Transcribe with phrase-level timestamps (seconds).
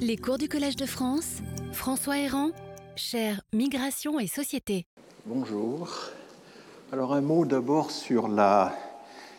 [0.00, 1.38] Les cours du Collège de France,
[1.72, 2.50] François Héran,
[2.94, 4.86] cher Migration et Société.
[5.26, 5.88] Bonjour.
[6.92, 8.72] Alors un mot d'abord sur la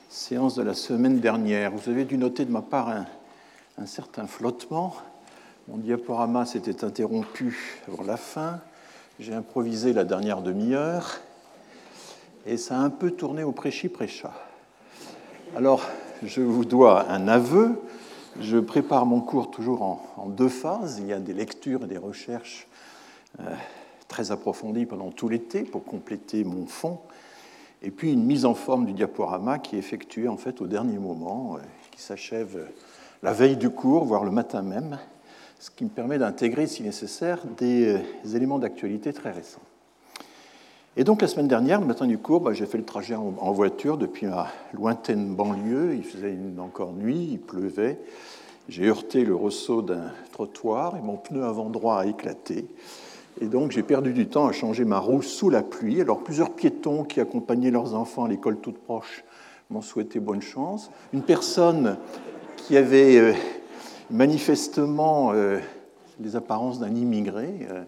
[0.09, 1.71] séance de la semaine dernière.
[1.71, 3.05] Vous avez dû noter de ma part un,
[3.77, 4.95] un certain flottement.
[5.69, 8.59] Mon diaporama s'était interrompu avant la fin.
[9.19, 11.19] J'ai improvisé la dernière demi-heure
[12.45, 14.33] et ça a un peu tourné au prêchi-prêcha.
[15.55, 15.85] Alors,
[16.23, 17.79] je vous dois un aveu.
[18.41, 20.99] Je prépare mon cours toujours en, deux phases.
[20.99, 22.67] Il y a des lectures et des recherches
[23.41, 23.43] euh,
[24.07, 26.99] très approfondies pendant tout l'été pour compléter mon fond.
[27.81, 30.97] Et puis une mise en forme du diaporama qui est effectuée en fait au dernier
[30.97, 31.59] moment, euh,
[31.91, 32.69] qui s'achève
[33.23, 34.99] la veille du cours, voire le matin même,
[35.59, 39.61] ce qui me permet d'intégrer, si nécessaire, des euh, éléments d'actualité très récents.
[40.99, 43.51] Et donc la semaine dernière, le matin du cours, bah, j'ai fait le trajet en,
[43.51, 45.95] voiture depuis ma lointaine banlieue.
[45.95, 47.99] Il faisait encore nuit, il pleuvait.
[48.69, 52.67] J'ai heurté le ressaut d'un trottoir et mon pneu avant droit a éclaté.
[53.41, 55.99] Et donc j'ai perdu du temps à changer ma roue sous la pluie.
[56.01, 59.23] Alors plusieurs piétons qui accompagnaient leurs enfants à l'école toute proche
[59.71, 60.91] m'ont souhaité bonne chance.
[61.13, 61.97] Une personne
[62.57, 63.33] qui avait euh,
[64.11, 65.57] manifestement euh,
[66.19, 67.81] les apparences d'un immigré euh,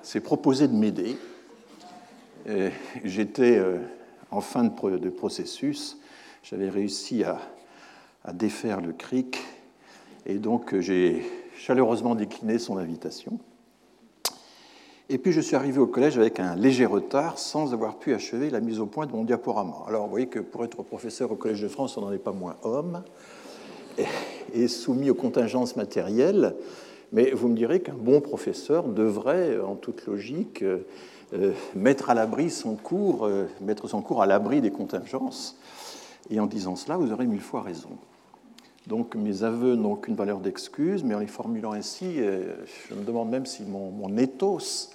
[0.00, 1.18] s'est proposé de m'aider.
[3.04, 3.62] J'étais
[4.32, 5.98] en fin de processus,
[6.42, 7.38] j'avais réussi à,
[8.32, 9.38] défaire le cric
[10.26, 11.22] et donc j'ai
[11.56, 13.38] chaleureusement décliné son invitation.
[15.08, 18.48] Et puis je suis arrivé au collège avec un léger retard sans avoir pu achever
[18.48, 19.84] la mise au point de mon diaporama.
[19.86, 22.32] Alors vous voyez que pour être professeur au Collège de France, on n'en est pas
[22.32, 23.02] moins homme
[24.54, 26.54] et soumis aux contingences matérielles.
[27.12, 32.48] Mais vous me direz qu'un bon professeur devrait, en toute logique, euh, mettre à l'abri
[32.48, 35.58] son cours, euh, mettre son cours à l'abri des contingences.
[36.30, 37.90] Et en disant cela, vous aurez mille fois raison.
[38.86, 42.54] Donc mes aveux n'ont aucune valeur d'excuse, mais en les formulant ainsi, euh,
[42.88, 44.90] je me demande même si mon, mon ethos,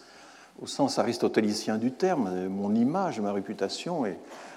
[0.61, 4.03] au sens aristotélicien du terme, mon image, ma réputation,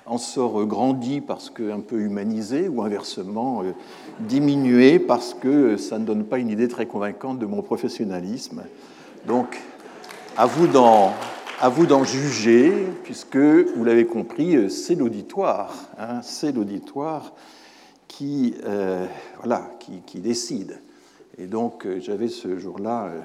[0.06, 3.62] en sort grandi parce que un peu humanisé, ou inversement
[4.20, 8.62] diminué parce que ça ne donne pas une idée très convaincante de mon professionnalisme.
[9.26, 9.60] Donc,
[10.36, 11.12] à vous d'en
[11.62, 12.72] à vous d'en juger,
[13.04, 17.34] puisque, vous l'avez compris, c'est l'auditoire, hein, c'est l'auditoire
[18.20, 19.06] qui, euh,
[19.38, 19.70] voilà,
[20.04, 20.78] qui, décide.
[21.38, 23.20] Et donc, euh, j'avais ce jour-là euh,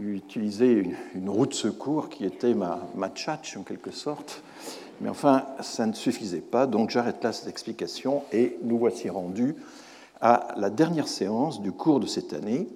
[0.00, 4.42] utilisé une, roue de secours qui était ma, ma tchatch, en quelque sorte.
[5.00, 9.54] Mais enfin, ça ne suffisait pas, donc j'arrête là cette explication et nous voici rendus
[10.20, 12.66] à la dernière séance du cours de cette année.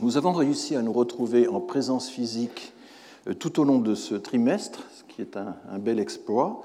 [0.00, 2.72] Nous avons réussi à nous retrouver en présence physique
[3.38, 6.64] tout au long de ce trimestre, ce qui est un, bel exploit.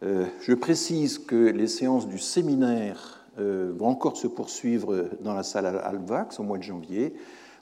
[0.00, 6.40] Je précise que les séances du séminaire vont encore se poursuivre dans la salle Alvax
[6.40, 7.14] au mois de janvier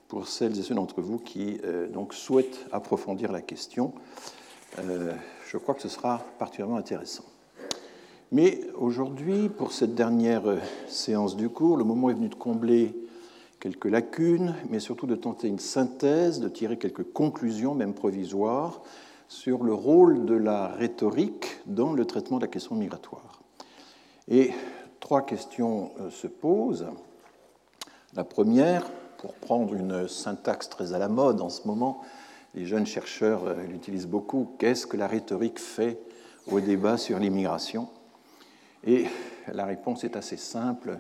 [0.09, 1.60] pour celles et ceux d'entre vous qui
[1.92, 3.92] donc souhaitent approfondir la question.
[4.78, 7.25] je crois que ce sera particulièrement intéressant.
[8.32, 10.42] Mais aujourd'hui, pour cette dernière
[10.88, 12.94] séance du cours, le moment est venu de combler
[13.60, 18.82] quelques lacunes, mais surtout de tenter une synthèse, de tirer quelques conclusions, même provisoires,
[19.28, 23.41] sur le rôle de la rhétorique dans le traitement de la question migratoire.
[24.28, 24.50] Et
[25.01, 26.87] trois questions euh, se posent.
[28.15, 32.03] La première, pour prendre une syntaxe très à la mode en ce moment,
[32.55, 35.99] les jeunes chercheurs euh, l'utilisent beaucoup, qu'est-ce que la rhétorique fait
[36.51, 37.89] au débat sur l'immigration?
[38.84, 39.07] Et
[39.53, 40.99] la réponse est assez simple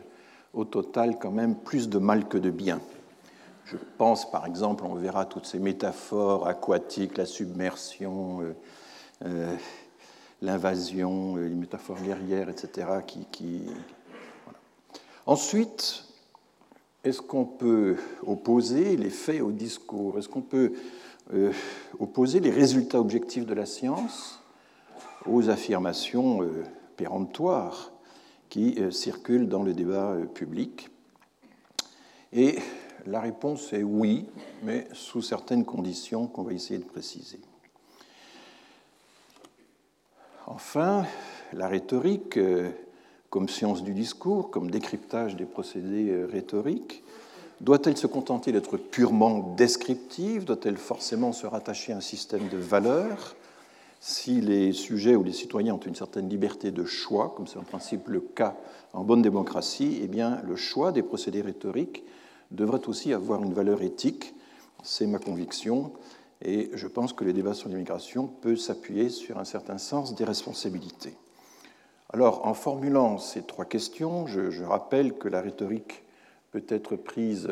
[0.52, 2.80] au total quand même plus de mal que de bien.
[3.64, 8.40] Je pense par exemple, on verra toutes ces métaphores aquatiques, la submersion,
[9.24, 9.56] euh,
[10.42, 12.88] l'invasion, euh, les métaphores guerrières, etc.
[13.06, 13.62] Qui,
[15.26, 16.04] Ensuite,
[17.04, 20.18] est-ce qu'on peut opposer les faits au discours?
[20.18, 20.72] Est-ce qu'on peut
[21.98, 24.40] opposer les résultats objectifs de la science
[25.26, 26.40] aux affirmations
[26.96, 27.92] péremptoires
[28.48, 30.88] qui euh, circulent dans le débat euh, public?
[32.32, 32.58] Et
[33.06, 34.26] la réponse est oui,
[34.62, 37.40] mais sous certaines conditions qu'on va essayer de préciser.
[40.46, 41.04] Enfin,
[41.52, 42.70] la rhétorique, euh,
[43.30, 47.02] comme science du discours, comme décryptage des procédés rhétoriques,
[47.60, 50.44] doit-elle se contenter d'être purement descriptive?
[50.44, 53.34] Doit-elle forcément se rattacher à un système de valeurs?
[54.00, 57.64] Si les sujets ou les citoyens ont une certaine liberté de choix, comme c'est en
[57.64, 58.54] principe le cas
[58.92, 62.04] en bonne démocratie, eh bien, le choix des procédés rhétoriques
[62.50, 64.34] devrait aussi avoir une valeur éthique.
[64.82, 65.92] C'est ma conviction.
[66.42, 70.24] Et je pense que le débat sur l'immigration peut s'appuyer sur un certain sens des
[70.24, 71.14] responsabilités.
[72.12, 76.04] Alors, en formulant ces trois questions, je, je rappelle que la rhétorique
[76.52, 77.48] peut être prise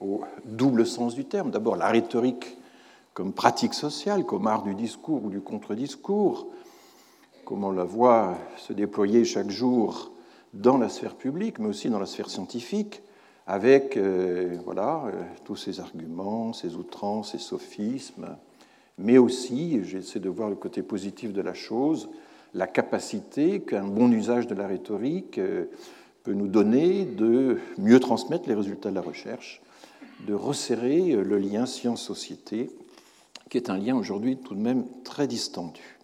[0.00, 1.50] au double sens du terme.
[1.50, 2.56] D'abord, la rhétorique
[3.14, 6.48] comme pratique sociale, comme art du discours ou du contre-discours,
[7.44, 10.10] comme on la voit se déployer chaque jour
[10.52, 13.02] dans la sphère publique, mais aussi dans la sphère scientifique,
[13.46, 18.36] avec euh, voilà, euh, tous ces arguments, ces outrances, ces sophismes,
[18.96, 22.08] mais aussi, j'essaie de voir le côté positif de la chose,
[22.54, 25.66] la capacité qu'un bon usage de la rhétorique euh,
[26.22, 29.60] peut nous donner de mieux transmettre les résultats de la recherche,
[30.26, 32.70] de resserrer le lien science-société,
[33.50, 35.98] qui est un lien aujourd'hui tout de même très distendu.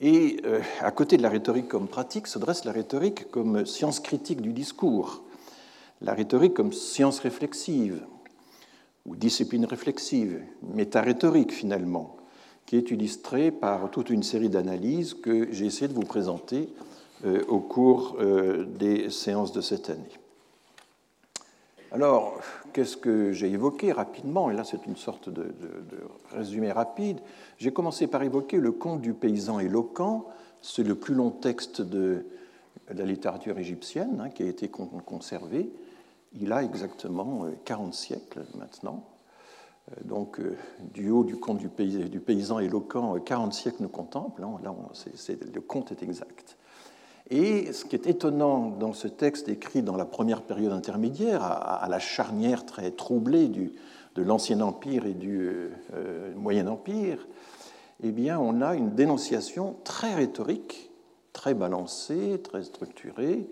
[0.00, 0.40] Et
[0.80, 4.52] à côté de la rhétorique comme pratique se dresse la rhétorique comme science critique du
[4.52, 5.22] discours,
[6.02, 8.02] la rhétorique comme science réflexive
[9.06, 10.40] ou discipline réflexive,
[10.74, 12.16] méta-rhétorique finalement,
[12.66, 16.68] qui est illustrée par toute une série d'analyses que j'ai essayé de vous présenter
[17.24, 20.02] euh, au cours euh, des séances de cette année.
[21.92, 22.40] Alors,
[22.72, 25.52] qu'est-ce que j'ai évoqué rapidement Et là, c'est une sorte de,
[26.32, 27.18] résumé rapide.
[27.58, 30.24] J'ai commencé par évoquer le conte du paysan éloquent.
[30.62, 32.26] C'est le plus long texte de
[32.94, 35.72] la littérature égyptienne hein, qui a été conservé
[36.32, 39.04] il a exactement 40 euh, siècles maintenant.
[39.90, 40.56] Euh, donc, euh,
[40.92, 44.44] du haut du conte du, paysan éloquent, 40 siècles nous contemplent.
[44.44, 44.58] Hein.
[44.62, 44.74] Là,
[45.54, 46.56] le conte est exact.
[47.30, 51.86] Et ce qui est étonnant dans ce texte écrit dans la première période intermédiaire, à,
[51.88, 53.72] la charnière très troublée du,
[54.16, 55.70] de l'Ancien Empire et du
[56.34, 57.28] Moyen Empire,
[58.02, 60.90] eh bien, on a une dénonciation très rhétorique,
[61.32, 63.48] très balancée, très structurée,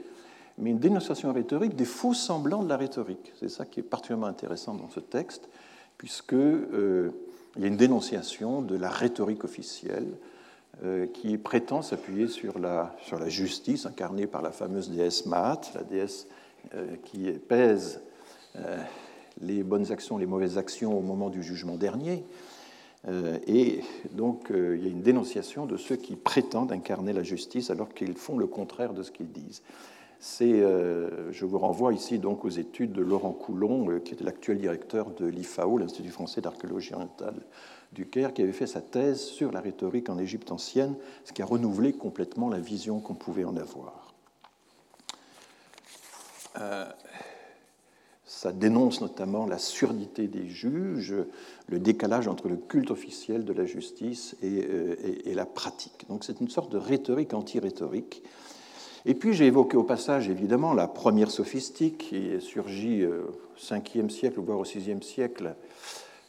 [0.59, 3.33] mais une dénonciation rhétorique des faux semblants de la rhétorique.
[3.39, 5.49] C'est ça qui est particulièrement intéressant dans ce texte,
[5.97, 7.11] puisqu'il euh,
[7.57, 10.09] y a une dénonciation de la rhétorique officielle
[10.85, 15.61] euh, qui prétend s'appuyer sur la, sur la justice incarnée par la fameuse déesse Maat,
[15.75, 16.27] la déesse
[16.75, 18.01] euh, qui pèse
[19.41, 22.25] les bonnes actions, les mauvaises actions au moment du jugement dernier.
[23.47, 27.95] Et donc, il y a une dénonciation de ceux qui prétendent incarner la justice alors
[27.95, 29.63] qu'ils font le contraire de ce qu'ils disent.
[30.41, 34.59] Euh, je vous renvoie ici donc aux études de Laurent Coulon, euh, qui est l'actuel
[34.59, 37.41] directeur de l'IFAO, l'Institut français d'archéologie orientale
[37.93, 41.43] du Caire, qui avait fait sa thèse sur la rhétorique en Égypte ancienne, ce qui
[41.43, 44.13] a renouvelé complètement la vision qu'on pouvait en avoir.
[46.61, 46.87] Euh,
[48.25, 51.15] ça dénonce notamment la surdité des juges,
[51.69, 54.67] le décalage entre le culte officiel de la justice et,
[55.25, 56.05] et la pratique.
[56.09, 58.23] Donc c'est une sorte de rhétorique anti-rhétorique
[59.09, 64.11] et puis j'ai évoqué au passage évidemment la première sophistique qui est surgie au 5e
[64.11, 65.57] siècle, voire au 6e siècle.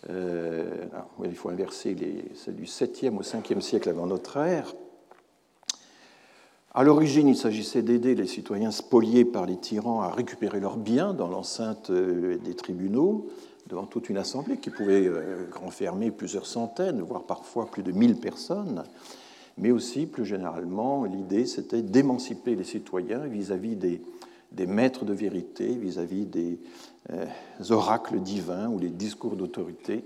[0.10, 0.86] Euh,
[1.26, 1.96] il faut inverser
[2.36, 4.74] celle du 7e au 5e siècle avant notre ère.
[6.74, 11.14] À l'origine, il s'agissait d'aider les citoyens spoliés par les tyrans à récupérer leurs biens
[11.14, 13.28] dans l'enceinte euh, des tribunaux,
[13.68, 18.18] devant toute une assemblée qui pouvait euh, renfermer plusieurs centaines, voire parfois plus de 1000
[18.18, 18.84] personnes
[19.60, 24.02] mais aussi, plus généralement, l'idée, c'était d'émanciper les citoyens vis-à-vis des,
[24.66, 26.60] maîtres de vérité, vis-à-vis des
[27.12, 27.26] euh,
[27.70, 30.06] oracles divins ou les discours d'autorité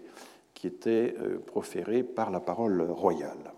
[0.55, 3.53] qui étaient euh, proférés par la parole royale.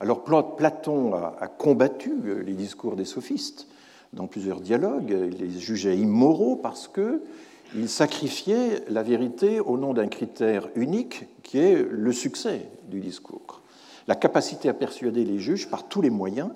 [0.00, 3.68] Alors Platon a, combattu euh, les discours des sophistes
[4.14, 10.08] dans plusieurs dialogues, il les jugeait immoraux parce qu'ils sacrifiaient la vérité au nom d'un
[10.08, 13.60] critère unique qui est le succès du discours
[14.08, 16.50] la capacité à persuader les juges par tous les moyens,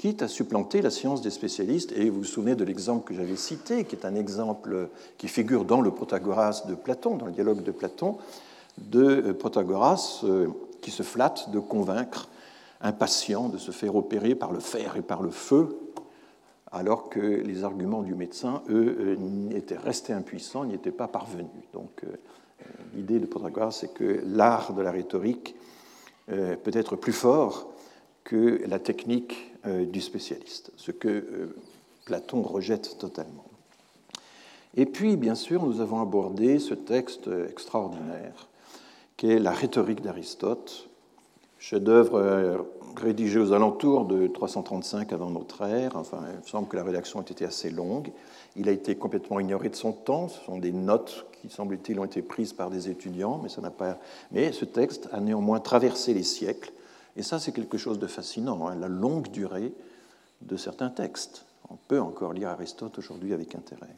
[0.00, 1.92] quitte à supplanter la science des spécialistes.
[1.92, 5.66] Et vous vous souvenez de l'exemple que j'avais cité, qui est un exemple qui figure
[5.66, 8.16] dans le Protagoras de Platon, dans le dialogue de Platon,
[8.78, 10.48] de euh, Protagoras euh,
[10.80, 12.30] qui se flatte de convaincre
[12.80, 15.78] un patient de se faire opérer par le fer et par le feu,
[16.72, 21.50] alors que les arguments du médecin, eux, euh, étaient restés impuissants, n'y étaient pas parvenus.
[21.74, 22.06] Donc
[22.94, 25.56] l'idée de Protagoras, c'est que l'art de la rhétorique
[26.30, 27.72] euh, peut être plus fort
[28.24, 31.56] que la technique euh, du spécialiste, ce que euh,
[32.04, 33.44] Platon rejette totalement.
[34.76, 38.48] Et puis, bien sûr, nous avons abordé ce texte extraordinaire
[39.16, 40.88] qui est la rhétorique d'Aristote,
[41.58, 42.64] chef-d'œuvre
[42.96, 45.96] rédigé aux alentours de 335 avant notre ère.
[45.96, 48.10] Enfin, il semble que la rédaction a été assez longue.
[48.56, 50.28] Il a été complètement ignoré de son temps.
[50.28, 53.70] Ce sont des notes qui, semble-t-il, ont été prises par des étudiants, mais, ça n'a
[53.70, 53.98] pas...
[54.32, 56.72] mais ce texte a néanmoins traversé les siècles.
[57.16, 59.72] Et ça, c'est quelque chose de fascinant, hein, la longue durée
[60.42, 61.44] de certains textes.
[61.70, 63.94] On peut encore lire Aristote aujourd'hui avec intérêt.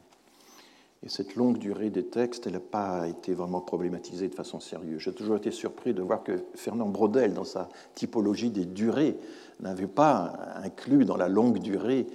[1.04, 5.00] Et cette longue durée des textes, elle n'a pas été vraiment problématisée de façon sérieuse.
[5.00, 9.16] J'ai toujours été surpris de voir que Fernand Braudel, dans sa typologie des durées,
[9.60, 10.32] n'avait pas
[10.62, 12.06] inclus dans la longue durée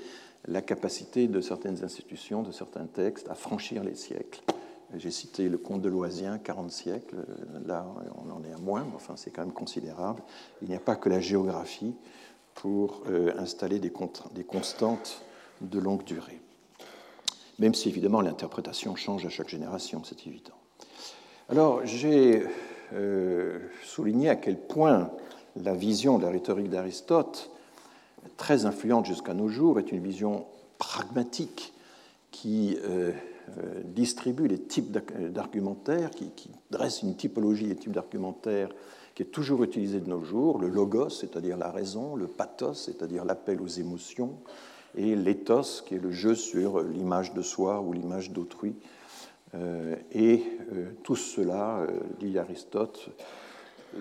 [0.48, 4.42] la capacité de certaines institutions, de certains textes, à franchir les siècles
[4.96, 7.18] J'ai cité le comte de Loisien, 40 siècles.
[7.66, 10.24] Là, on en est à moins, mais enfin, c'est quand même considérable.
[10.62, 11.94] Il n'y a pas que la géographie
[12.54, 13.92] pour euh, installer des,
[14.34, 15.24] des, constantes
[15.62, 16.42] de longue durée.
[17.60, 20.54] Même si, évidemment, l'interprétation change à chaque génération, c'est évident.
[21.50, 22.44] Alors, j'ai
[22.94, 25.12] euh, souligné à quel point
[25.56, 27.52] la vision de la rhétorique d'Aristote,
[28.36, 30.46] très influente jusqu'à nos jours, est une vision
[30.78, 31.74] pragmatique
[32.32, 33.12] qui euh,
[33.58, 34.92] euh, distribue les types
[35.32, 36.32] d'argumentaires, qui,
[36.70, 38.70] dresse une typologie des types d'argumentaires
[39.16, 43.26] qui est toujours utilisée de nos jours, le logos, c'est-à-dire la raison, le pathos, c'est-à-dire
[43.26, 44.34] l'appel aux émotions,
[44.98, 48.76] et l'éthos, qui est le jeu sur l'image de soi ou l'image d'autrui.
[49.56, 50.44] Euh, et
[51.04, 51.88] tout cela,
[52.20, 53.10] dit Aristote,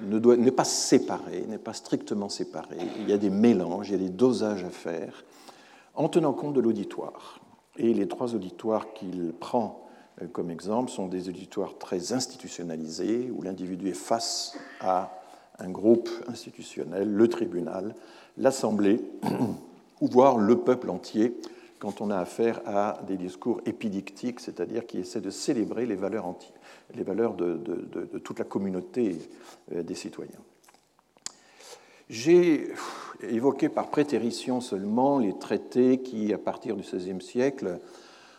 [0.02, 2.76] n'est pas séparé, n'est pas strictement séparé.
[2.98, 5.24] Il y a des mélanges, il y a des dosages à faire,
[5.94, 7.40] en tenant compte de l'auditoire.
[7.78, 9.86] Et les trois auditoires qu'il prend
[10.22, 15.12] euh, comme exemple sont des auditoires très institutionnalisés, où l'individu est face à
[15.58, 17.94] un groupe institutionnel, le tribunal,
[18.36, 19.00] l'Assemblée,
[20.00, 21.36] ou voire le peuple entier,
[21.78, 26.34] quand on a affaire à des discours épidictiques, c'est-à-dire qui essaient de célébrer les valeurs,
[26.94, 29.18] les valeurs de, toute la communauté
[29.72, 30.40] euh, des citoyens.
[32.08, 32.72] J'ai
[33.22, 37.80] évoqué par prétérition seulement les traités qui, à partir du XVIe siècle,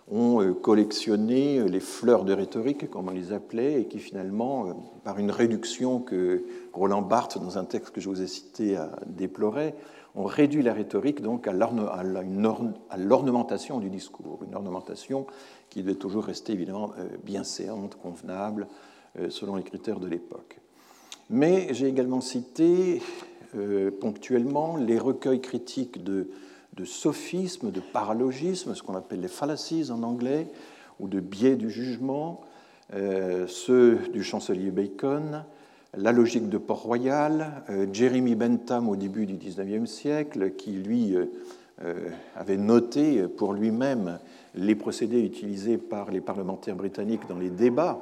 [0.09, 4.73] ont euh, collectionné les fleurs de rhétorique, comme on les appelait, et qui finalement, euh,
[5.03, 8.91] par une réduction que Roland Barthes, dans un texte que je vous ai cité, a
[10.17, 11.53] ont réduit la rhétorique donc à
[12.97, 15.25] l'ornementation du discours, une ornementation
[15.69, 18.67] qui devait toujours rester évidemment euh, bien séante, convenable,
[19.29, 20.59] selon les critères de l'époque.
[21.29, 23.01] Mais j'ai également cité
[23.55, 26.29] euh, ponctuellement les recueils critiques de,
[26.74, 30.47] de sophismes, de paralogismes, ce qu'on appelle les fallacies en anglais,
[31.00, 32.41] ou de biais du jugement,
[32.93, 35.43] euh, ceux du chancelier Bacon,
[35.97, 41.15] la logique de Port-Royal, euh, Jeremy Bentham au début du XIXe siècle, qui lui
[42.35, 44.17] avait noté pour lui-même
[44.55, 48.01] les procédés utilisés par les parlementaires britanniques dans les débats,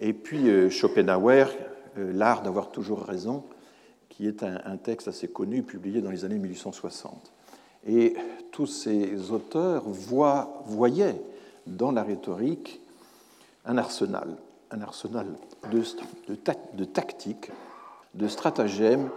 [0.00, 1.48] et puis Schopenhauer,
[1.96, 3.44] l'art d'avoir toujours raison,
[4.08, 7.30] qui est un, texte assez connu, publié dans les années 1860.
[7.86, 8.14] Et
[8.50, 11.20] tous ces auteurs voyaient
[11.68, 12.80] dans la rhétorique
[13.64, 14.36] un arsenal,
[14.70, 15.26] un arsenal
[15.70, 15.82] de,
[16.28, 17.50] de, tactiques,
[18.14, 19.10] de stratagèmes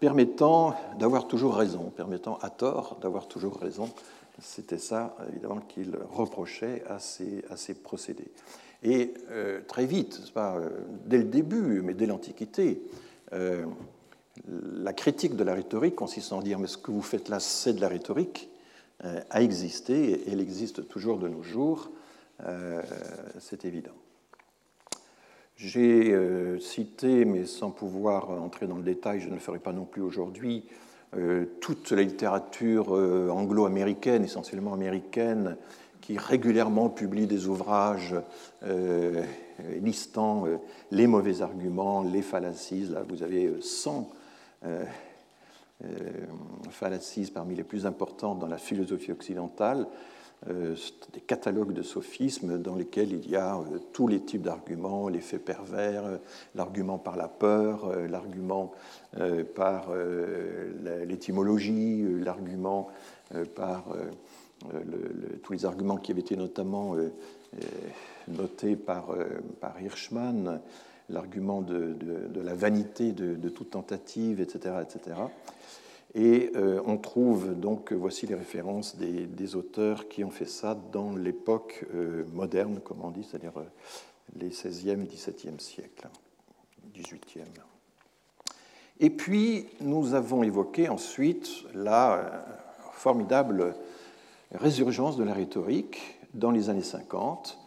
[0.00, 3.88] permettant d'avoir toujours raison, permettant à tort d'avoir toujours raison.
[4.40, 8.30] C'était ça, évidemment, qu'il reprochait à ces, procédés.
[8.82, 10.70] Et euh, très vite, euh,
[11.06, 12.82] dès le début, mais dès l'Antiquité,
[13.32, 13.64] euh,
[14.48, 17.74] la critique de la rhétorique consistant à dire mais ce que vous faites là, c'est
[17.74, 18.48] de la rhétorique,
[19.30, 21.90] a existé et elle existe toujours de nos jours,
[23.40, 24.01] c'est évident.
[25.64, 29.72] J'ai euh, cité, mais sans pouvoir entrer dans le détail, je ne le ferai pas
[29.72, 30.64] non plus aujourd'hui,
[31.60, 35.58] toute la littérature anglo-américaine, essentiellement américaine,
[36.00, 38.14] qui régulièrement publie des ouvrages
[39.82, 40.46] listant
[40.90, 42.86] les mauvais arguments, les fallacies.
[42.86, 44.10] Là, vous avez 100
[44.64, 44.84] euh,
[45.84, 45.88] euh,
[46.70, 50.11] fallacies parmi les plus importantes dans la philosophie occidentale, euh,
[50.46, 53.60] des catalogues de sophismes dans lesquels il y a
[53.92, 56.18] tous les types d'arguments, l'effet pervers,
[56.54, 58.72] l'argument par la peur, l'argument
[59.54, 59.90] par
[61.06, 62.88] l'étymologie, l'argument
[63.54, 63.84] par
[65.42, 66.96] tous les arguments qui avaient été notamment
[68.26, 69.14] notés par,
[69.60, 70.60] par Hirschman,
[71.12, 71.96] l'argument de,
[72.42, 74.76] la vanité de, toute tentative, etc.
[74.82, 75.16] etc.
[76.14, 81.16] Et euh, on trouve donc, voici les références des, auteurs qui ont fait ça dans
[81.16, 83.64] l'époque euh, moderne, comme on dit, c'est-à-dire euh,
[84.36, 86.08] les 16e, 17e siècles,
[86.94, 87.44] 18e.
[89.00, 92.44] Et puis, nous avons évoqué ensuite la
[92.92, 93.74] formidable
[94.52, 97.58] résurgence de la rhétorique dans les années 50,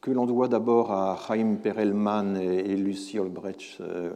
[0.00, 4.12] que l'on doit d'abord à Chaim Perelman et Lucie Olbrecht, euh,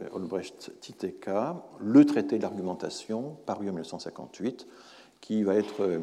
[1.79, 4.67] le traité d'argumentation, paru en 1958,
[5.21, 5.81] qui va être.
[5.81, 5.99] Euh,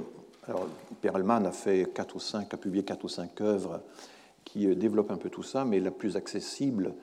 [0.47, 0.67] alors,
[1.01, 3.81] Perelman a fait quatre ou cinq, a publié quatre ou cinq œuvres
[4.45, 6.95] qui euh, développent un peu tout ça, mais la plus accessible,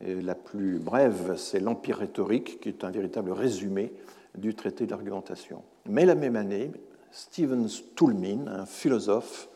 [0.00, 3.92] la plus brève, c'est L'Empire rhétorique, qui est un véritable résumé
[4.36, 5.64] du traité d'argumentation.
[5.86, 6.70] Mais la même année,
[7.10, 7.66] Stephen
[7.96, 9.48] Toulmin, un philosophe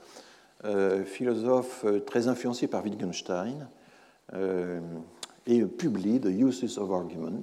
[1.04, 3.68] philosophe euh, très influencé par Wittgenstein,
[4.34, 4.80] euh,
[5.46, 7.42] et publie The Uses of Argument.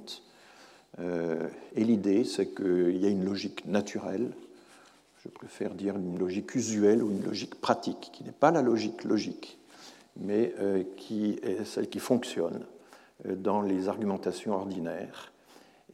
[1.76, 4.32] et l'idée, c'est qu'il y a une logique naturelle,
[5.22, 9.04] je préfère dire une logique usuelle ou une logique pratique, qui n'est pas la logique
[9.04, 9.58] logique,
[10.16, 10.54] mais
[10.96, 12.64] qui est celle qui fonctionne
[13.26, 15.32] dans les argumentations ordinaires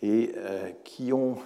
[0.01, 0.33] et
[0.85, 1.39] qui ont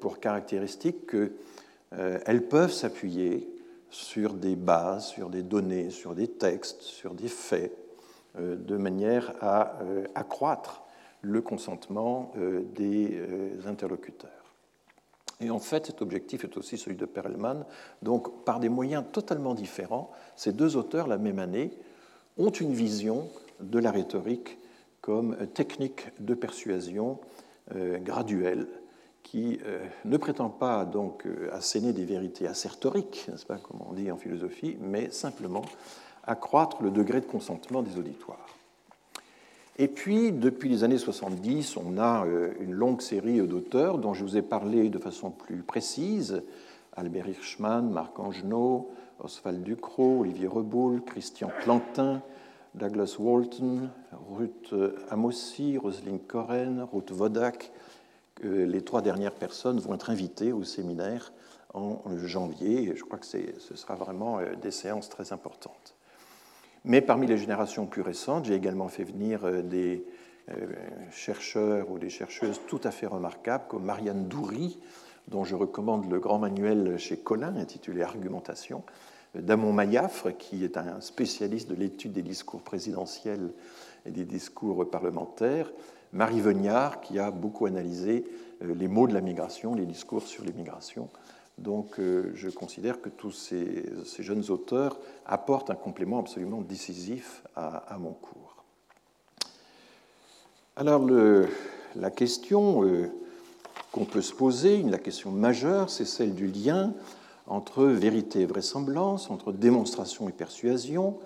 [0.00, 3.48] pour caractéristique qu'elles peuvent s'appuyer
[3.90, 7.76] sur des bases, sur des données, sur des textes, sur des faits,
[8.38, 9.78] de manière à
[10.14, 10.82] accroître
[11.20, 12.32] le consentement
[12.76, 13.20] des
[13.66, 14.30] interlocuteurs.
[15.40, 17.64] Et en fait, cet objectif est aussi celui de Perelman.
[18.02, 21.72] Donc, par des moyens totalement différents, ces deux auteurs, la même année,
[22.38, 23.28] ont une vision
[23.60, 24.58] de la rhétorique
[25.00, 27.18] comme technique de persuasion
[27.74, 28.66] euh, graduelle
[29.22, 33.92] qui euh, ne prétend pas donc euh, asséner des vérités assertoriques, n'est-ce pas, comme on
[33.92, 35.62] dit en philosophie, mais simplement
[36.24, 38.46] accroître le degré de consentement des auditoires.
[39.78, 44.24] Et puis, depuis les années 70, on a euh, une longue série d'auteurs dont je
[44.24, 46.42] vous ai parlé de façon plus précise.
[46.96, 52.20] Albert Hirschman, Marc Angenot, Oswald Ducrot, Olivier Reboul, Christian Plantin,
[52.74, 53.88] Douglas Walton,
[54.32, 54.74] Ruth
[55.08, 57.70] Amossi, Roselyne Corren, Ruth Wodak.
[58.42, 61.32] Les trois dernières personnes vont être invitées au séminaire
[61.74, 62.92] en janvier.
[62.96, 65.94] Je crois que ce sera vraiment euh, des séances très importantes.
[66.84, 70.04] Mais parmi les générations plus récentes, j'ai également fait venir euh, des
[70.50, 70.66] euh,
[71.10, 74.78] chercheurs ou des chercheuses tout à fait remarquables, comme Marianne Doury,
[75.28, 78.82] dont je recommande le grand manuel chez Collin intitulé Argumentation,
[79.34, 83.52] Damon Mayafre, qui est un spécialiste de l'étude des discours présidentiels
[84.06, 85.70] et des discours parlementaires,
[86.12, 88.24] Marie Veniard, qui a beaucoup analysé
[88.60, 91.08] les mots de la migration, les discours sur l'immigration,
[91.60, 93.84] donc euh, je considère que tous ces,
[94.18, 98.64] jeunes auteurs apportent un complément absolument décisif à, mon cours.
[100.76, 101.06] Alors
[101.96, 103.10] la question euh,
[103.92, 106.94] qu'on peut se poser, la question majeure, c'est celle du lien
[107.46, 111.18] entre vérité et vraisemblance, entre démonstration et persuasion,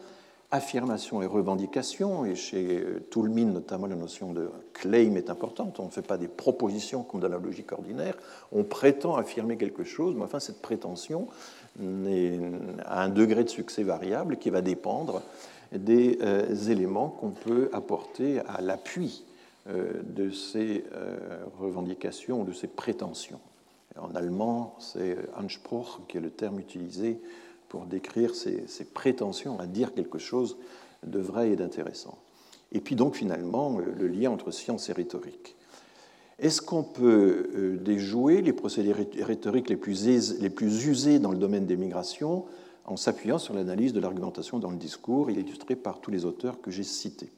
[0.55, 5.87] affirmation et revendication, et chez euh, Toulmin notamment la notion de claim est importante, on
[5.87, 8.17] ne fait pas des propositions comme dans la logique ordinaire,
[8.53, 11.27] on prétend affirmer quelque chose, mais enfin cette prétention
[11.81, 15.23] a un degré de succès variable qui va dépendre
[15.73, 19.25] des euh, éléments qu'on peut apporter à l'appui
[19.69, 20.85] euh, de ces
[21.59, 23.41] revendications ou de ces prétentions.
[24.01, 27.19] En allemand, c'est Anspruch qui est le terme utilisé
[27.75, 30.57] pour décrire ses, prétentions à dire quelque chose
[31.05, 32.19] de vrai et d'intéressant.
[32.71, 35.57] Et puis donc finalement le lien entre science et rhétorique.
[36.39, 41.77] Est-ce qu'on peut euh, déjouer les procédés rhétoriques les plus, usés dans le domaine des
[41.77, 42.45] migrations
[42.85, 46.71] en s'appuyant sur l'analyse de l'argumentation dans le discours, illustré par tous les auteurs que
[46.71, 47.33] j'ai cités?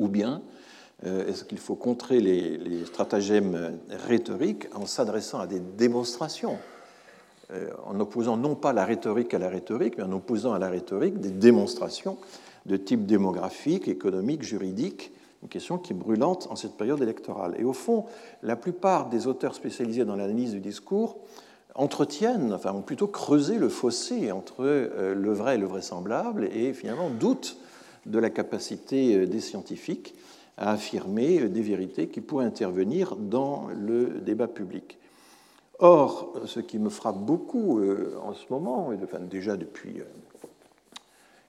[0.00, 0.42] Ou bien
[1.04, 6.58] euh, est-ce qu'il faut contrer les, stratagèmes rhétoriques en s'adressant à des démonstrations
[7.84, 11.20] en opposant non pas la rhétorique à la rhétorique, mais en opposant à la rhétorique
[11.20, 12.18] des démonstrations
[12.66, 17.54] de type démographique, économique, juridique, une question qui est brûlante en cette période électorale.
[17.58, 18.06] Et au fond,
[18.42, 21.18] la plupart des auteurs spécialisés dans l'analyse du discours
[21.74, 26.72] entretiennent, enfin ont plutôt creusé le fossé entre euh, le vrai et le vraisemblable et
[26.72, 27.58] finalement doutent
[28.06, 30.14] de la capacité euh, des scientifiques
[30.56, 34.98] à affirmer des vérités qui pourraient intervenir dans le débat public.
[35.78, 40.04] Or, ce qui me frappe beaucoup euh, en ce moment, et déjà depuis euh,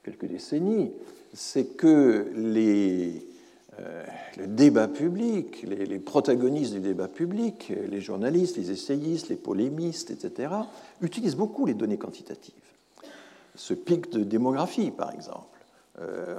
[0.04, 0.92] quelques décennies,
[1.34, 3.26] c'est que les,
[3.80, 4.04] euh,
[4.38, 10.54] le débat public, les, protagonistes du débat public, les journalistes, les essayistes, les polémistes, etc.,
[11.02, 12.54] utilisent beaucoup les données quantitatives.
[13.56, 15.46] Ce pic de démographie, par exemple,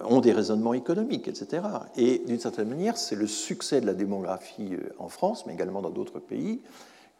[0.08, 1.62] ont des raisonnements économiques, etc.
[1.96, 5.90] Et d'une certaine manière, c'est le succès de la démographie en France, mais également dans
[5.90, 6.60] d'autres pays,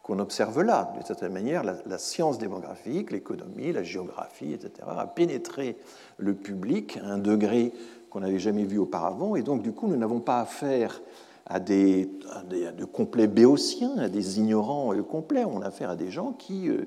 [0.09, 0.91] qu'on observe là.
[0.95, 5.77] D'une certaine manière, la, science démographique, l'économie, la géographie, etc., a pénétré
[6.17, 7.71] le public à un degré
[8.09, 10.99] qu'on n'avait jamais vu auparavant, et donc du coup, nous n'avons pas affaire
[11.45, 12.09] à des,
[12.49, 16.69] de complets béotiens, à des ignorants euh, complets, on a affaire à des gens qui
[16.69, 16.85] euh,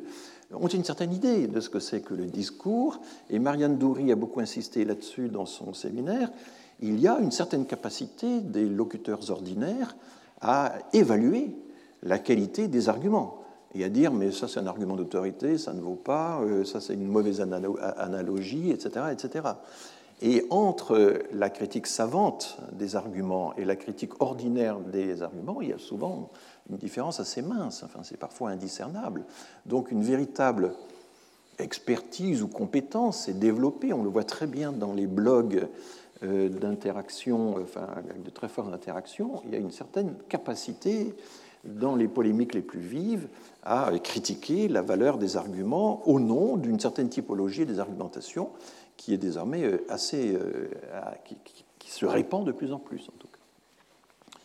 [0.52, 4.16] ont une certaine idée de ce que c'est que le discours, et Marianne Doury a
[4.16, 6.32] beaucoup insisté là-dessus dans son séminaire,
[6.80, 9.94] il y a une certaine capacité des locuteurs ordinaires
[10.40, 11.54] à évaluer
[12.02, 13.42] la qualité des arguments
[13.74, 16.80] et à dire mais ça c'est un argument d'autorité, ça ne vaut pas, euh, ça
[16.80, 19.48] c'est une mauvaise analogie, etc., etc.
[20.20, 25.72] Et entre la critique savante des arguments et la critique ordinaire des arguments, il y
[25.72, 26.30] a souvent
[26.70, 29.24] une différence assez mince, enfin c'est parfois indiscernable.
[29.66, 30.74] Donc une véritable
[31.58, 35.66] expertise ou compétence est développée, on le voit très bien dans les blogs
[36.22, 37.88] euh, d'interaction, enfin
[38.24, 41.14] de très fortes interactions, il y a une certaine capacité
[41.64, 43.28] dans les polémiques les plus vives,
[43.62, 48.50] à critiquer la valeur des arguments au nom d'une certaine typologie des argumentations
[48.96, 50.34] qui est désormais euh, assez.
[50.34, 50.70] Euh,
[51.24, 54.38] qui, se répand de plus en plus, en tout cas.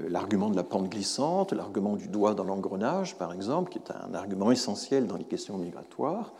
[0.00, 3.90] Euh, l'argument de la pente glissante, l'argument du doigt dans l'engrenage, par exemple, qui est
[3.90, 6.32] un argument essentiel dans les questions migratoires,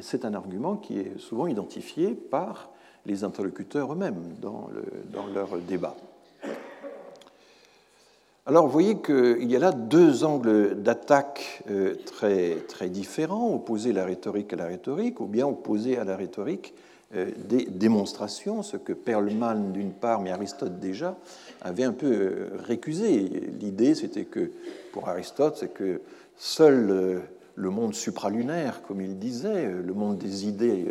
[0.00, 2.70] c'est un argument qui est souvent identifié par
[3.06, 4.68] les interlocuteurs eux-mêmes dans
[5.34, 5.96] leur débat.
[8.44, 13.92] Alors vous voyez qu'il y a là deux angles d'attaque euh, très, très différents, opposés
[13.92, 16.74] la rhétorique à la rhétorique, ou bien opposés à la rhétorique
[17.14, 21.16] euh, des démonstrations, ce que Perlman d'une part, mais Aristote déjà,
[21.60, 23.20] avait un peu euh, récusé.
[23.60, 24.50] L'idée, c'était que,
[24.92, 26.00] pour Aristote, c'est que
[26.36, 27.22] seul
[27.54, 30.86] le monde supralunaire, comme il disait, le monde des idées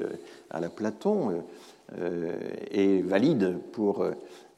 [0.52, 1.44] à la Platon,
[2.72, 4.06] est valide pour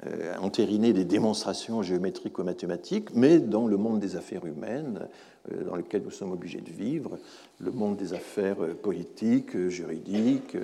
[0.06, 5.08] euh, entériner des démonstrations géométriques ou mathématiques, mais dans le monde des affaires humaines,
[5.52, 7.18] euh, dans lequel nous sommes obligés de vivre,
[7.60, 10.58] le monde des affaires euh, politiques, juridiques,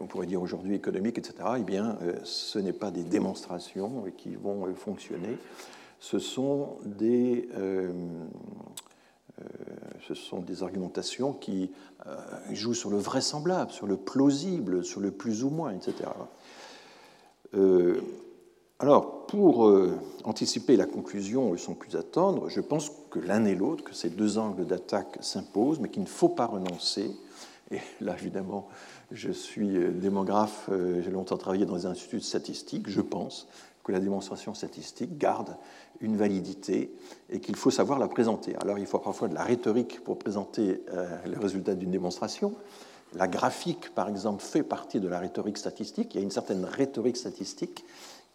[0.00, 4.66] on pourrait dire aujourd'hui économiques, etc., eh bien, ce n'est pas des démonstrations qui vont
[4.74, 5.38] fonctionner,
[6.00, 7.48] ce sont des,
[10.06, 11.70] ce sont des argumentations qui
[12.52, 16.08] jouent sur le vraisemblable, sur le plausible, sur le plus ou moins, etc.
[17.54, 18.00] Euh,
[18.78, 23.84] alors, pour euh, anticiper la conclusion sans plus attendre, je pense que l'un et l'autre,
[23.84, 27.10] que ces deux angles d'attaque s'imposent, mais qu'il ne faut pas renoncer.
[27.70, 28.68] Et là, évidemment,
[29.10, 33.48] je suis euh, démographe, j'ai longtemps travaillé dans les instituts de statistique, je pense
[33.86, 35.56] que la démonstration statistique garde
[36.00, 36.90] une validité
[37.30, 38.56] et qu'il faut savoir la présenter.
[38.60, 40.82] Alors, il faut parfois de la rhétorique pour présenter
[41.24, 42.52] le résultat d'une démonstration,
[43.14, 46.14] la graphique, par exemple, fait partie de la rhétorique statistique.
[46.14, 47.84] Il y a une certaine rhétorique statistique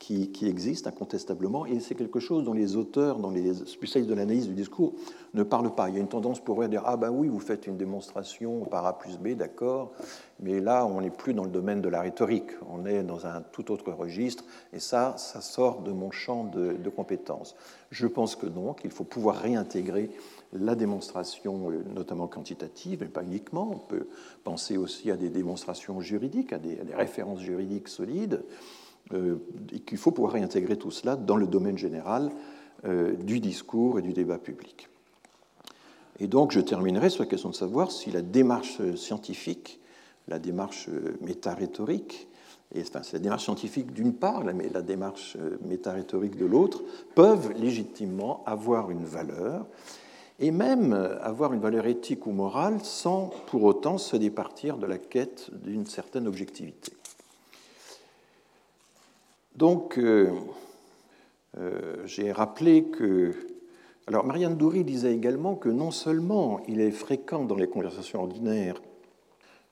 [0.02, 4.48] qui, existe incontestablement, et c'est quelque chose dont les auteurs, dont les spécialistes de l'analyse
[4.48, 4.94] du discours
[5.36, 5.90] ne parlent pas.
[5.90, 7.78] Il y a une tendance pour eux à dire Ah ben oui, vous faites une
[7.78, 9.92] démonstration par A plus B, d'accord,
[10.40, 13.42] mais là, on n'est plus dans le domaine de la rhétorique, on est dans un
[13.42, 17.56] tout autre registre, et ça, ça sort de mon champ de, de compétences.
[17.92, 20.10] Je pense que non, qu'il faut pouvoir réintégrer
[20.54, 23.70] la démonstration, euh, notamment quantitative, mais pas uniquement.
[23.72, 24.08] On peut
[24.44, 28.44] penser aussi à des démonstrations juridiques, à des, références juridiques solides,
[29.72, 32.32] et qu'il faut pouvoir réintégrer tout cela dans le domaine général
[32.86, 34.90] euh, du discours et du débat public.
[36.20, 39.80] Et donc, je terminerai sur la question de savoir si la démarche scientifique,
[40.28, 40.88] la démarche
[41.22, 42.28] méta-rhétorique,
[42.74, 46.84] et enfin, c'est la démarche scientifique d'une part, mais la démarche méta-rhétorique de l'autre,
[47.16, 49.66] peuvent légitimement avoir une valeur
[50.40, 54.98] et même avoir une valeur éthique ou morale sans pour autant se départir de la
[54.98, 56.94] quête d'une certaine objectivité.
[59.56, 60.30] Donc, euh,
[61.58, 63.34] euh, j'ai rappelé que.
[64.08, 68.82] Alors, Marianne Doury disait également que non seulement il est fréquent dans les conversations ordinaires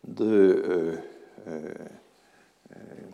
[0.08, 0.98] de
[1.48, 1.74] euh,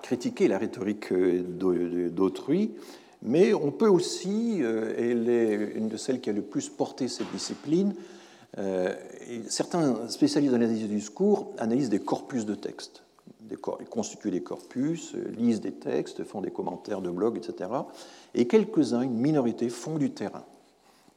[0.04, 2.72] critiquer la rhétorique d'autrui,
[3.22, 7.32] mais on peut aussi, elle est une de celles qui a le plus porté cette
[7.32, 7.96] discipline,
[9.48, 13.05] certains spécialistes de l'analyse du discours analysent des corpus de textes.
[13.56, 17.70] Constituent des corpus, euh, lisent des textes, font des commentaires de blog, etc.
[18.34, 20.46] Et quelques-uns, une minorité, font du terrain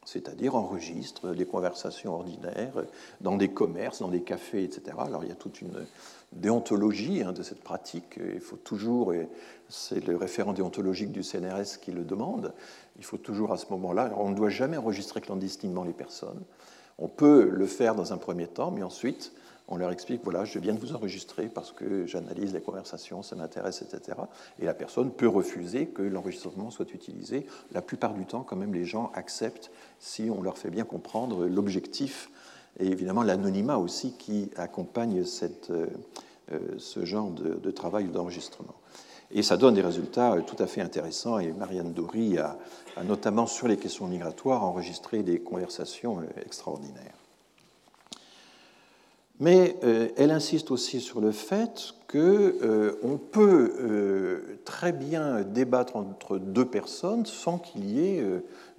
[0.09, 2.83] c'est-à-dire enregistrent des conversations ordinaires
[3.21, 4.97] dans des commerces, dans des cafés, etc.
[4.99, 5.85] Alors il y a toute une
[6.33, 8.19] déontologie hein, de cette pratique.
[8.19, 9.29] Il faut toujours, et
[9.69, 12.55] c'est le référent déontologique du CNRS qui le demande,
[12.97, 16.43] il faut toujours à ce moment-là, on ne doit jamais enregistrer clandestinement les personnes.
[16.99, 19.33] On peut le faire dans un premier temps, mais ensuite,
[19.69, 23.37] on leur explique, voilà, je viens de vous enregistrer parce que j'analyse les conversations, ça
[23.37, 24.19] m'intéresse, etc.
[24.59, 27.47] Et la personne peut refuser que l'enregistrement soit utilisé.
[27.73, 31.47] La plupart du temps, quand même, les gens acceptent si on leur fait bien comprendre
[31.47, 32.31] l'objectif
[32.79, 35.87] et évidemment l'anonymat aussi qui accompagne cette, euh,
[36.53, 38.75] euh, ce genre de, travail d'enregistrement.
[39.31, 41.39] Et ça donne des résultats euh, tout à fait intéressants.
[41.39, 42.57] Et Marianne Doury a
[43.05, 47.28] notamment sur les questions migratoires enregistré des conversations extraordinaires.
[49.41, 55.95] Mais euh, elle insiste aussi sur le fait qu'on euh, peut euh, très bien débattre
[55.95, 58.25] entre deux personnes sans qu'il y ait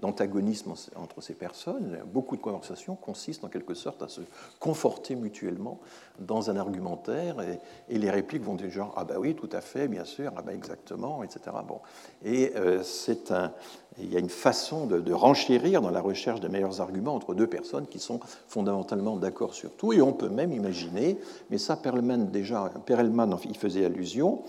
[0.01, 1.99] d'antagonisme entre ces personnes.
[2.05, 4.21] Beaucoup de conversations consistent en quelque sorte à se
[4.59, 5.79] conforter mutuellement
[6.19, 9.87] dans un argumentaire et, les répliques vont du genre ah ben oui tout à fait
[9.87, 11.41] bien sûr ah ben exactement etc.
[11.67, 11.79] Bon
[12.23, 13.53] et c'est un
[14.01, 17.47] il y a une façon de, renchérir dans la recherche des meilleurs arguments entre deux
[17.47, 19.93] personnes qui sont fondamentalement d'accord sur tout.
[19.93, 21.17] Et on peut même imaginer,
[21.49, 24.43] mais ça Perelman déjà, Perelman y faisait allusion,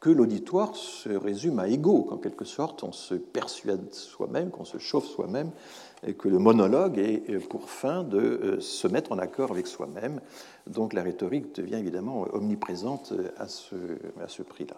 [0.00, 4.78] que l'auditoire se résume à égaux, qu'en quelque sorte on se persuade soi-même, qu'on se
[4.78, 5.50] chauffe soi-même,
[6.06, 10.20] et que le monologue est pour fin de euh, se mettre en accord avec soi-même.
[10.66, 13.76] Donc la rhétorique devient évidemment omniprésente à ce,
[14.22, 14.76] à ce prix-là.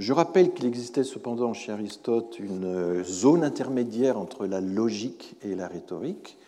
[0.00, 5.68] Je rappelle qu'il existait cependant chez Aristote une zone intermédiaire entre la logique et la
[5.68, 6.38] rhétorique,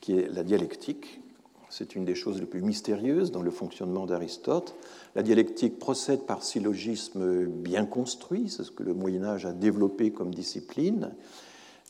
[0.00, 1.20] qui est la dialectique.
[1.68, 4.74] C'est une des choses les plus mystérieuses dans le fonctionnement d'Aristote.
[5.14, 10.12] La dialectique procède par syllogismes bien construits, c'est ce que le Moyen Âge a développé
[10.12, 11.12] comme discipline.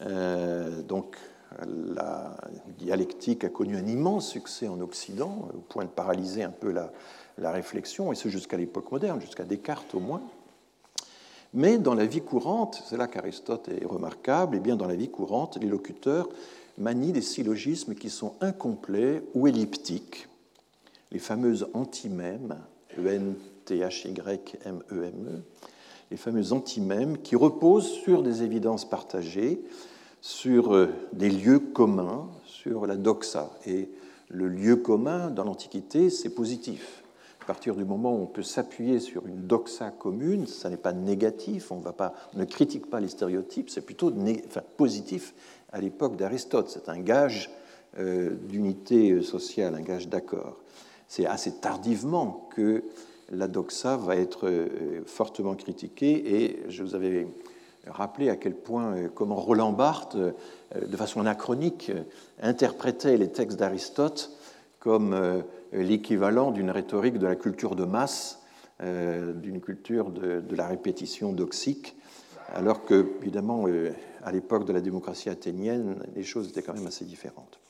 [0.02, 1.16] Euh, donc
[1.94, 2.36] la
[2.78, 6.92] dialectique a connu un immense succès en Occident, au point de paralyser un peu la,
[7.38, 10.22] la réflexion, et ce jusqu'à l'époque moderne, jusqu'à Descartes au moins.
[11.54, 15.08] Mais dans la vie courante, c'est là qu'Aristote est remarquable, et bien dans la vie
[15.08, 16.28] courante, les locuteurs
[16.78, 20.28] manient des syllogismes qui sont incomplets ou elliptiques,
[21.12, 22.58] les fameuses antimèmes,
[22.98, 23.44] E-N-T-H-Y-M-E-M-E,
[24.92, 25.42] e,
[26.10, 29.60] les fameux antimèmes qui reposent sur des évidences partagées,
[30.20, 33.50] sur euh, des lieux communs, sur la doxa.
[33.66, 33.88] Et
[34.28, 37.02] le lieu commun dans l'Antiquité, c'est positif.
[37.40, 40.92] À partir du moment où on peut s'appuyer sur une doxa commune, ça n'est pas
[40.92, 41.80] négatif, on,
[42.34, 44.12] ne critique pas les stéréotypes, c'est plutôt
[44.76, 45.32] positif
[45.72, 46.68] à l'époque d'Aristote.
[46.68, 47.50] C'est un gage
[47.98, 50.59] euh, d'unité sociale, un gage d'accord
[51.09, 52.85] c'est assez tardivement que
[53.31, 57.26] la doxa va être euh, fortement critiquée et je vous avais
[57.87, 60.33] rappelé à quel point euh, comment Roland Barthes, euh,
[60.74, 61.92] de façon anachronique,
[62.40, 64.33] interprétait les textes d'Aristote
[64.79, 68.40] comme l'équivalent d'une rhétorique de la culture de masse,
[68.81, 71.96] d'une culture de, la répétition doxique,
[72.55, 73.64] alors que, évidemment,
[74.26, 77.60] à l'époque de la démocratie athénienne, les choses étaient quand même assez différentes.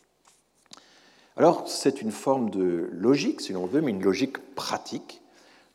[1.37, 5.21] Alors, c'est une forme de logique, si l'on veut, mais une logique pratique,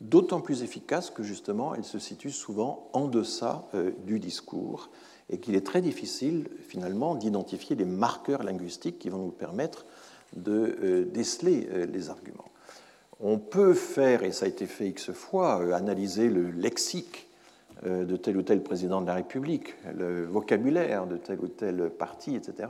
[0.01, 4.89] d'autant plus efficace que justement, elle se situe souvent en deçà euh, du discours
[5.29, 9.85] et qu'il est très difficile, finalement, d'identifier les marqueurs linguistiques qui vont nous permettre
[10.35, 12.49] de euh, déceler euh, les arguments.
[13.19, 17.27] On peut faire, et ça a été fait X fois, analyser le lexique
[17.85, 22.35] de tel ou tel président de la République, le vocabulaire de tel ou tel parti,
[22.35, 22.67] etc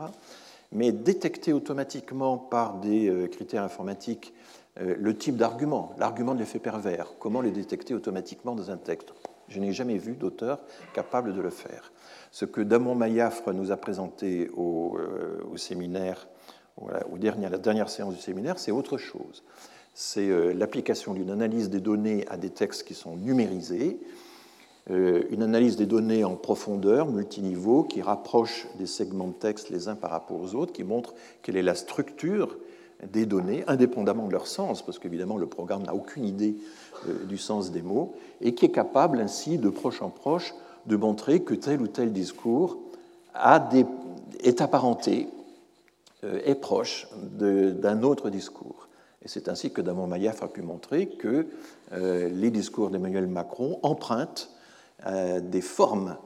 [0.71, 4.33] mais détecter automatiquement par des euh, critères informatiques
[4.79, 9.13] euh, le type d'argument, l'argument de l'effet pervers, comment le détecter automatiquement dans un texte?
[9.49, 10.61] Je n'ai jamais vu d'auteur
[10.93, 11.91] capable de le faire.
[12.31, 16.29] Ce que Damon Mayafre nous a présenté au, euh, séminaire,
[17.11, 19.43] au dernier, à la dernière séance du séminaire, c'est autre chose.
[19.93, 24.20] C'est l'application d'une analyse des données à des textes qui sont numérisés, euh,
[24.89, 29.95] une analyse des données en profondeur, multiniveau, qui rapproche des segments de texte les uns
[29.95, 31.13] par rapport aux autres, qui montre
[31.43, 32.57] quelle est la structure
[33.11, 36.55] des données, indépendamment de leur sens, parce qu'évidemment le programme n'a aucune idée
[37.07, 40.53] euh, du sens des mots, et qui est capable ainsi, de proche en proche,
[40.85, 42.77] de montrer que tel ou tel discours
[44.43, 45.27] est apparenté,
[46.23, 48.87] euh, est proche d'un autre discours.
[49.23, 51.45] Et c'est ainsi que Damon Mayaf a pu montrer que
[51.91, 54.60] les discours d'Emmanuel Macron empruntent euh,
[55.05, 56.17] des formes,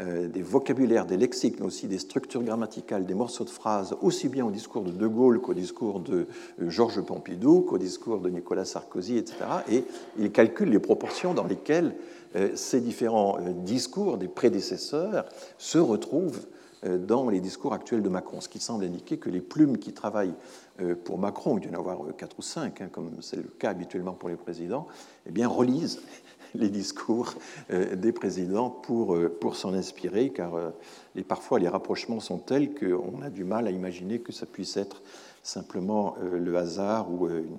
[0.00, 4.30] euh, des vocabulaires, des lexiques, mais aussi des structures grammaticales, des morceaux de phrases, aussi
[4.30, 6.26] bien au discours de De Gaulle qu'au discours de
[6.62, 9.36] euh, Georges Pompidou, qu'au discours de Nicolas Sarkozy, etc.
[9.70, 9.84] Et
[10.18, 11.94] il calcule les proportions dans lesquelles
[12.54, 15.26] ces différents discours des prédécesseurs
[15.58, 16.46] se retrouvent
[16.82, 20.32] dans les discours actuels de Macron, ce qui semble indiquer que les plumes qui travaillent
[21.04, 24.14] pour Macron, il y en avoir quatre ou cinq, hein, comme c'est le cas habituellement
[24.14, 24.86] pour les présidents,
[25.26, 26.00] eh bien, relisent
[26.54, 27.34] les discours
[27.70, 30.70] euh, des présidents pour, euh, pour s'en inspirer, car euh,
[31.16, 34.76] et parfois les rapprochements sont tels qu'on a du mal à imaginer que ça puisse
[34.76, 35.02] être
[35.42, 37.58] simplement le hasard ou une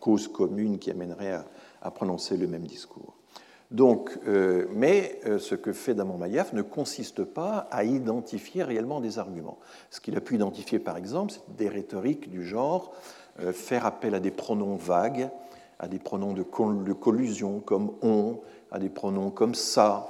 [0.00, 1.40] cause commune qui amènerait
[1.80, 3.14] à, prononcer le même discours.
[3.70, 4.18] Donc,
[4.74, 9.58] mais ce que fait Damon Mayaf ne consiste pas à identifier réellement des arguments.
[9.88, 12.92] Ce qu'il a pu identifier, par exemple, c'est des rhétoriques du genre
[13.52, 15.30] faire appel à des pronoms vagues,
[15.82, 16.42] à des pronoms de,
[16.92, 18.38] collusion comme on,
[18.70, 20.08] à des pronoms comme ça.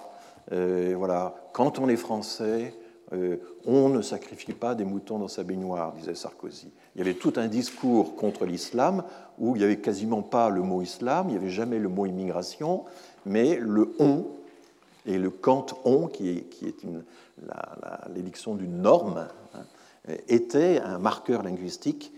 [0.52, 1.34] Euh, voilà.
[1.54, 2.74] Quand on est français,
[3.14, 6.70] euh, on ne sacrifie pas des moutons dans sa baignoire, disait Sarkozy.
[6.94, 9.02] Il y avait tout un discours contre l'islam
[9.38, 12.04] où il n'y avait quasiment pas le mot islam, il n'y avait jamais le mot
[12.04, 12.84] immigration,
[13.24, 14.26] mais le on
[15.06, 16.74] et le quand on, qui est, qui
[18.14, 22.12] l'édiction d'une norme, hein, était un marqueur linguistique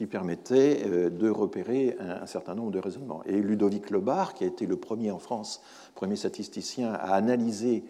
[0.00, 3.22] qui permettait euh, de repérer un certain nombre de raisonnements.
[3.26, 5.60] Et Ludovic Lebar, qui a été le premier en France,
[5.94, 7.84] premier statisticien, à analyser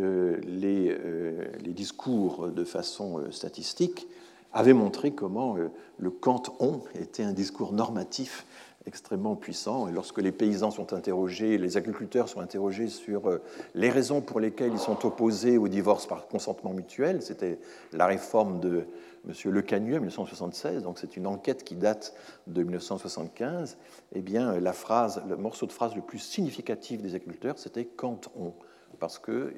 [0.00, 4.06] euh, euh, les discours de façon statistique,
[4.54, 5.56] avait montré comment
[5.98, 8.46] le Cant-on était un discours normatif
[8.86, 9.88] extrêmement puissant.
[9.88, 13.42] Et lorsque les paysans sont interrogés, les agriculteurs sont interrogés sur euh,
[13.74, 17.58] les raisons pour lesquelles ils sont opposés au divorce par consentement mutuel, c'était
[17.92, 18.86] la réforme de
[19.26, 19.34] M.
[19.52, 22.14] Le Canuet en 1976, donc c'est une enquête qui date
[22.46, 23.78] de 1975,
[24.12, 28.30] eh bien, la phrase, le morceau de phrase le plus significatif des agriculteurs, c'était quand
[28.38, 28.52] on.
[29.00, 29.52] Parce que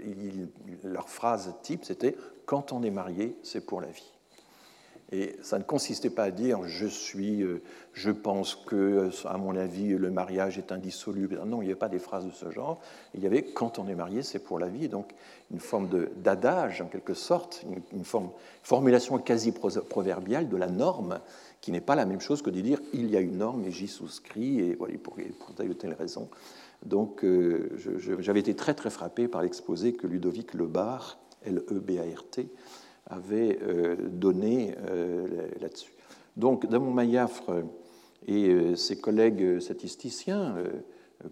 [0.82, 4.15] leur phrase type, c'était quand on est marié, c'est pour la vie.
[5.12, 9.54] Et ça ne consistait pas à dire je suis, euh, je pense que, à mon
[9.54, 11.40] avis, le mariage est indissoluble.
[11.46, 12.80] Non, il n'y avait pas des phrases de ce genre.
[13.14, 14.88] Il y avait quand on est marié, c'est pour la vie.
[14.88, 15.12] Donc
[15.52, 18.04] une forme d'adage, en quelque sorte, une,
[18.64, 21.20] formulation quasi proverbiale de la norme,
[21.60, 23.70] qui n'est pas la même chose que de dire il y a une norme et
[23.70, 26.28] j'y souscris, et voilà, pour, pour telle ou telle raison.
[26.84, 27.70] Donc euh,
[28.18, 32.48] j'avais été très très frappé par l'exposé que Ludovic Lebar, L-E-B-A-R-T,
[33.06, 35.92] avait euh, donné euh, là-dessus.
[36.36, 37.64] Donc, Damon Mayafre
[38.26, 40.56] et euh, ses collègues statisticiens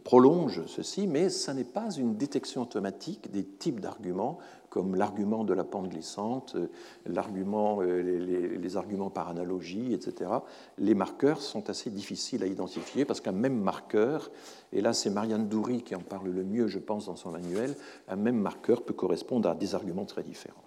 [0.03, 4.39] prolongent ceci, mais ça n'est pas une détection automatique des types d'arguments,
[4.71, 6.57] comme l'argument de la pente glissante,
[7.05, 10.31] l'argument, les, arguments par analogie, etc.
[10.79, 14.31] Les marqueurs sont assez difficiles à identifier parce qu'un même marqueur,
[14.73, 17.77] et là c'est Marianne Doury qui en parle le mieux, je pense, dans son manuel,
[18.09, 20.64] un même marqueur peut correspondre à des arguments très différents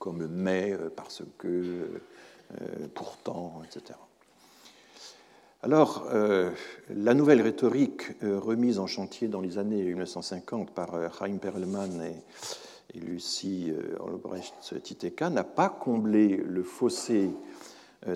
[0.00, 3.96] comme mais, euh, parce que, euh, pourtant, etc.
[5.62, 6.50] Alors, euh,
[6.88, 12.16] la nouvelle rhétorique remise en chantier dans les années 1950 par Chaim Perelman et,
[12.98, 17.30] Lucie Olbrecht-Titeka n'a pas comblé le fossé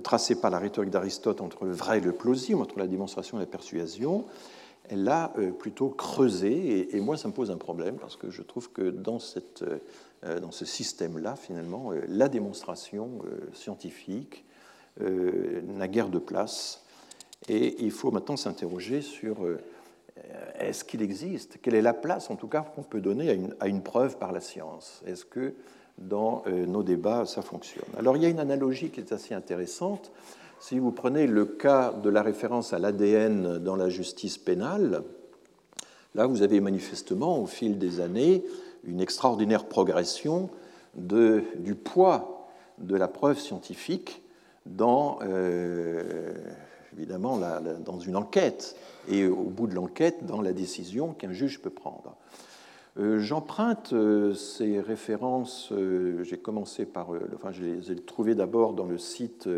[0.03, 3.41] tracé par la rhétorique d'Aristote entre le vrai et le plausible, entre la démonstration et
[3.41, 4.25] la persuasion.
[4.89, 8.43] Elle l'a plutôt creusé, et, et, moi, ça me pose un problème, parce que je
[8.43, 9.65] trouve que dans cette
[10.41, 14.45] dans ce système-là, finalement, euh, la démonstration euh, scientifique
[15.01, 16.85] n'a guère de place.
[17.49, 19.39] Et il faut maintenant s'interroger sur
[20.61, 23.57] est-ce qu'il existe Quelle est la place, en tout cas, qu'on peut donner à une,
[23.59, 25.03] à une, preuve par la science?
[25.05, 25.55] Est-ce que
[25.99, 27.89] dans nos débats, ça fonctionne?
[27.99, 30.13] Alors, il y a une analogie qui est assez intéressante.
[30.61, 35.03] Si vous prenez le cas de la référence à l'ADN dans la justice pénale,
[36.15, 38.45] là, vous avez manifestement, au fil des années,
[38.87, 40.51] une extraordinaire progression
[40.95, 44.23] de, du poids de la preuve scientifique
[44.67, 46.33] dans, euh,
[46.97, 47.39] évidemment,
[47.85, 48.77] dans une enquête
[49.09, 52.17] et au bout de l'enquête, dans la décision qu'un juge peut prendre.
[52.99, 55.73] Euh, j'emprunte euh, ces références,
[56.23, 59.49] j'ai commencé par, enfin, je les ai trouvées d'abord dans le site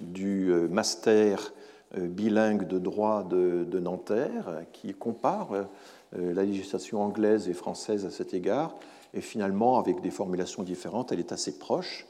[0.00, 1.52] du master
[1.96, 5.66] bilingue de droit de, Nanterre, qui compare
[6.12, 8.74] la législation anglaise et française à cet égard,
[9.14, 12.06] et finalement, avec des formulations différentes, elle est assez proche.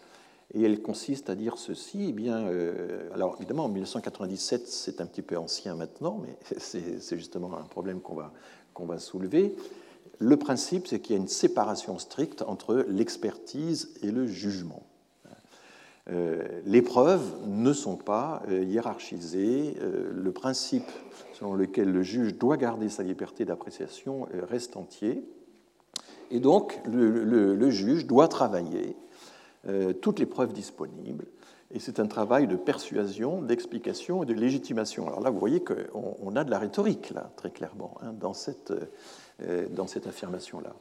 [0.55, 5.07] Et elle consiste à dire ceci, eh bien, euh, alors évidemment, en 1997, c'est un
[5.07, 8.33] petit peu ancien maintenant, mais c'est justement un problème qu'on va,
[8.73, 9.55] qu'on va soulever.
[10.19, 14.88] Le principe, c'est qu'il y a une séparation stricte entre l'expertise et le jugement.
[16.11, 19.75] Euh, les preuves ne sont pas hiérarchisées.
[19.81, 20.91] le principe
[21.39, 25.25] selon lequel le juge doit garder sa liberté d'appréciation euh, reste entier.
[26.31, 28.97] Et donc, le, juge doit travailler
[29.67, 31.27] euh, toutes les preuves disponibles.
[31.71, 35.07] Et c'est un travail de persuasion, d'explication et de légitimation.
[35.07, 38.73] Alors là, vous voyez qu'on a de la rhétorique, là, très clairement, hein, dans cette,
[39.43, 40.75] euh, dans cette affirmation-là.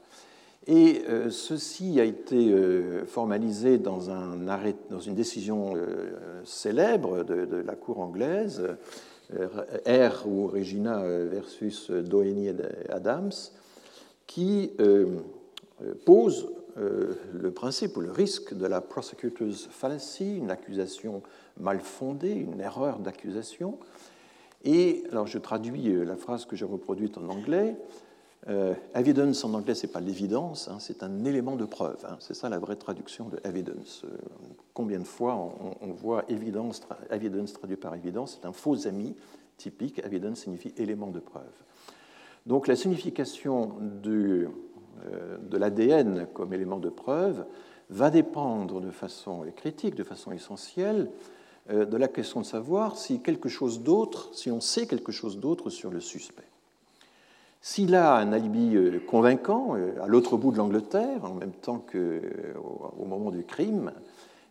[0.67, 2.53] Et ceci a été
[3.05, 5.75] formalisé dans, un arrêt, dans une décision
[6.43, 8.61] célèbre de, la Cour anglaise
[9.31, 12.49] R ou Regina versus Doheny
[12.89, 13.31] Adams,
[14.27, 14.71] qui
[15.81, 21.21] euh, pose euh, le principe ou le risque de la prosecutor's fallacy, une accusation
[21.59, 23.77] mal fondée, une erreur d'accusation.
[24.63, 27.75] Et alors je traduis euh, la phrase que j'ai reproduite en anglais.
[28.49, 32.05] Euh, evidence en anglais, c'est pas l'évidence, hein, c'est un élément de preuve.
[32.05, 32.15] Hein.
[32.19, 34.03] c'est ça la vraie traduction de evidence.
[34.05, 34.17] Euh,
[34.73, 35.35] combien de fois
[35.81, 36.81] on, voit evidence
[37.53, 39.15] traduit par évidence C'est un faux ami
[39.57, 39.99] typique.
[39.99, 41.43] Evidence signifie élément de preuve.
[42.45, 44.47] Donc la signification du,
[45.11, 47.45] euh, de l'ADN comme élément de preuve
[47.89, 51.09] va dépendre de façon critique, de façon essentielle,
[51.69, 55.69] de la question de savoir si quelque chose d'autre, si on sait quelque chose d'autre
[55.69, 56.47] sur le suspect.
[57.61, 61.79] S'il a un alibi euh, convaincant euh, à l'autre bout de l'Angleterre, en même temps
[61.79, 63.91] qu'au euh, moment du crime,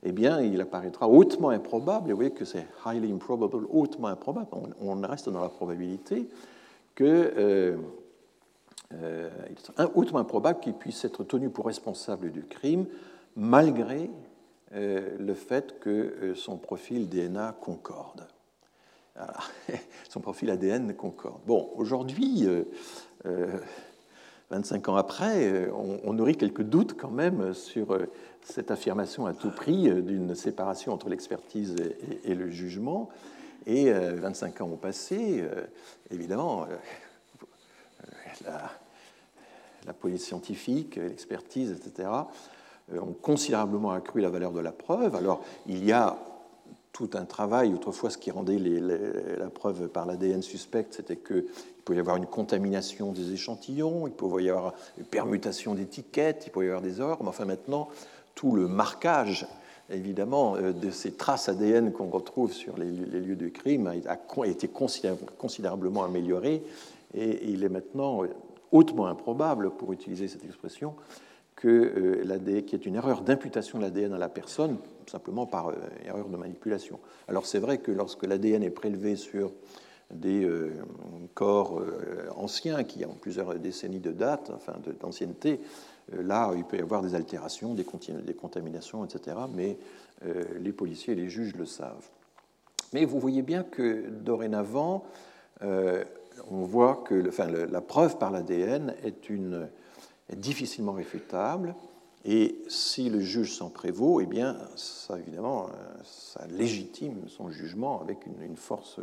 [0.02, 4.48] eh bien, il apparaîtra hautement improbable, et vous voyez que c'est highly improbable, hautement improbable,
[4.80, 6.28] on, reste dans la probabilité
[6.94, 7.76] que
[9.94, 12.86] hautement improbable qu'il puisse être tenu pour responsable du crime,
[13.34, 14.10] malgré
[14.72, 18.28] le fait que son profil DNA concorde.
[20.08, 21.40] son profil ADN concorde.
[21.46, 22.46] Bon, aujourd'hui,
[24.50, 27.98] 25 ans après, on, nourrit quelques doutes quand même sur
[28.42, 31.76] cette affirmation à tout prix d'une séparation entre l'expertise
[32.24, 33.08] et, le jugement.
[33.66, 35.44] Et 25 ans ont passé,
[36.10, 36.66] évidemment,
[38.44, 38.70] la,
[39.86, 42.08] la police scientifique, l'expertise, etc.,
[42.92, 45.14] euh, ont considérablement accru la valeur de la preuve.
[45.14, 46.18] Alors, il y a
[46.96, 47.74] tout un travail.
[47.74, 51.44] Autrefois, ce qui rendait la preuve par l'ADN suspecte, c'était qu'il
[51.84, 56.50] pouvait y avoir une contamination des échantillons, il pouvait y avoir une permutation d'étiquettes, il
[56.50, 57.18] pouvait y avoir des erreurs.
[57.20, 57.90] Mais enfin, maintenant,
[58.34, 59.46] tout le marquage,
[59.90, 64.66] évidemment, euh, de ces traces ADN qu'on retrouve sur les, lieux de crime a, été
[64.66, 66.62] considérablement amélioré
[67.12, 68.22] et il est maintenant
[68.72, 70.94] hautement improbable, pour utiliser cette expression,
[71.56, 74.78] que euh, l'ADN, qui est une erreur d'imputation de l'ADN à la personne,
[75.10, 76.98] simplement par euh, erreur de manipulation.
[77.28, 79.52] Alors c'est vrai que lorsque l'ADN est prélevé sur
[80.10, 80.72] des euh,
[81.34, 81.82] corps
[82.36, 85.60] anciens qui ont plusieurs décennies de date, enfin d'ancienneté,
[86.12, 87.84] là il peut y avoir des altérations, des,
[88.22, 89.36] des contaminations, etc.
[89.52, 89.76] Mais
[90.60, 92.08] les policiers et les juges le savent.
[92.92, 95.04] Mais vous voyez bien que dorénavant,
[96.50, 99.30] on voit que la preuve par l'ADN est,
[100.36, 101.74] difficilement réfutable,
[102.28, 105.68] et si le juge s'en prévaut, eh bien, ça évidemment,
[106.02, 108.98] ça légitime son jugement avec une, force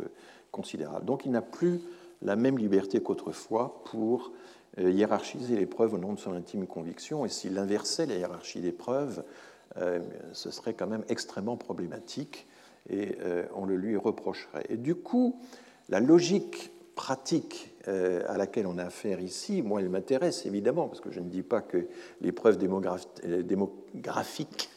[0.52, 1.06] considérable.
[1.06, 1.80] Donc, il n'a plus
[2.20, 4.30] la même liberté qu'autrefois pour
[4.78, 8.60] euh, hiérarchiser les preuves au nom de son intime conviction, et s'il inversait la hiérarchie
[8.60, 9.24] des preuves,
[9.78, 10.00] euh,
[10.32, 12.46] ce serait quand même extrêmement problématique,
[12.90, 14.66] et euh, on le lui reprocherait.
[14.68, 15.40] Et du coup,
[15.88, 21.00] la logique pratique euh, à laquelle on a affaire ici, moi, elle m'intéresse évidemment, parce
[21.00, 21.86] que je ne dis pas que
[22.20, 24.70] les preuves euh, démographiques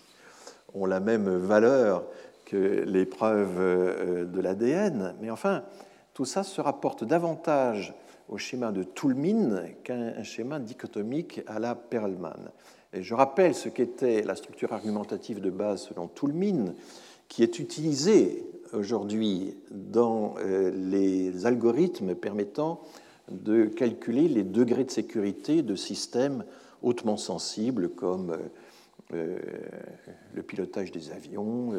[0.73, 2.05] ont la même valeur
[2.45, 5.63] que les preuves euh, de l'ADN, mais enfin,
[6.13, 7.93] tout ça se rapporte davantage
[8.29, 12.51] au schéma de Toulmin qu'un schéma dichotomique à la Perlman.
[12.93, 16.73] Et je rappelle ce qu'était la structure argumentative de base selon Toulmin,
[17.27, 22.81] qui est utilisée aujourd'hui dans euh, les algorithmes permettant
[23.29, 26.45] de calculer les degrés de sécurité de systèmes
[26.81, 28.37] hautement sensibles comme euh,
[29.13, 29.37] euh,
[30.33, 31.71] le pilotage des avions,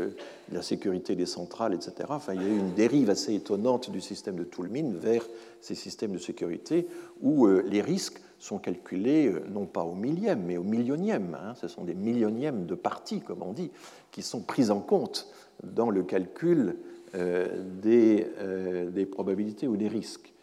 [0.51, 1.93] la sécurité des centrales, etc.
[2.09, 5.27] Enfin, il y a eu une dérive assez étonnante du système de Toulmin vers
[5.61, 6.89] ces systèmes de sécurité
[7.21, 11.37] où les risques sont calculés non pas au millième, mais au millionième.
[11.39, 11.55] Hein.
[11.61, 13.71] Ce sont des millionièmes de parties, comme on dit,
[14.11, 15.31] qui sont prises en compte
[15.63, 16.77] dans le calcul
[17.15, 17.47] euh,
[17.87, 20.35] euh, des, probabilités ou des risques.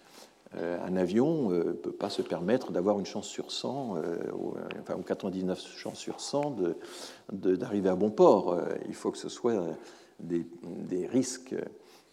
[0.56, 3.98] Euh, un avion ne peut pas se permettre d'avoir une chance sur 100,
[4.80, 6.56] enfin 99 chances sur 100
[7.32, 8.60] d'arriver à bon port.
[8.88, 9.62] il faut que ce soit
[10.20, 10.46] des,
[11.08, 11.56] risques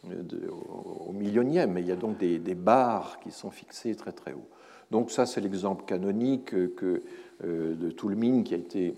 [0.04, 1.78] au, millionième.
[1.78, 4.48] Il y a donc des, barres qui sont fixées très très haut.
[4.90, 7.02] Donc ça, c'est l'exemple canonique que,
[7.42, 8.94] de Toulmin qui a été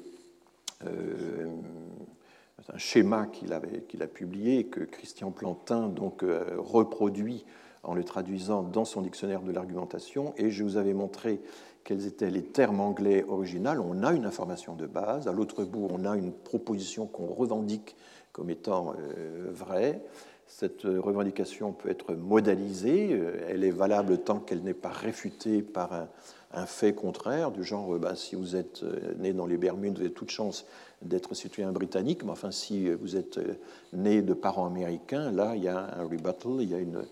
[2.72, 7.44] un schéma qu'il a publié et que Christian Plantin donc, euh, reproduit
[7.82, 10.32] en le traduisant dans son dictionnaire de l'argumentation.
[10.36, 11.40] Et je vous avais montré
[11.84, 13.84] quels étaient les termes anglais originaux.
[13.86, 15.28] On a une information de base.
[15.28, 17.96] À l'autre bout, on a une proposition qu'on revendique
[18.32, 20.02] comme étant euh, vraie.
[20.46, 23.12] Cette revendication peut être modalisée.
[23.12, 26.08] Euh, elle est valable tant qu'elle n'est pas réfutée par
[26.52, 30.04] un, fait contraire, du genre, bah, si vous êtes euh, né dans les Bermudes, vous
[30.04, 30.66] avez toute chance
[31.04, 33.54] d'être citoyen britannique, mais enfin, si vous êtes euh,
[33.92, 37.04] né de parents américains, là, il y a un rebuttal, il y a une,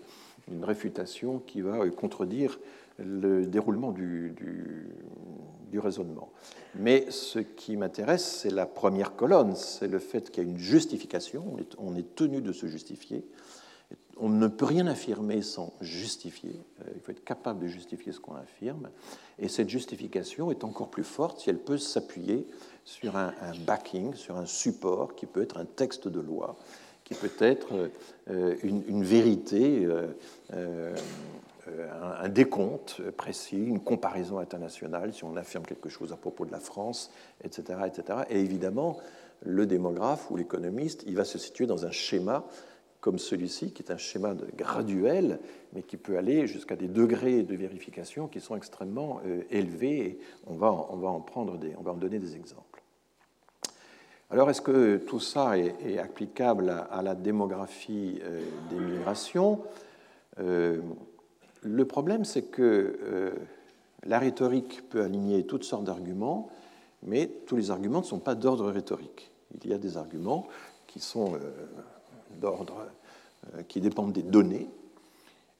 [0.61, 2.59] réfutation qui va euh, contredire
[2.99, 4.33] le déroulement du,
[5.71, 6.29] du, raisonnement.
[6.75, 10.59] Mais ce qui m'intéresse, c'est la première colonne, c'est le fait qu'il y a une
[10.59, 13.25] justification, on est tenu de se justifier,
[14.17, 16.55] on ne peut rien affirmer sans justifier.
[16.81, 18.89] Euh, il faut être capable de justifier ce qu'on affirme.
[19.39, 22.47] Et cette justification est encore plus forte si elle peut s'appuyer
[22.85, 23.33] sur un,
[23.65, 26.55] backing, sur un support qui peut être un texte de loi,
[27.03, 27.89] qui peut être
[28.29, 29.85] euh, une, vérité,
[30.53, 30.95] euh,
[32.21, 36.59] un, décompte précis, une comparaison internationale, si on affirme quelque chose à propos de la
[36.59, 37.11] France,
[37.43, 37.79] etc.
[37.87, 38.19] etc.
[38.29, 38.97] Et évidemment,
[39.41, 42.45] le démographe ou l'économiste, il va se situer dans un schéma
[43.03, 45.41] comme celui-ci, qui est un schéma graduel,
[45.73, 50.19] mais qui peut aller jusqu'à des degrés de vérification qui sont extrêmement euh, élevés.
[50.47, 52.81] On va, on va en prendre des, on va en donner des exemples.
[54.31, 59.59] Alors, est-ce que tout ça est, applicable à, la démographie euh, des migrations?
[60.39, 60.79] Euh,
[61.61, 63.33] Le problème, c'est que
[64.05, 66.49] la rhétorique peut aligner toutes sortes d'arguments,
[67.03, 69.29] mais tous les arguments ne sont pas d'ordre rhétorique.
[69.61, 70.47] Il y a des arguments
[70.87, 71.33] qui sont
[72.39, 72.85] d'ordre
[73.55, 74.69] euh, qui dépendent des données,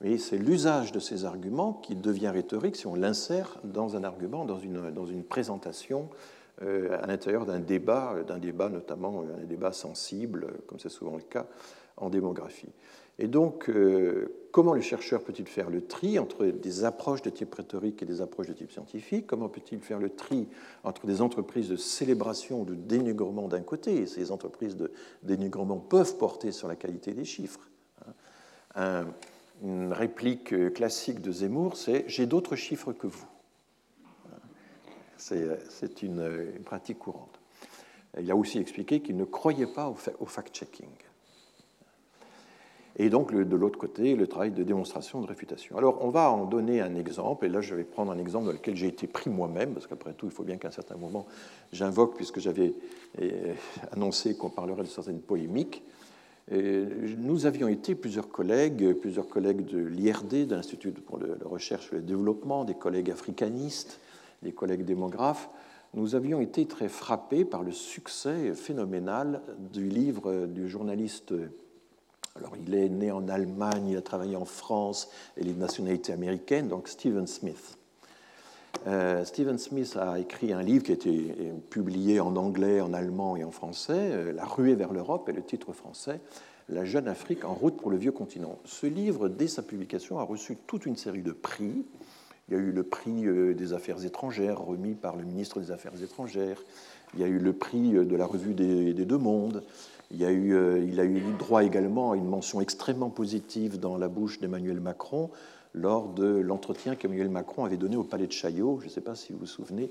[0.02, 4.46] Oui, c'est l'usage de ces arguments qui devient rhétorique si on l'insère dans un argument,
[4.46, 6.10] dans une, dans une présentation
[6.62, 11.24] euh, à l'intérieur d'un débat, d'un débat notamment un débat sensible, comme c'est souvent le
[11.24, 11.48] cas
[11.98, 12.70] en démographie.
[13.20, 17.53] Et donc, euh, comment le chercheur peut-il faire le tri entre des approches de type
[17.53, 20.47] rhétorique et des approches de type scientifique Comment peut-il faire le tri
[20.84, 24.91] entre des entreprises de célébration ou de dénigrement d'un côté Et ces entreprises de
[25.22, 27.70] dénigrement peuvent porter sur la qualité des chiffres.
[28.76, 29.05] Hein.
[29.61, 33.28] une réplique classique de Zemmour, c'est J'ai d'autres chiffres que vous.
[35.18, 37.39] C'est une, pratique courante.
[38.20, 39.88] Il a aussi expliqué qu'il ne croyait pas
[40.20, 40.89] au fact-checking
[42.98, 45.78] et donc de l'autre côté, le travail de démonstration, de réfutation.
[45.78, 48.52] Alors on va en donner un exemple, et là je vais prendre un exemple dans
[48.52, 51.26] lequel j'ai été pris moi-même, parce qu'après tout, il faut bien qu'à un certain moment
[51.72, 52.74] j'invoque, puisque j'avais
[53.20, 53.32] eh,
[53.91, 55.84] annoncé qu'on parlerait de certaines polémiques.
[56.52, 61.96] nous avions été plusieurs collègues, plusieurs collègues de l'IRD, de l'Institut pour la recherche et
[61.96, 64.00] le développement, des collègues africanistes,
[64.44, 65.50] des collègues démographes,
[65.96, 69.41] nous avions été très frappés par le succès phénoménal
[69.72, 71.34] du livre du journaliste
[72.36, 75.60] alors, il est né en Allemagne, il a travaillé en France, et il est de
[75.60, 77.78] nationalité américaine, donc Stephen Smith.
[78.88, 81.36] Euh, Stephen Smith a écrit un livre qui a été
[81.70, 85.44] publié en anglais, en allemand et en français, euh, La ruée vers l'Europe, et le
[85.44, 86.22] titre français,
[86.70, 88.58] La jeune Afrique en route pour le vieux continent.
[88.66, 91.86] Ce livre, dès sa publication, a reçu toute une série de prix.
[92.50, 95.70] Il y a eu le prix euh, des affaires étrangères remis par le ministre des
[95.70, 96.64] Affaires étrangères.
[97.14, 99.64] Il y a eu le prix de la revue des Deux Mondes.
[100.14, 103.97] Il, a eu, euh, il a eu droit également à une mention extrêmement positive dans
[103.97, 105.32] la bouche d'Emmanuel Macron
[105.74, 108.78] lors de l'entretien qu'Emmanuel Macron avait donné au Palais de Chaillot.
[108.82, 109.89] Je ne sais pas si vous vous souvenez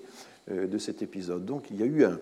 [0.49, 1.45] euh, de cet épisode.
[1.45, 2.19] Donc il y a eu un,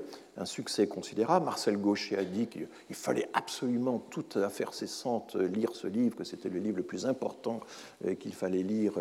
[0.46, 1.44] succès considérable.
[1.44, 6.48] Marcel Gaucher a dit qu'il fallait absolument, toute affaire cessante, lire ce livre, que c'était
[6.48, 7.60] le livre le plus important
[8.06, 8.94] euh, qu'il fallait lire,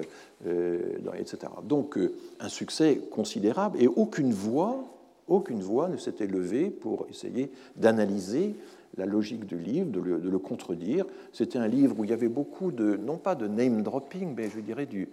[1.17, 1.37] etc.
[1.63, 1.97] Donc
[2.41, 4.83] un succès considérable et aucune voix,
[5.29, 8.55] aucune voix ne s'était levée pour essayer d'analyser
[8.97, 11.05] la logique du livre, de le, contredire.
[11.33, 14.49] C'était un livre où il y avait beaucoup de, non pas de name dropping, mais
[14.49, 15.09] je dirais du,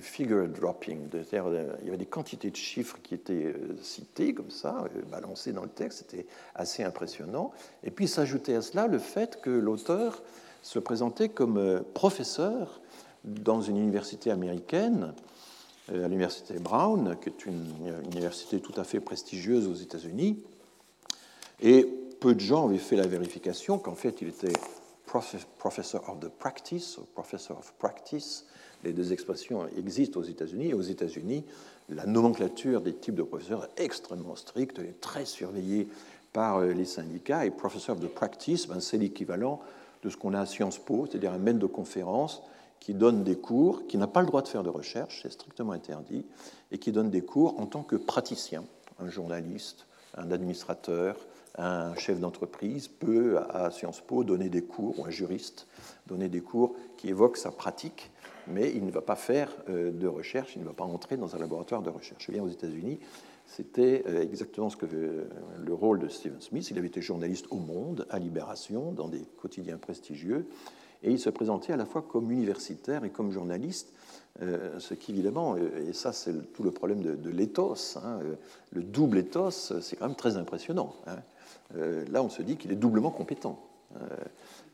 [0.00, 1.00] figure dropping.
[1.14, 5.02] Euh, il y avait des quantités de chiffres qui étaient euh, cités comme ça, euh,
[5.10, 7.52] balancés dans le texte, c'était assez impressionnant.
[7.84, 10.22] Et puis s'ajoutait à cela le fait que l'auteur
[10.62, 12.80] se présentait comme professeur
[13.24, 15.12] dans une université américaine,
[15.88, 17.66] à l'université Brown, qui est une,
[18.04, 20.38] université tout à fait prestigieuse aux États-Unis.
[21.60, 21.88] Et
[22.22, 24.52] peu de gens avaient fait la vérification qu'en fait il était
[25.58, 28.46] professor of the practice ou professor of practice.
[28.84, 30.68] Les deux expressions existent aux États-Unis.
[30.68, 31.44] Et aux États-Unis,
[31.88, 35.88] la nomenclature des types de professeurs est extrêmement stricte, elle est très surveillée
[36.32, 37.44] par euh, les syndicats.
[37.44, 39.60] Et professor of the practice, ben, c'est l'équivalent
[40.04, 42.40] de ce qu'on a à Sciences Po, c'est-à-dire un maître de conférence
[42.78, 45.72] qui donne des cours, qui n'a pas le droit de faire de recherche, c'est strictement
[45.72, 46.24] interdit,
[46.70, 48.62] et qui donne des cours en tant que praticien,
[49.00, 51.16] un journaliste, un administrateur,
[51.58, 55.66] un chef d'entreprise peut, à Sciences Po, donner des cours, ou un juriste,
[56.06, 58.10] donner des cours qui évoquent sa pratique,
[58.46, 61.36] mais il ne va pas faire euh, de recherche, il ne va pas entrer dans
[61.36, 62.26] un laboratoire de recherche.
[62.28, 62.98] Eh bien, aux États-Unis,
[63.46, 66.70] c'était euh, exactement ce que le rôle de Stephen Smith.
[66.70, 70.46] Il avait été journaliste au Monde, à Libération, dans des quotidiens prestigieux,
[71.02, 73.92] et il se présentait à la fois comme universitaire et comme journaliste,
[74.40, 78.20] euh, ce qui évidemment, et ça c'est tout le problème de, l'éthos, hein,
[78.72, 80.94] le double éthos, c'est quand même très impressionnant.
[81.06, 81.16] Hein.
[81.76, 83.58] Euh, là on se dit qu'il est doublement compétent.
[83.96, 84.06] Euh,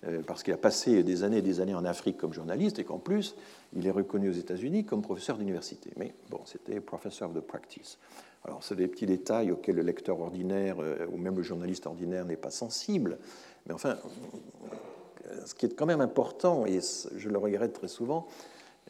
[0.06, 2.84] euh, parce qu'il a passé des années et des années en Afrique comme journaliste et
[2.84, 3.34] qu'en plus,
[3.74, 5.90] il est reconnu aux États-Unis comme professeur d'université.
[5.96, 7.98] Mais bon, c'était professor de practice.
[8.44, 10.76] Alors, c'est des petits détails auxquels le lecteur ordinaire
[11.10, 13.18] ou même le journaliste ordinaire n'est pas sensible.
[13.66, 13.96] Mais enfin,
[15.44, 16.78] ce qui est quand même important, et
[17.16, 18.28] je le regrette très souvent,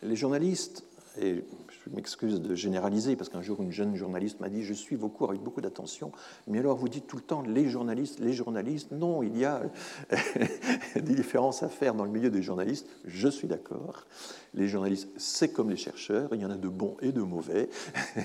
[0.03, 0.85] les journalistes
[1.21, 1.43] et
[1.89, 5.09] je m'excuse de généraliser, parce qu'un jour une jeune journaliste m'a dit Je suis vos
[5.09, 6.13] cours avec beaucoup d'attention,
[6.47, 8.93] mais alors vous dites tout le temps les journalistes, les journalistes.
[8.93, 9.63] Non, il y a
[10.95, 14.07] des différences à faire dans le milieu des journalistes, je suis d'accord.
[14.55, 17.69] Les journalistes, c'est comme les chercheurs, il y en a de bons et de mauvais.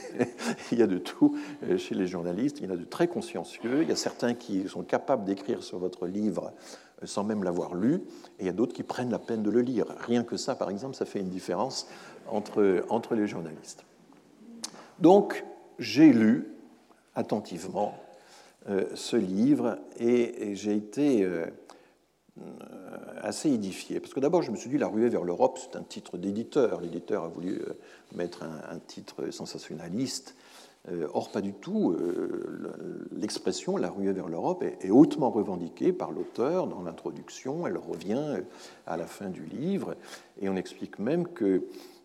[0.72, 1.38] il y a de tout
[1.78, 4.68] chez les journalistes, il y en a de très consciencieux, il y a certains qui
[4.68, 6.54] sont capables d'écrire sur votre livre
[7.06, 7.96] sans même l'avoir lu,
[8.40, 9.86] et il y a d'autres qui prennent la peine de le lire.
[10.00, 11.88] Rien que ça, par exemple, ça fait une différence
[12.28, 13.86] entre, les journalistes.
[15.00, 15.46] Donc,
[15.80, 16.48] j'ai lu
[17.16, 17.96] attentivement
[18.70, 21.46] euh, ce livre et, j'ai été euh,
[23.22, 24.00] assez édifié.
[24.00, 26.82] Parce que d'abord, je me suis dit, La ruée vers l'Europe, c'est un titre d'éditeur.
[26.82, 27.74] L'éditeur a voulu euh,
[28.16, 30.36] mettre un, titre sensationnaliste.
[31.14, 31.96] or, pas du tout.
[33.12, 37.66] L'expression la ruée vers l'Europe est, hautement revendiquée par l'auteur dans l'introduction.
[37.68, 38.42] Elle revient
[38.86, 39.96] à la fin du livre.
[40.42, 41.28] Et on explique même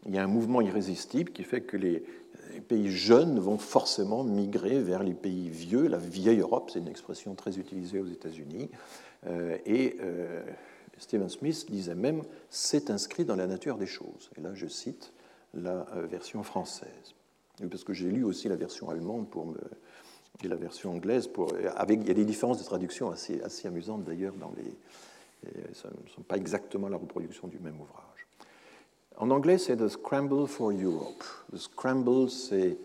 [0.08, 2.02] qu'il y a un mouvement irrésistible qui fait que les,
[2.66, 7.34] pays jeunes vont forcément migrer vers les pays vieux, la vieille Europe, c'est une expression
[7.34, 8.70] très utilisée aux États-Unis.
[9.26, 10.42] Euh, et euh,
[10.96, 14.30] Stephen Smith disait même c'est inscrit dans la nature des choses.
[14.36, 15.12] Et là, je cite
[15.54, 17.14] la euh, version française.
[17.70, 19.54] Parce que j'ai lu aussi la version allemande pour
[20.42, 21.28] et la version anglaise.
[21.28, 21.64] Pour, il
[22.06, 24.74] y a des différences de traduction assez, assez amusantes d'ailleurs dans les.
[25.72, 28.07] Ce ne sont pas exactement la reproduction du même ouvrage.
[29.18, 31.24] En anglais, c'est The Scramble for Europe.
[31.52, 32.78] The Scramble, c'est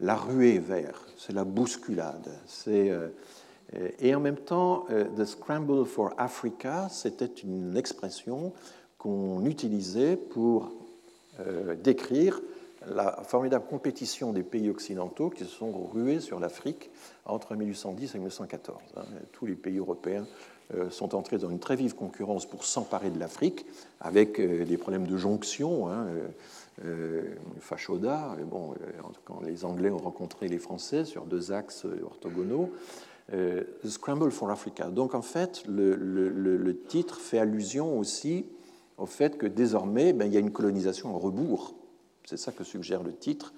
[0.00, 2.30] la ruée vers, c'est la bousculade.
[2.68, 3.10] Euh,
[4.00, 8.54] et en même temps, euh, The Scramble for Africa, c'était une expression
[8.96, 10.72] qu'on utilisait pour
[11.40, 12.40] euh, décrire
[12.86, 16.90] la formidable compétition des pays occidentaux qui se sont rués sur l'Afrique
[17.26, 18.78] entre 1810 et 1914.
[18.96, 19.02] Hein.
[19.32, 20.26] Tous les pays européens
[20.90, 23.66] sont entrés dans une très vive concurrence pour s'emparer de l'Afrique,
[24.00, 25.88] avec euh, des problèmes de jonction.
[25.88, 26.06] Hein,
[26.84, 27.22] euh,
[27.60, 28.74] Fachoda, bon,
[29.24, 32.72] quand les Anglais ont rencontré les Français sur deux axes orthogonaux,
[33.84, 34.88] Scramble for Africa.
[34.90, 38.46] Donc en fait, le, titre fait allusion aussi
[38.98, 41.74] au fait que désormais, ben, il y a une colonisation en rebours.
[42.24, 43.54] C'est ça que suggère le titre.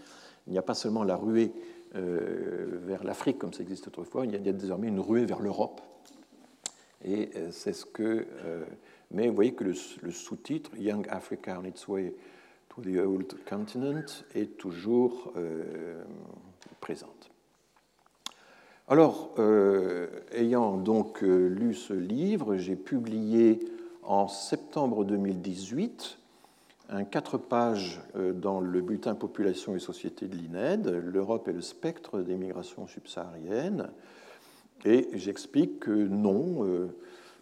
[0.47, 1.53] Il n'y a pas seulement la ruée
[1.95, 5.81] vers l'Afrique comme ça existe autrefois, il y a désormais une ruée vers l'Europe
[7.07, 8.27] et euh, c'est ce que.
[8.45, 8.65] Euh,
[9.13, 9.75] mais vous voyez que le,
[10.11, 12.13] sous-titre, Young Africa on its way
[12.69, 14.05] to the old continent,
[14.35, 16.03] est toujours euh,
[16.81, 17.31] présente.
[18.89, 19.35] Alors,
[20.31, 23.59] ayant donc lu ce livre, j'ai publié
[24.05, 26.19] en septembre 2018
[26.91, 32.21] un quatre pages dans le bulletin Population et Société de l'INED, L'Europe et le spectre
[32.21, 33.91] des migrations subsahariennes,
[34.85, 36.89] et j'explique que non, euh,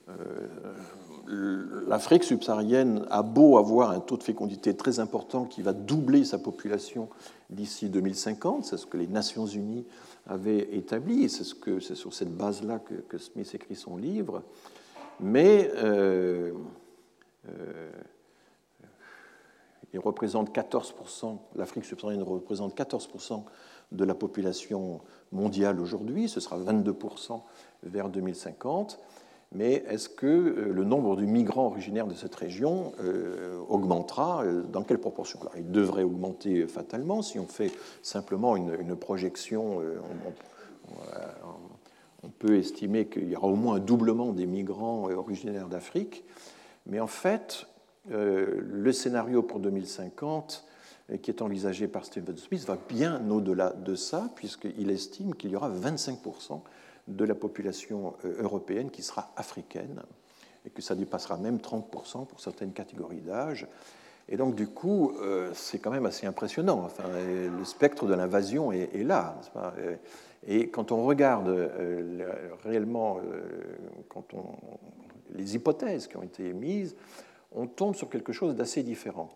[0.09, 6.25] euh, l'Afrique subsaharienne a beau avoir un taux de fécondité très important qui va doubler
[6.25, 7.09] sa population
[7.51, 9.87] d'ici 2050, c'est ce que les Nations Unies
[10.27, 14.43] avaient établi, c'est ce que, sur cette base-là que, Smith écrit son livre,
[15.21, 16.53] mais euh,
[19.93, 23.45] il représente 14%, l'Afrique subsaharienne représente 14%
[23.95, 25.01] de la population
[25.33, 27.41] mondiale aujourd'hui, ce sera 22%
[27.85, 29.01] vers 2050.
[29.55, 34.43] Mais est-ce que euh, le nombre de migrants originaires de cette région euh, augmentera?
[34.43, 35.39] Euh, Dans quelle proportion?
[35.57, 37.71] Il devrait augmenter fatalement si on fait
[38.03, 39.81] simplement une, projection.
[42.23, 46.25] on, peut estimer qu'il y aura au moins un doublement des migrants originaires d'Afrique.
[46.87, 47.67] Mais en fait,
[48.09, 50.65] le scénario pour 2050
[51.23, 55.57] qui est envisagé par Stephen Smith va bien au-delà de ça, puisqu'il estime qu'il y
[55.57, 56.61] aura 25%
[57.09, 60.03] de la population euh, européenne qui sera africaine,
[60.67, 63.67] et que ça dépassera même 30% pour certaines catégories d'âge.
[64.31, 66.83] Et donc, du coup, euh, c'est quand même assez impressionnant.
[66.85, 69.39] Enfin, le spectre de l'invasion est, là.
[70.47, 72.33] Et quand on regarde euh,
[72.65, 73.19] réellement
[74.09, 74.45] quand on,
[75.35, 76.97] les hypothèses qui ont été émises,
[77.53, 79.31] on tombe sur quelque chose d'assez différent.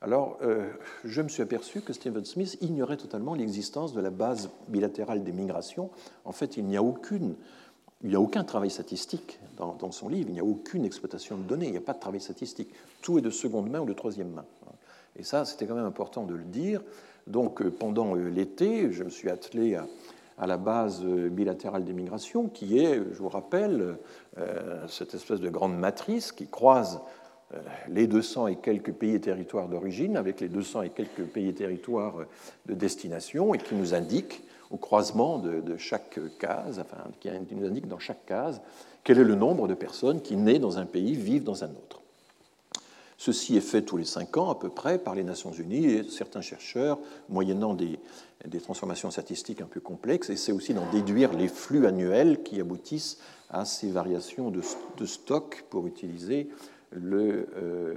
[0.00, 0.68] Alors, euh,
[1.04, 5.32] je me suis aperçu que Stephen Smith ignorait totalement l'existence de la base bilatérale des
[5.32, 5.90] migrations.
[6.24, 7.34] En fait, il n'y a aucune
[8.04, 11.42] il n'y a aucun travail statistique dans, son livre, il n'y a aucune exploitation de
[11.42, 12.72] données, il n'y a pas de travail statistique.
[13.02, 14.44] Tout est de seconde main ou de troisième main.
[15.16, 16.80] Et ça, c'était quand même important de le dire.
[17.26, 22.46] Donc, euh, pendant euh, l'été, je me suis attelé à, la base bilatérale des migrations,
[22.46, 23.98] qui est, je vous rappelle,
[24.86, 27.00] cette espèce de grande matrice qui croise
[27.88, 31.54] les 200 et quelques pays et territoires d'origine avec les 200 et quelques pays et
[31.54, 32.14] territoires
[32.66, 37.88] de destination et qui nous indique au croisement de, chaque case, enfin, qui nous indique
[37.88, 38.60] dans chaque case
[39.02, 42.02] quel est le nombre de personnes qui, nées dans un pays, vivent dans un autre.
[43.16, 46.04] Ceci est fait tous les cinq ans à peu près par les Nations Unies et
[46.04, 47.98] certains chercheurs, moyennant des,
[48.62, 53.18] transformations statistiques un peu complexes, essaient aussi d'en déduire les flux annuels qui aboutissent
[53.50, 54.60] à ces variations de,
[54.98, 56.48] de stock pour utiliser
[56.94, 57.94] euh,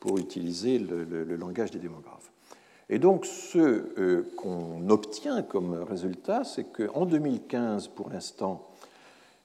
[0.00, 2.30] pour utiliser le, langage des démographes.
[2.88, 8.68] Et donc, ce euh, qu'on obtient comme résultat, c'est qu'en 2015, pour l'instant,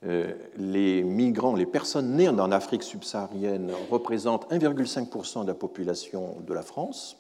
[0.06, 6.54] euh, les migrants, les personnes nées en Afrique subsaharienne représentent 1,5% de la population de
[6.54, 7.18] la France,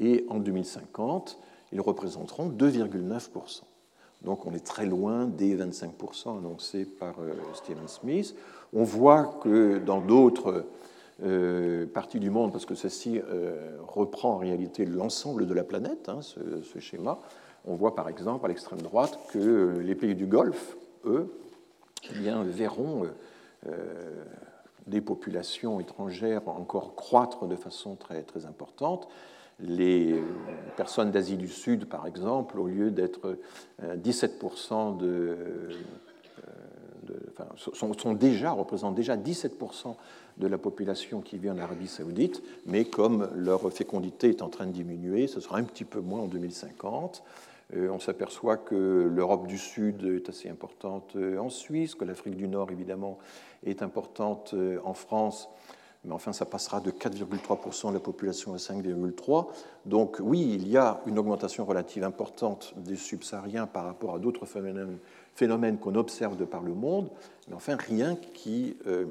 [0.00, 1.38] et en 2050,
[1.72, 3.60] ils représenteront 2,9%.
[4.22, 7.16] Donc on est très loin des 25% annoncés par
[7.54, 8.34] Stephen Smith.
[8.72, 10.66] On voit que dans d'autres
[11.22, 16.08] euh, parties du monde, parce que ceci euh, reprend en réalité l'ensemble de la planète,
[16.08, 17.20] hein, ce, schéma,
[17.64, 21.32] on voit par exemple à l'extrême droite que les pays du Golfe, eux,
[22.10, 23.04] eh bien, verront
[24.86, 29.08] des populations étrangères encore croître de façon très, très importante.
[29.58, 30.22] Les
[30.76, 33.38] personnes d'Asie du Sud, par exemple, au lieu d'être
[33.82, 35.36] 17% de,
[37.56, 39.94] sont, déjà, représentent déjà 17%
[40.38, 44.66] de la population qui vit en Arabie saoudite, mais comme leur fécondité est en train
[44.66, 47.22] de diminuer, ce sera un petit peu moins en 2050.
[47.74, 52.36] Euh, on s'aperçoit que l'Europe du Sud est assez importante euh, en Suisse, que l'Afrique
[52.36, 53.18] du Nord, évidemment,
[53.64, 55.48] est importante euh, en France,
[56.04, 59.48] mais enfin, ça passera de 4,3% de la population à 5,3%.
[59.84, 64.46] Donc oui, il y a une augmentation relative importante des subsahariens par rapport à d'autres
[64.46, 64.98] phénomènes
[65.36, 67.10] phénomènes qu'on observe de par le monde,
[67.48, 69.04] mais enfin rien qui euh,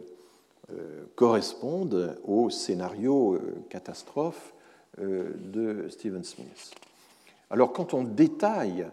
[0.73, 4.51] euh, corresponde au scénario euh, catastrophe
[4.97, 6.73] de Stephen Smith.
[7.49, 8.87] Alors quand on détaille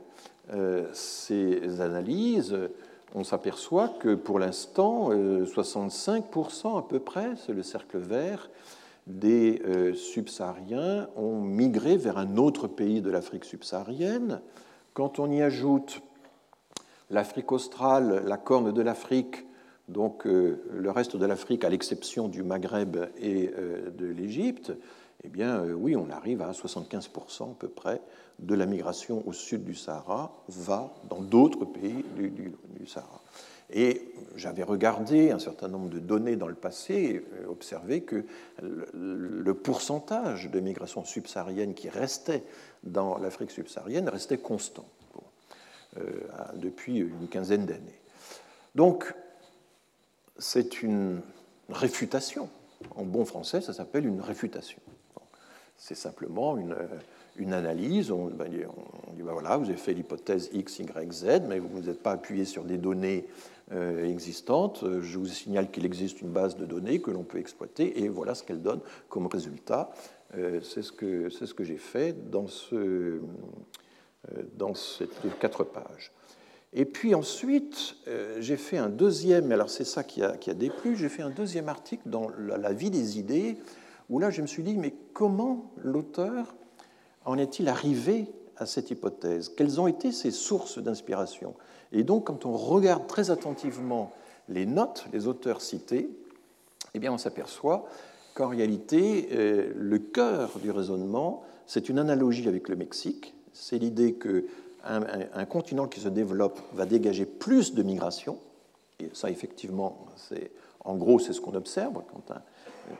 [0.92, 2.58] ces analyses,
[3.14, 8.50] on s'aperçoit que pour l'instant, 65% à peu près, c'est le cercle vert,
[9.06, 9.62] des
[9.94, 14.40] subsahariens ont migré vers un autre pays de l'Afrique subsaharienne.
[14.94, 16.02] Quand on y ajoute
[17.10, 19.46] l'Afrique australe, la Corne de l'Afrique,
[19.88, 24.72] donc euh, le reste de l'Afrique à l'exception du Maghreb et euh, de l'Égypte,
[25.24, 28.00] eh bien euh, oui, on arrive à 75% à peu près
[28.38, 32.52] de la migration au sud du Sahara va dans d'autres pays du,
[32.86, 33.20] Sahara.
[33.74, 38.24] Et j'avais regardé un certain nombre de données dans le passé et observé que
[38.62, 42.42] le pourcentage de migration subsaharienne qui restait
[42.82, 44.84] dans l'Afrique subsaharienne restait constant.
[45.98, 46.10] Euh,
[46.54, 48.00] depuis une quinzaine d'années.
[48.74, 49.12] Donc,
[50.38, 51.20] c'est une
[51.68, 52.48] réfutation.
[52.96, 54.78] En bon français, ça s'appelle une réfutation.
[55.76, 58.10] C'est simplement une, analyse.
[58.10, 62.02] On, ben, dit ben voilà, vous avez fait l'hypothèse X, Y, Z, mais vous n'êtes
[62.02, 63.26] pas appuyé sur des données
[63.72, 64.84] euh, existantes.
[65.02, 68.34] Je vous signale qu'il existe une base de données que l'on peut exploiter, et voilà
[68.34, 68.80] ce qu'elle donne
[69.10, 69.90] comme résultat.
[70.38, 71.28] Euh, c'est ce que,
[71.64, 73.20] j'ai fait dans ce,
[74.56, 75.08] dans ces
[75.40, 76.12] quatre pages.
[76.74, 80.54] Et puis ensuite, euh, j'ai fait un deuxième, alors c'est ça qui a, qui a
[80.54, 83.58] déplu, j'ai fait un deuxième article dans la, vie des idées,
[84.08, 86.54] où là je me suis dit, mais comment l'auteur
[87.26, 89.50] en est-il arrivé à cette hypothèse?
[89.54, 91.54] Quelles ont été ses sources d'inspiration?
[91.92, 94.10] Et donc, quand on regarde très attentivement
[94.48, 96.08] les notes, les auteurs cités,
[96.94, 97.86] eh bien, on s'aperçoit
[98.32, 104.14] qu'en réalité, euh, le cœur du raisonnement, c'est une analogie avec le Mexique, c'est l'idée
[104.14, 104.42] qu'un
[105.34, 108.38] un, continent qui se développe va dégager plus de migration.
[109.00, 110.06] Et ça, effectivement,
[110.84, 112.34] en gros, c'est ce qu'on observe quand,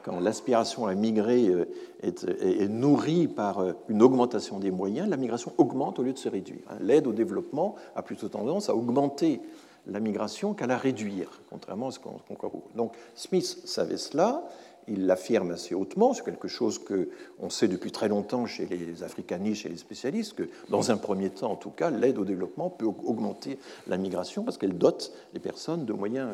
[0.05, 1.65] quand l'aspiration à migrer euh,
[2.03, 6.19] est, est, nourrie par euh, une augmentation des moyens, la migration augmente au lieu de
[6.19, 6.63] se réduire.
[6.71, 6.77] Hein.
[6.81, 9.41] L'aide au développement a plutôt tendance à augmenter
[9.87, 12.53] la migration qu'à la réduire, contrairement à ce qu'on croit.
[12.77, 14.45] Donc Smith savait cela,
[14.89, 19.63] il l'affirme assez hautement, c'est quelque chose qu'on sait depuis très longtemps chez les africanistes,
[19.63, 22.87] chez les spécialistes, que dans un premier temps, en tout cas, l'aide au développement peut
[22.87, 26.31] augmenter la migration parce qu'elle dote les personnes de moyens.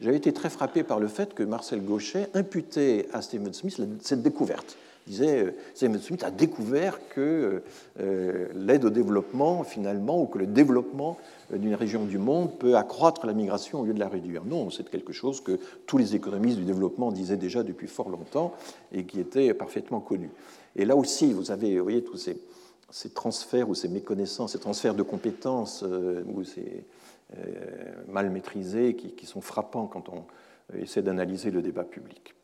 [0.00, 4.22] J'avais été très frappé par le fait que Marcel Gauchet imputait à Stephen Smith cette
[4.22, 4.76] découverte
[5.06, 7.62] disait, Stephen Smith a découvert que
[8.00, 11.18] euh, l'aide au développement, finalement, ou que le développement
[11.52, 14.44] d'une région du monde peut accroître la migration au lieu de la réduire.
[14.44, 18.54] Non, c'est quelque chose que tous les économistes du développement disaient déjà depuis fort longtemps
[18.92, 20.30] et qui était parfaitement connu.
[20.76, 22.38] Et là aussi, vous avez, vous voyez, tous ces,
[22.90, 26.84] ces transferts ou ces méconnaissances, ces transferts de compétences euh, ou ces
[27.38, 30.24] euh, mal maîtrisés qui, sont frappants quand on
[30.76, 32.34] essaie d'analyser le débat public.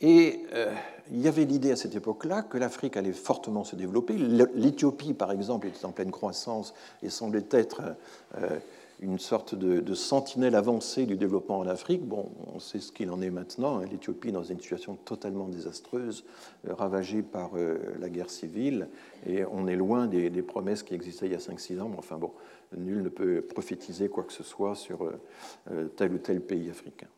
[0.00, 0.72] Et euh,
[1.12, 4.16] il y avait l'idée à cette époque-là que l'Afrique allait fortement se développer.
[4.54, 7.82] L'Éthiopie, par exemple, était en pleine croissance et semblait être
[8.38, 8.58] euh,
[9.00, 12.06] une sorte de, sentinelle avancée du développement en Afrique.
[12.06, 13.80] Bon, on sait ce qu'il en est maintenant.
[13.80, 13.84] Hein.
[13.90, 16.24] L'Éthiopie est dans une situation totalement désastreuse,
[16.66, 17.50] euh, ravagée par
[17.98, 18.88] la guerre civile,
[19.26, 21.90] et on est loin des, promesses qui existaient il y a 5-6 ans.
[21.98, 22.32] Enfin bon,
[22.74, 25.12] nul ne peut prophétiser quoi que ce soit sur
[25.96, 27.08] tel ou tel pays africain.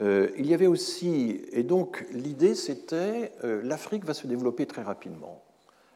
[0.00, 4.82] Euh, il y avait aussi, et donc l'idée c'était, euh, l'Afrique va se développer très
[4.82, 5.42] rapidement.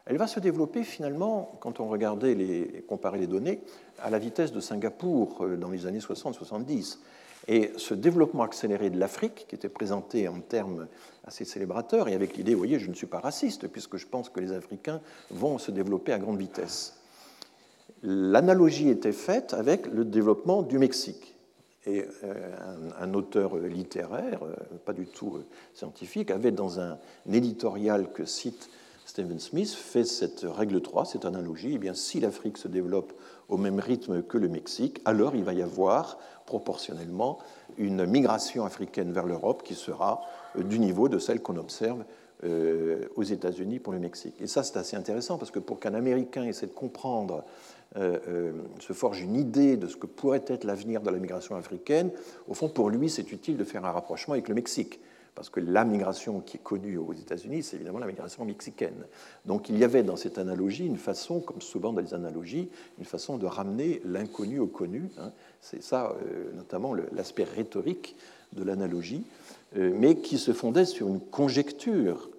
[0.05, 3.61] Elle va se développer finalement, quand on regardait les, comparait les données,
[3.99, 6.99] à la vitesse de Singapour euh, dans les années 60-70.
[7.47, 10.87] Et ce développement accéléré de l'Afrique, qui était présenté en termes
[11.25, 14.29] assez célébrateurs, et avec l'idée, vous voyez, je ne suis pas raciste, puisque je pense
[14.29, 16.97] que les Africains vont se développer à grande vitesse.
[18.03, 21.38] L'analogie était faite avec le développement du Mexique.
[21.85, 24.53] Et euh, un, auteur littéraire, euh,
[24.85, 26.97] pas du tout euh, scientifique, avait dans un,
[27.31, 28.69] éditorial que cite
[29.05, 31.71] Stephen Smith fait cette règle 3, cette analogie.
[31.75, 33.13] Eh bien, si l'Afrique se développe
[33.47, 37.39] au même rythme que le Mexique, alors il va y avoir proportionnellement
[37.77, 40.21] une migration africaine vers l'Europe qui sera
[40.55, 42.03] du niveau de celle qu'on observe
[43.15, 44.35] aux États-Unis pour le Mexique.
[44.39, 47.43] Et ça, c'est assez intéressant parce que pour qu'un Américain essaie de comprendre,
[47.95, 52.11] se forge une idée de ce que pourrait être l'avenir de la migration africaine,
[52.47, 54.99] au fond, pour lui, c'est utile de faire un rapprochement avec le Mexique
[55.39, 59.05] parce que la migration qui est connue aux États-Unis, c'est évidemment la migration mexicaine.
[59.45, 62.67] Donc il y avait dans cette analogie une façon, comme souvent dans les analogies,
[62.97, 65.09] une façon de ramener l'inconnu au connu.
[65.17, 65.31] Hein.
[65.61, 68.17] C'est ça, euh, notamment, l'aspect rhétorique
[68.51, 69.23] de l'analogie,
[69.77, 72.29] euh, mais qui se fondait sur une conjecture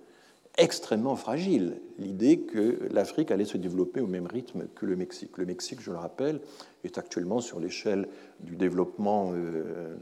[0.58, 5.38] extrêmement fragile, l'idée que l'Afrique allait se développer au même rythme que le Mexique.
[5.38, 6.40] Le Mexique, je le rappelle,
[6.84, 8.08] est actuellement sur l'échelle
[8.40, 9.96] du développement euh,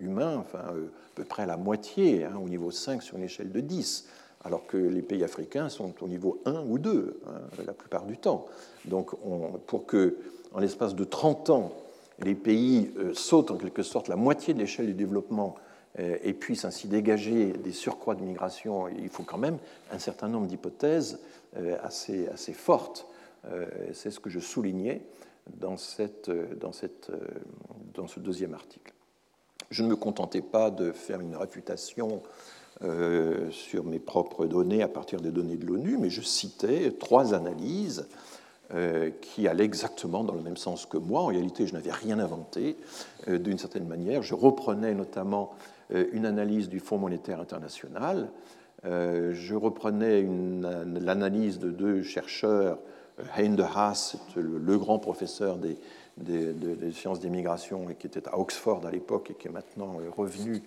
[0.00, 3.24] humain, enfin, euh, à peu près à la moitié, hein, au niveau 5 sur une
[3.24, 4.08] échelle de 10,
[4.44, 7.30] alors que les pays africains sont au niveau 1 ou 2 hein,
[7.66, 8.46] la plupart du temps.
[8.86, 9.14] Donc
[9.66, 10.16] pour que,
[10.52, 11.72] en l'espace de 30 ans,
[12.22, 15.54] les pays euh, sautent en quelque sorte la moitié de l'échelle du développement
[15.98, 19.58] et puissent ainsi dégager des surcroîts de migration, il faut quand même
[19.90, 21.18] un certain nombre d'hypothèses
[21.82, 23.08] assez, assez fortes.
[23.92, 25.02] C'est ce que je soulignais
[25.58, 27.10] dans, cette, dans, cette,
[27.94, 28.92] dans ce deuxième article.
[29.70, 32.22] Je ne me contentais pas de faire une réfutation
[32.82, 37.34] euh, sur mes propres données à partir des données de l'ONU, mais je citais trois
[37.34, 38.08] analyses
[38.72, 41.20] euh, qui allaient exactement dans le même sens que moi.
[41.20, 42.76] En réalité, je n'avais rien inventé
[43.28, 44.22] euh, d'une certaine manière.
[44.22, 45.52] Je reprenais notamment
[46.12, 48.28] une analyse du Fonds monétaire international.
[48.84, 50.26] je reprenais
[51.00, 52.78] l'analyse de deux chercheurs
[53.36, 55.76] Hein de Haas, le, grand professeur des,
[56.92, 60.10] sciences des migrations et qui était à Oxford à l'époque et qui est maintenant euh,
[60.10, 60.62] revenu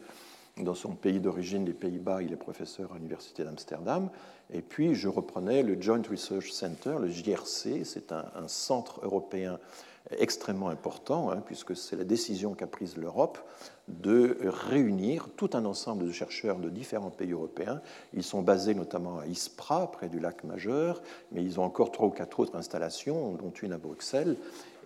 [0.58, 4.10] dans son pays d'origine, les Pays-Bas, il est professeur à l'Université d'Amsterdam.
[4.54, 9.58] Et puis je reprenais le Joint Research Center, le JRC, c'est un, centre européen
[10.20, 13.40] extrêmement important, hein, puisque c'est la décision qu'a prise l'Europe
[13.88, 14.38] de
[14.70, 17.82] réunir tout un ensemble de chercheurs de différents pays européens.
[18.14, 21.02] Ils sont basés notamment à Ispra, près du lac Majeur,
[21.32, 24.38] mais ils ont encore trois ou quatre autres installations, dont une à Bruxelles.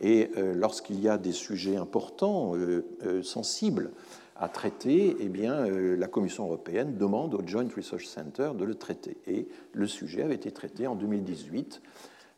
[0.01, 3.91] Et euh, lorsqu'il y a des sujets importants, euh, euh, sensibles
[4.39, 9.17] à traiter, eh bien, la Commission européenne demande au Joint Research Center de le traiter.
[9.25, 11.81] Et le sujet avait été traité en 2018.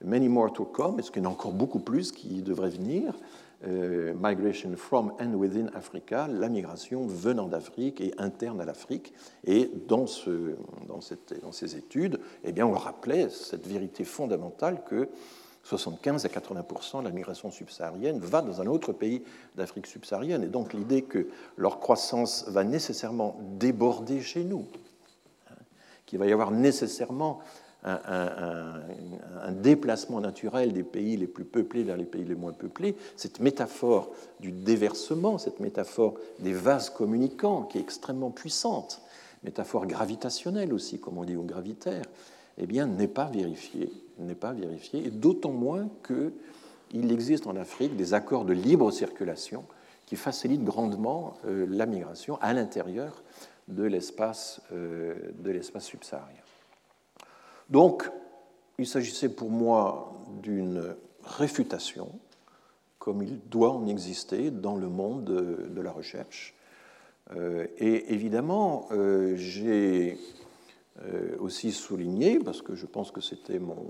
[0.03, 3.13] Many more to come, est-ce qu'il y en a encore beaucoup plus qui devraient venir?
[3.67, 9.13] Euh, Migration from and within Africa, la migration venant d'Afrique et interne à l'Afrique.
[9.43, 10.55] Et dans, ce,
[10.87, 15.09] dans, cette, dans, ces études, eh bien, on rappelait cette vérité fondamentale que
[15.63, 16.63] 75 à 80
[16.99, 19.23] de la migration subsaharienne va dans un autre pays
[19.55, 20.43] d'Afrique subsaharienne.
[20.43, 21.27] Et donc l'idée que
[21.57, 24.65] leur croissance va nécessairement déborder chez nous,
[25.49, 25.55] hein,
[26.05, 27.39] qu'il va y avoir nécessairement
[27.83, 33.39] un, déplacement naturel des pays les plus peuplés vers les pays les moins peuplés, cette
[33.39, 39.01] métaphore du déversement, cette métaphore des vases communicants qui est extrêmement puissante,
[39.43, 42.05] métaphore gravitationnelle aussi, comme on dit, ou gravitaire,
[42.57, 47.95] eh bien, n'est pas vérifiée, n'est pas vérifiée, et d'autant moins qu'il existe en Afrique
[47.95, 49.63] des accords de libre circulation
[50.05, 53.23] qui facilitent grandement euh, la migration à l'intérieur
[53.67, 55.13] de l'espace euh,
[55.79, 56.41] subsaharien.
[57.69, 58.09] Donc,
[58.79, 62.09] il s'agissait pour moi d'une réfutation,
[62.97, 66.55] comme il doit en exister dans le monde de, la recherche.
[67.35, 70.17] Euh, et évidemment, euh, j'ai
[71.03, 73.85] euh, aussi souligné, parce que je pense que c'était mon,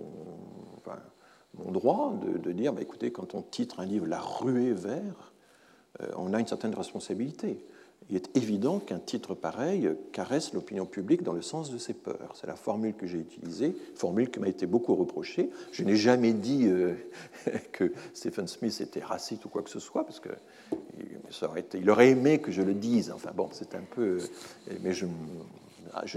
[1.53, 2.13] mon, droit,
[2.43, 5.33] de, dire, bah, écoutez, quand on titre un livre La ruée vers,
[6.15, 7.65] on a une certaine responsabilité
[8.09, 12.33] il est évident qu'un titre pareil caresse l'opinion publique dans le sens de ses peurs.
[12.33, 15.51] C'est la formule que j'ai utilisée, formule qui m'a été beaucoup reprochée.
[15.71, 16.95] Je n'ai jamais dit euh,
[17.71, 20.29] que Stephen Smith était raciste ou quoi que ce soit, parce que
[21.43, 23.11] aurait il aurait aimé que je le dise.
[23.11, 24.17] Enfin bon, c'est un peu.
[24.71, 25.05] Euh, mais je,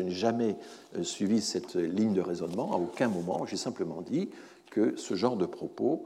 [0.00, 0.56] n'ai jamais
[0.96, 2.72] euh, suivi cette ligne de raisonnement.
[2.72, 4.30] À aucun moment, j'ai simplement dit
[4.70, 6.04] que ce genre de propos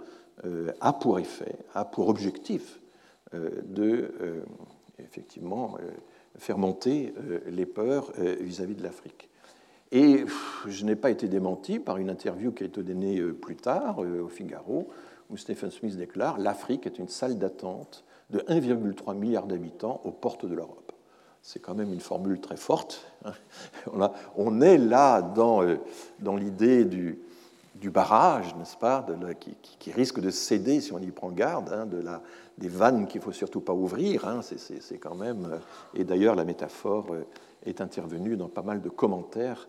[0.80, 2.78] a pour effet, a pour objectif
[3.32, 4.12] de
[4.98, 5.90] effectivement euh,
[6.38, 9.28] faire monter euh, les peurs euh, vis-à-vis de l'Afrique.
[9.92, 10.24] Et
[10.66, 14.26] je n'ai pas été démenti par une interview qui a été donnée plus tard au
[14.26, 14.88] Figaro,
[15.30, 20.44] où Stephen Smith déclare L'Afrique est une salle d'attente de 1,3 milliard d'habitants aux portes
[20.44, 20.90] de l'Europe.
[21.40, 23.06] C'est quand même une formule très forte.
[23.24, 23.32] Hein.
[24.36, 25.62] On, est là dans,
[26.18, 27.20] dans l'idée du,
[27.84, 29.06] barrage, n'est-ce pas,
[29.78, 32.22] qui, risque de céder si on y prend garde, hein, de la,
[32.58, 34.26] des vannes qu'il faut surtout pas ouvrir.
[34.26, 35.46] Hein, c'est quand même.
[35.50, 35.58] Euh,
[35.94, 37.24] et d'ailleurs, la métaphore euh,
[37.64, 39.68] est intervenue dans pas mal de commentaires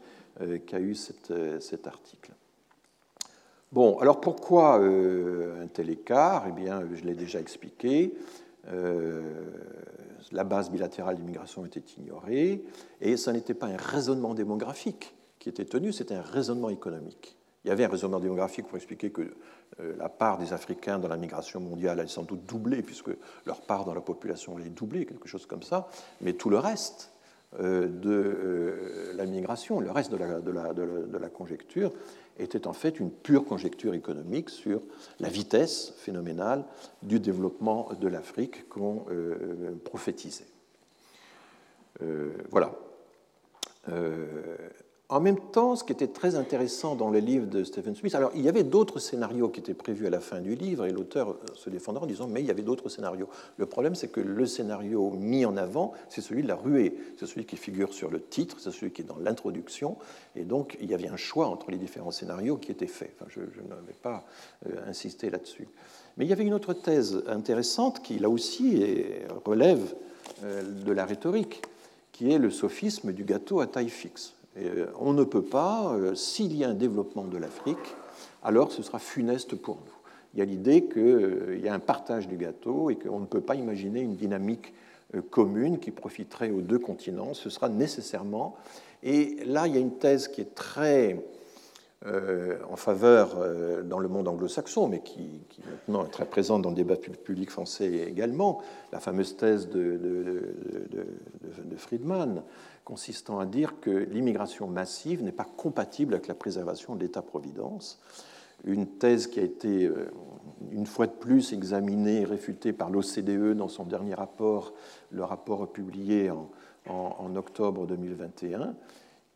[0.67, 2.31] qu'a eu cet article.
[3.71, 6.45] Bon, alors pourquoi un tel écart?
[6.47, 8.13] Eh bien, je l'ai déjà expliqué.
[10.31, 12.63] la base bilatérale d'immigration était ignorée
[13.01, 17.36] et ce n'était pas un raisonnement démographique qui était tenu, c'était un raisonnement économique.
[17.67, 19.23] Il y avait un raisonnement démographique pour expliquer que
[19.81, 23.09] euh, la part des Africains dans la migration mondiale allait sans doute doubler, puisque
[23.45, 25.89] leur part dans la population allait doubler, quelque chose comme ça.
[26.21, 27.11] Mais tout le reste
[27.59, 31.91] euh, de euh, la migration, le reste de la, de la, conjecture,
[32.39, 34.81] était en fait une pure conjecture économique sur
[35.19, 36.63] la vitesse phénoménale
[37.03, 39.05] du développement de l'Afrique qu'on
[39.83, 40.47] prophétisait.
[42.49, 42.71] voilà.
[45.09, 48.31] En même temps, ce qui était très intéressant dans le livre de Stephen Smith, alors
[48.35, 51.37] il y avait d'autres scénarios qui étaient prévus à la fin du livre, et l'auteur
[51.55, 53.29] se défendra en disant mais il y avait d'autres scénarios.
[53.55, 57.25] Le problème, c'est que le scénario mis en avant, c'est celui de la ruée, c'est
[57.25, 59.95] celui qui figure sur le titre, c'est celui qui est dans l'introduction,
[60.35, 63.13] et donc il y avait un choix entre les différents scénarios qui étaient faits.
[63.15, 64.25] Enfin, je, je n'avais pas
[64.65, 65.69] euh, insisté là-dessus.
[66.17, 68.83] Mais il y avait une autre thèse intéressante qui, là aussi,
[69.45, 69.95] relève
[70.43, 71.61] euh, de la rhétorique,
[72.11, 74.33] qui est le sophisme du gâteau à taille fixe.
[74.59, 77.77] Euh, on ne peut pas, euh, s'il y a un développement de l'Afrique,
[78.43, 79.93] alors ce sera funeste pour nous.
[80.33, 83.25] Il y a l'idée qu'il euh, y a un partage du gâteau et qu'on ne
[83.25, 84.73] peut pas imaginer une dynamique
[85.29, 87.33] commune qui profiterait aux deux continents.
[87.33, 88.57] Ce sera nécessairement.
[89.03, 91.23] Et là, il y a une thèse qui est très
[92.05, 93.35] en faveur
[93.85, 95.27] dans le monde anglo-saxon, mais qui,
[95.87, 99.97] maintenant est très présente dans le débat public français également, la fameuse thèse de,
[100.89, 102.43] de Friedman,
[102.87, 107.99] consistant à dire que l'immigration massive n'est pas compatible avec la préservation de l'État-providence.
[108.63, 110.09] Une thèse qui a été, euh,
[110.71, 114.71] une fois de plus, examinée et réfutée par l'OCDE dans son dernier rapport,
[115.11, 118.73] le rapport publié en, octobre 2021,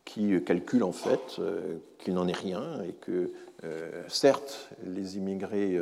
[0.06, 3.32] qui calcule en fait euh, qu'il n'en est rien et que,
[3.64, 5.78] euh, certes, les immigrés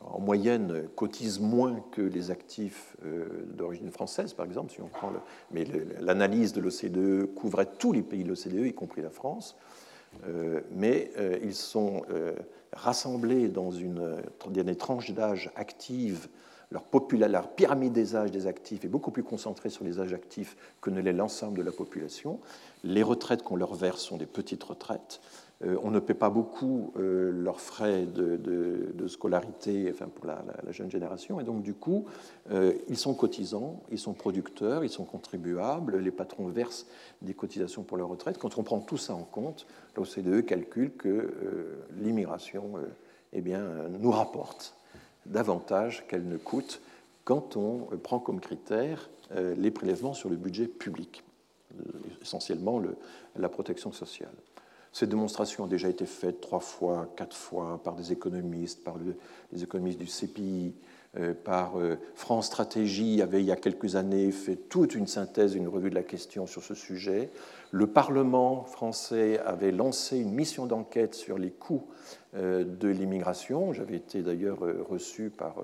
[0.00, 5.12] en moyenne, cotisent moins que les actifs euh, d'origine française, par exemple, si on prend
[5.50, 5.66] mais
[6.00, 9.56] l'analyse de l'OCDE couvrait tous les pays de l'OCDE, y compris la France,
[10.26, 12.02] euh, mais euh, ils sont
[12.72, 14.16] rassemblés dans une,
[14.50, 16.28] des tranches d'âge actives.
[16.70, 16.84] Leur,
[17.28, 20.90] leur pyramide des âges des actifs est beaucoup plus concentrée sur les âges actifs que
[20.90, 22.40] ne l'est l'ensemble de la population.
[22.82, 25.20] Les retraites qu'on leur verse sont des petites retraites.
[25.64, 30.90] Euh, on ne paie pas beaucoup euh, leurs frais de, scolarité enfin pour la, jeune
[30.90, 32.06] génération, et donc du coup,
[32.50, 36.86] euh, ils sont cotisants, ils sont producteurs, ils sont contribuables, les patrons versent
[37.22, 38.38] des cotisations pour leur retraite.
[38.38, 41.30] Quand on prend tout ça en compte, l'OCDE calcule que
[42.00, 42.72] l'immigration
[43.32, 44.74] eh nous rapporte
[45.26, 46.80] davantage qu'elle ne coûte
[47.24, 51.24] quand on prend comme critère les prélèvements sur le budget public,
[52.22, 52.82] essentiellement
[53.36, 54.34] la protection sociale.
[54.94, 58.94] Ces démonstrations ont déjà été faites trois fois, quatre fois par des économistes, par
[59.50, 60.72] les économistes du CPI,
[61.18, 65.56] euh, par euh, France Stratégie avait il y a quelques années fait toute une synthèse,
[65.56, 67.30] une revue de la question sur ce sujet.
[67.72, 71.88] Le Parlement français avait lancé une mission d'enquête sur les coûts
[72.36, 73.72] euh, de l'immigration.
[73.72, 75.56] J'avais été d'ailleurs reçu par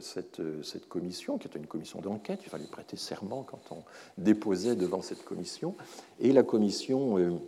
[0.00, 2.40] cette, cette, commission, qui était une commission d'enquête.
[2.44, 3.82] Il fallait prêter serment quand on
[4.18, 5.74] déposait devant cette commission.
[6.20, 7.40] Et la commission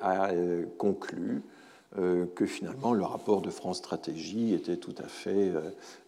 [0.00, 1.42] a euh, conclu
[1.98, 5.52] euh, que finalement le rapport de France Stratégie était tout à fait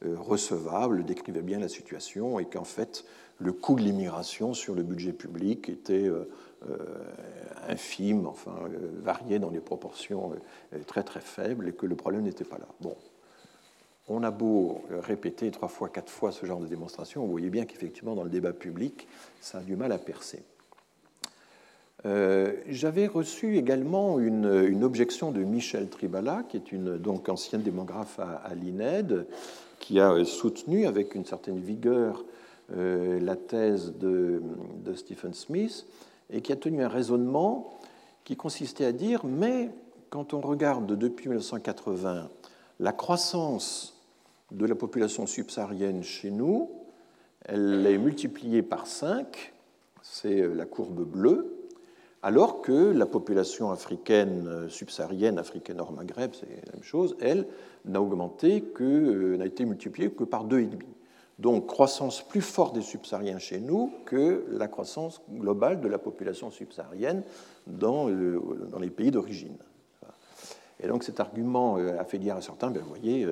[0.03, 3.05] recevable, décrivait bien la situation et qu'en fait
[3.39, 6.09] le coût de l'immigration sur le budget public était
[7.69, 8.55] infime, enfin
[9.03, 10.33] varié dans des proportions
[10.87, 12.69] très très faibles et que le problème n'était pas là.
[12.81, 12.97] Bon,
[14.09, 17.65] on a beau répéter trois fois, quatre fois ce genre de démonstration, vous voyez bien
[17.67, 19.09] qu'effectivement dans le débat public,
[19.41, 20.45] ça a du mal à percer.
[22.07, 28.19] Euh, j'avais reçu également une, objection de Michel Tribala, qui est une donc ancienne démographe
[28.19, 29.27] à, l'INED,
[29.81, 32.25] qui a soutenu avec une certaine vigueur
[32.77, 34.43] euh, la thèse de,
[34.95, 35.87] Stephen Smith
[36.31, 37.75] et qui a tenu un raisonnement
[38.25, 39.71] qui consistait à dire mais
[40.09, 42.31] quand on regarde depuis 1980
[42.81, 44.01] la croissance
[44.51, 46.71] de la population subsaharienne chez nous,
[47.45, 49.53] elle est multipliée par 5,
[50.03, 51.54] c'est la courbe bleue,
[52.25, 57.47] alors que la population africaine euh, subsaharienne, africaine hors Maghreb, c'est la même chose, elle
[57.85, 60.89] n'a augmenté que, euh, n'a été multipliée que par deux et demi.
[61.39, 66.51] Donc croissance plus forte des subsahariens chez nous que la croissance globale de la population
[66.51, 67.23] subsaharienne
[67.67, 69.59] dans, dans les pays d'origine.
[70.81, 73.27] Et donc cet argument a fait dire à certains, ben, vous voyez,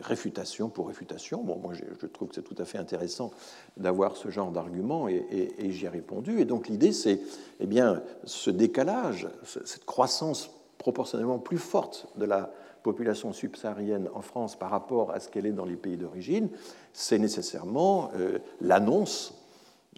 [0.00, 1.42] réfutation pour réfutation.
[1.42, 3.30] Bon, moi je, trouve que c'est tout à fait intéressant
[3.76, 6.40] d'avoir ce genre d'argument et, j'y ai répondu.
[6.40, 7.20] Et donc l'idée c'est
[7.60, 14.56] eh bien, ce décalage, cette croissance proportionnellement plus forte de la population subsaharienne en France
[14.56, 16.48] par rapport à ce qu'elle est dans les pays d'origine,
[16.92, 19.34] c'est nécessairement euh, l'annonce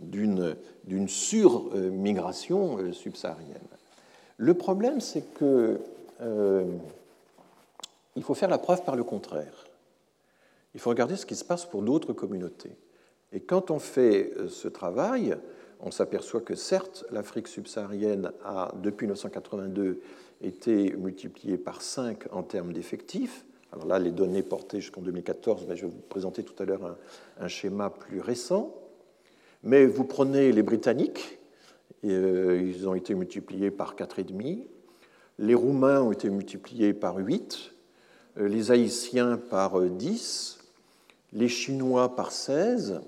[0.03, 3.57] d'une surmigration euh, subsaharienne.
[4.37, 5.81] Le problème, c'est que
[6.21, 6.65] euh,
[8.17, 9.64] il faut faire la preuve par le contraire.
[10.75, 12.77] Il faut regarder ce qui se passe pour d'autres communautés.
[13.33, 15.37] Et quand on fait ce travail,
[15.81, 20.01] on s'aperçoit que certes, l'Afrique subsaharienne a, depuis 1982,
[20.41, 23.45] été multipliée par 5 en termes d'effectifs.
[23.72, 26.97] Alors là, les données portées jusqu'en 2014, mais je vais vous présenter tout à l'heure
[27.41, 28.75] un, schéma plus récent.
[29.62, 31.39] Mais vous prenez les Britanniques,
[32.05, 34.66] euh, ils ont été multipliés par 4,5.
[35.39, 37.72] Les Roumains ont été multipliés par 8.
[38.39, 40.59] Euh, les Haïtiens par 10.
[41.35, 43.01] Les Chinois par 16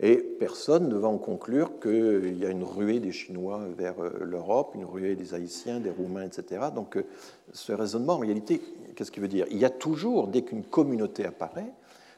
[0.00, 4.10] et personne ne va en conclure qu'il y a une ruée des Chinois vers euh,
[4.22, 6.66] l'Europe, une ruée des Haïtiens, des Roumains, etc.
[6.74, 7.06] Donc euh,
[7.52, 8.60] ce raisonnement, en réalité,
[8.94, 9.46] qu'est-ce qu'il veut dire?
[9.50, 11.72] Il y a toujours, dès qu'une communauté apparaît,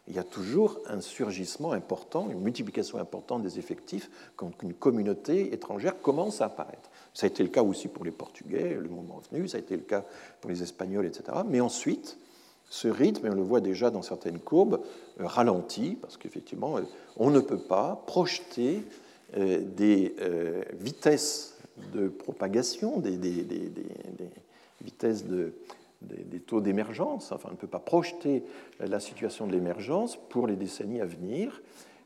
[0.08, 5.52] il y a toujours un surgissement important, une multiplication importante des effectifs quand une communauté
[5.52, 6.90] étrangère commence à apparaître.
[7.14, 9.76] Ça a été le cas aussi pour les Portugais, le moment venu, ça a été
[9.76, 10.04] le cas
[10.40, 11.24] pour les Espagnols, etc.
[11.46, 12.18] Mais ensuite,
[12.70, 14.80] ce rythme, et on le voit déjà dans certaines courbes,
[15.20, 16.82] euh, ralentit, parce qu'effectivement, euh,
[17.16, 18.82] on ne peut pas projeter
[19.36, 20.14] euh, des
[20.78, 21.56] vitesses
[21.92, 23.16] de propagation, des,
[24.82, 25.52] vitesses de,
[26.02, 28.42] des, taux d'émergence, enfin, on ne peut pas projeter
[28.80, 31.62] la situation de l'émergence pour les décennies à venir.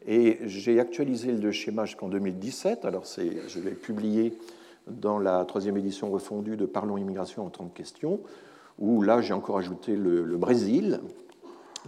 [0.06, 4.36] Et j'ai actualisé le schéma jusqu'en 2017, alors je l'ai publié
[4.88, 8.20] dans la troisième édition refondue de Parlons immigration en 30 questions
[8.78, 11.00] où là j'ai encore ajouté le, Brésil.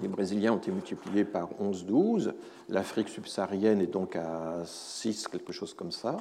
[0.02, 2.32] Les Brésiliens ont été multipliés par 11-12.
[2.68, 6.16] L'Afrique subsaharienne est donc à 6, quelque chose comme ça.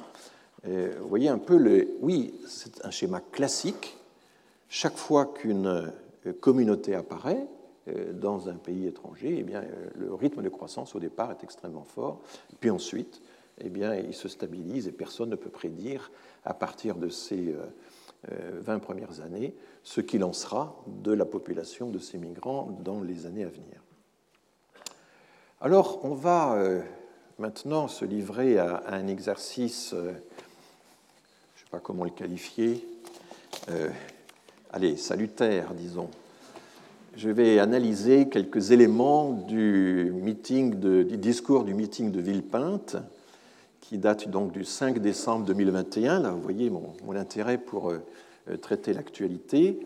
[0.64, 1.88] vous voyez un peu le.
[2.00, 3.96] Oui, c'est un schéma classique.
[4.68, 5.66] Chaque fois qu'une
[6.26, 7.46] euh, communauté apparaît
[7.86, 11.44] euh, dans un pays étranger, eh bien, euh, le rythme de croissance au départ est
[11.44, 12.20] extrêmement fort.
[12.58, 13.22] Puis ensuite,
[13.58, 16.10] eh bien, il se stabilise et personne ne peut prédire
[16.44, 17.54] à partir de ces
[18.60, 23.26] 20 premières années ce qu'il en sera de la population de ces migrants dans les
[23.26, 23.82] années à venir.
[25.60, 26.80] Alors, on va euh,
[27.38, 32.86] maintenant se livrer à, un exercice, euh, je ne sais pas comment le qualifier,
[33.70, 33.88] euh,
[34.72, 36.08] allez, salutaire, disons.
[37.16, 42.96] Je vais analyser quelques éléments du, du discours du meeting de Villepinte,
[43.88, 46.20] qui date donc du 5 décembre 2021.
[46.20, 48.00] Là, vous voyez mon, intérêt pour euh,
[48.60, 49.78] traiter l'actualité.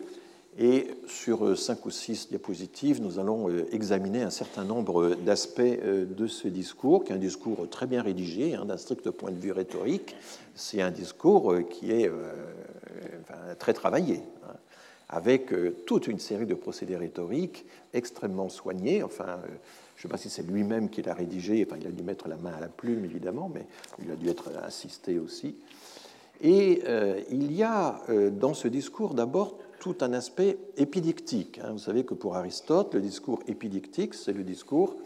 [0.57, 5.61] Et sur euh, cinq ou six diapositives, nous allons euh, examiner un certain nombre d'aspects
[5.61, 9.39] de ce discours, qui est un discours très bien rédigé, hein, d'un strict point de
[9.39, 10.15] vue rhétorique.
[10.55, 12.11] C'est un discours qui est
[13.59, 14.55] très travaillé, hein,
[15.09, 15.51] avec
[15.85, 19.01] toute une série de procédés rhétoriques extrêmement soignés.
[19.03, 19.39] Enfin,
[19.95, 22.27] je ne sais pas si c'est lui-même qui l'a rédigé, enfin, il a dû mettre
[22.27, 23.65] la main à la plume, évidemment, mais
[24.01, 25.55] il a dû être assisté aussi.
[26.41, 31.59] Et euh, il y a euh, dans ce discours d'abord tout un aspect épidictique.
[31.63, 31.71] Hein.
[31.73, 35.03] Vous savez que pour Aristote, le discours épidictique, c'est le discours euh,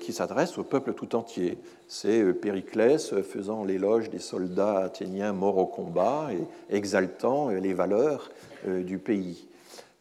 [0.00, 1.58] qui s'adresse au peuple tout entier.
[1.86, 8.30] C'est Périclès faisant l'éloge des soldats athéniens morts au combat et exaltant les valeurs
[8.66, 9.48] du pays.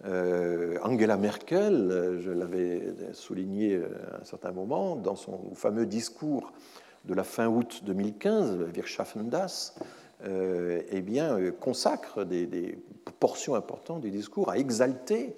[0.05, 3.81] Angela Merkel, je l'avais souligné
[4.13, 6.53] à un certain moment, dans son fameux discours
[7.05, 9.73] de la fin août 2015, Wir schaffen das,
[10.25, 12.77] euh, eh bien, euh, consacre des,
[13.19, 15.35] portions importantes du discours à exalter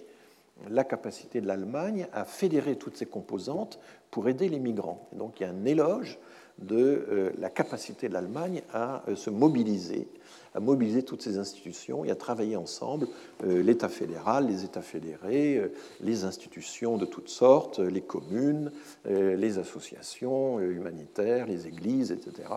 [0.69, 3.79] la capacité de l'Allemagne à fédérer toutes ses composantes
[4.09, 5.07] pour aider les migrants.
[5.13, 6.19] donc il y a un éloge
[6.59, 10.07] de euh, la capacité de l'Allemagne à se mobiliser,
[10.53, 13.07] à mobiliser toutes ces institutions et à travailler ensemble,
[13.43, 15.71] l'État fédéral, les États fédérés,
[16.01, 18.71] les institutions de toutes sortes, les communes,
[19.05, 22.49] les associations humanitaires, les églises, etc.,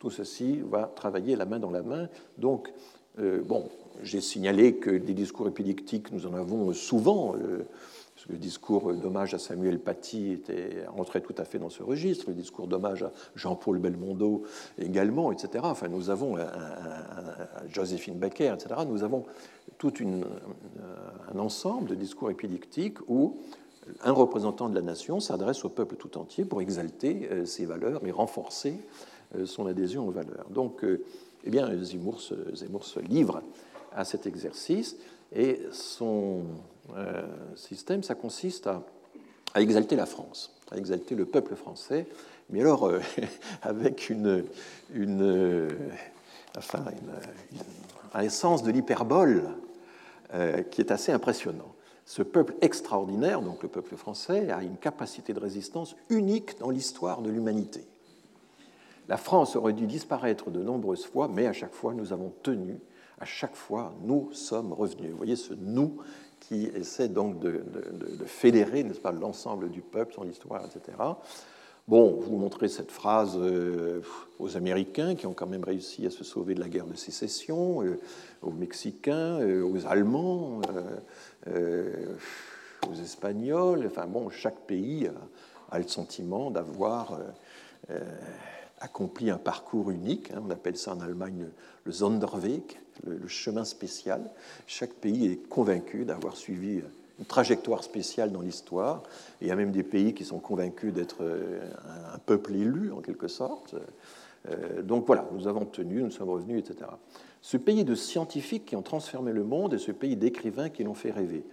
[0.00, 2.08] tout ceci va travailler la main dans la main.
[2.38, 2.72] Donc, euh,
[3.44, 3.68] bon,
[4.02, 7.34] j'ai signalé que des discours épidictiques, nous en avons souvent.
[7.36, 7.64] Euh,
[8.28, 12.34] le discours d'hommage à Samuel Paty était rentré tout à fait dans ce registre, le
[12.34, 14.42] discours d'hommage à Jean-Paul Belmondo
[14.78, 15.64] également, etc.
[15.64, 16.44] Enfin, nous avons un,
[17.70, 18.82] Joséphine Becker, etc.
[18.86, 19.24] Nous avons
[19.78, 19.94] tout
[21.34, 23.38] un ensemble de discours épidictiques où
[24.02, 28.06] un représentant de la nation s'adresse au peuple tout entier pour exalter euh, ses valeurs
[28.06, 28.74] et renforcer
[29.36, 30.46] euh, son adhésion aux valeurs.
[30.50, 31.02] Donc, euh,
[31.44, 33.42] eh bien, Zemmour se, livre
[33.94, 34.96] à cet exercice.
[35.34, 36.42] Et son
[37.54, 38.82] système, ça consiste à,
[39.56, 42.06] exalter la France, à exalter le peuple français,
[42.50, 42.90] mais alors
[43.62, 44.44] avec une,
[44.92, 45.68] une,
[46.56, 46.84] enfin,
[48.14, 49.44] de l'hyperbole
[50.70, 51.74] qui est assez impressionnant.
[52.10, 57.22] Ce peuple extraordinaire, donc le peuple français, a une capacité de résistance unique dans l'histoire
[57.22, 57.84] de l'humanité.
[59.10, 62.78] La France aurait dû disparaître de nombreuses fois, mais à chaque fois nous avons tenu,
[63.18, 65.10] à chaque fois nous sommes revenus.
[65.10, 65.98] Vous voyez ce nous
[66.38, 67.60] qui essaie donc de,
[68.24, 70.96] fédérer, n'est-ce pas, l'ensemble du peuple, son histoire, etc.
[71.88, 74.00] Bon, vous montrez cette phrase euh,
[74.38, 77.82] aux Américains qui ont quand même réussi à se sauver de la guerre de sécession,
[77.82, 77.98] euh,
[78.42, 80.60] aux Mexicains, euh, aux Allemands,
[82.88, 83.86] aux Espagnols.
[83.88, 85.10] Enfin bon, chaque pays
[85.72, 87.18] a, le sentiment d'avoir
[88.80, 90.30] accompli un parcours unique.
[90.30, 90.42] Hein.
[90.46, 91.46] on appelle ça en Allemagne
[91.84, 92.62] le Sonderweg,
[93.04, 94.22] le chemin spécial.
[94.66, 96.82] Chaque pays est convaincu d'avoir suivi
[97.18, 99.02] une trajectoire spéciale dans l'histoire.
[99.40, 101.60] Il y a même des pays qui sont convaincus d'être euh,
[102.14, 103.74] un peuple élu, en quelque sorte.
[104.48, 106.90] Euh, donc voilà, nous avons tenu, nous sommes revenus, etc.
[107.42, 110.94] Ce pays de scientifiques qui ont transformé le monde et ce pays d'écrivains qui l'ont
[110.94, 111.44] fait rêver.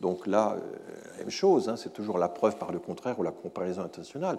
[0.00, 3.30] Donc là, euh, même chose, hein, c'est toujours la preuve par le contraire ou la
[3.30, 4.38] comparaison internationale.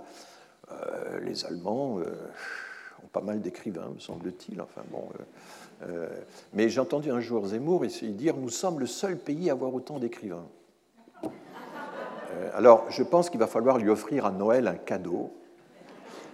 [1.21, 4.61] Les Allemands ont pas mal d'écrivains, me semble-t-il.
[4.61, 5.09] Enfin bon,
[6.53, 9.99] mais j'ai entendu un jour Zemmour dire Nous sommes le seul pays à avoir autant
[9.99, 10.47] d'écrivains.
[12.35, 15.31] Euh, alors, je pense qu'il va falloir lui offrir à Noël un cadeau.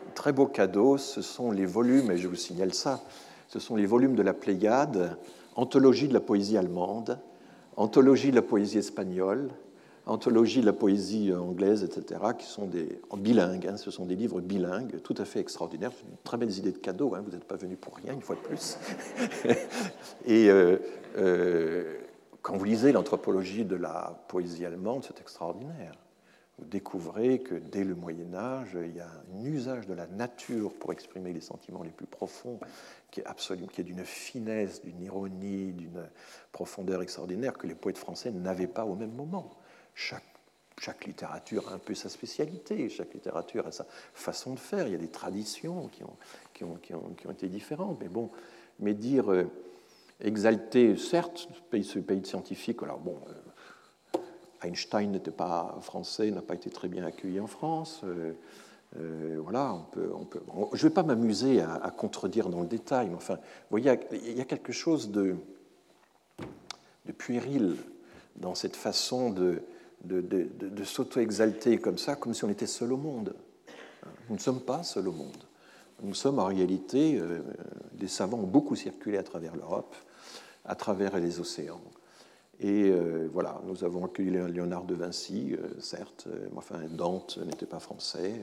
[0.08, 3.02] Un très beau cadeau, ce sont les volumes, et je vous signale ça,
[3.48, 5.18] ce sont les volumes de la Pléiade,
[5.56, 7.20] anthologie de la poésie allemande,
[7.76, 9.50] anthologie de la poésie espagnole,
[10.06, 13.68] anthologie de la poésie anglaise, etc., qui sont des bilingues.
[13.68, 15.92] Hein, ce sont des livres bilingues, tout à fait extraordinaires.
[15.96, 17.16] C'est une très belle idée de cadeau.
[17.16, 18.78] Hein, vous n'êtes pas venu pour rien, une fois de plus.
[20.26, 20.78] et euh,
[21.18, 21.98] euh,
[22.42, 25.94] quand vous lisez l'anthropologie de la poésie allemande, c'est extraordinaire.
[26.58, 30.72] Vous découvrez que dès le Moyen Âge, il y a un usage de la nature
[30.74, 32.60] pour exprimer les sentiments les plus profonds,
[33.10, 36.08] qui est absolument, qui est d'une finesse, d'une ironie, d'une
[36.52, 39.50] profondeur extraordinaire que les poètes français n'avaient pas au même moment.
[39.96, 44.88] Chaque, littérature a un peu sa spécialité, chaque littérature a sa façon de faire.
[44.88, 48.30] Il y a des traditions qui ont, été différentes, mais bon,
[48.80, 49.46] mais dire euh,
[50.22, 52.82] exalté, certes, ce pays, de scientifiques.
[52.84, 53.20] Alors bon,
[54.16, 54.20] euh,
[54.64, 58.02] Einstein n'était pas français, n'a pas été très bien accueilli en France.
[58.04, 60.42] Euh, voilà, on peut,
[60.74, 64.38] je ne vais pas m'amuser à, contredire dans le détail, mais enfin, vous voyez, il
[64.38, 65.38] y a quelque chose de
[67.18, 67.78] puéril
[68.36, 69.62] dans cette façon de,
[70.04, 73.36] de, s'auto-exalter comme ça, comme si on était seul au monde.
[74.30, 75.38] Nous ne sommes pas seuls au monde.
[76.02, 77.22] Nous sommes en réalité,
[77.94, 79.96] des savants ont beaucoup circulé à travers l'Europe,
[80.66, 81.82] à travers les océans.
[82.64, 87.40] Et euh, voilà, nous avons accueilli Léonard de Vinci, euh, certes, euh, mais enfin Dante
[87.44, 88.34] n'était pas français.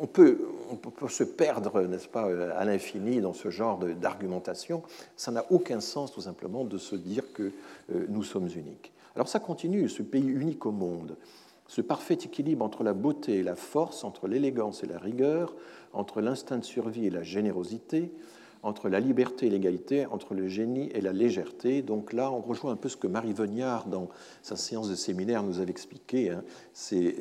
[0.00, 0.38] on, peut,
[0.70, 4.84] on peut se perdre, n'est-ce pas, à l'infini dans ce genre d'argumentation.
[5.16, 7.50] Ça n'a aucun sens, tout simplement, de se dire que
[8.08, 8.92] nous sommes uniques.
[9.14, 11.16] Alors ça continue, ce pays unique au monde,
[11.66, 15.54] ce parfait équilibre entre la beauté et la force, entre l'élégance et la rigueur,
[15.92, 18.12] entre l'instinct de survie et la générosité,
[18.62, 21.82] entre la liberté et l'égalité, entre le génie et la légèreté.
[21.82, 24.08] Donc là, on rejoint un peu ce que Marie Veniard, dans
[24.42, 27.16] sa séance de séminaire, nous avait expliqué, hein, ces,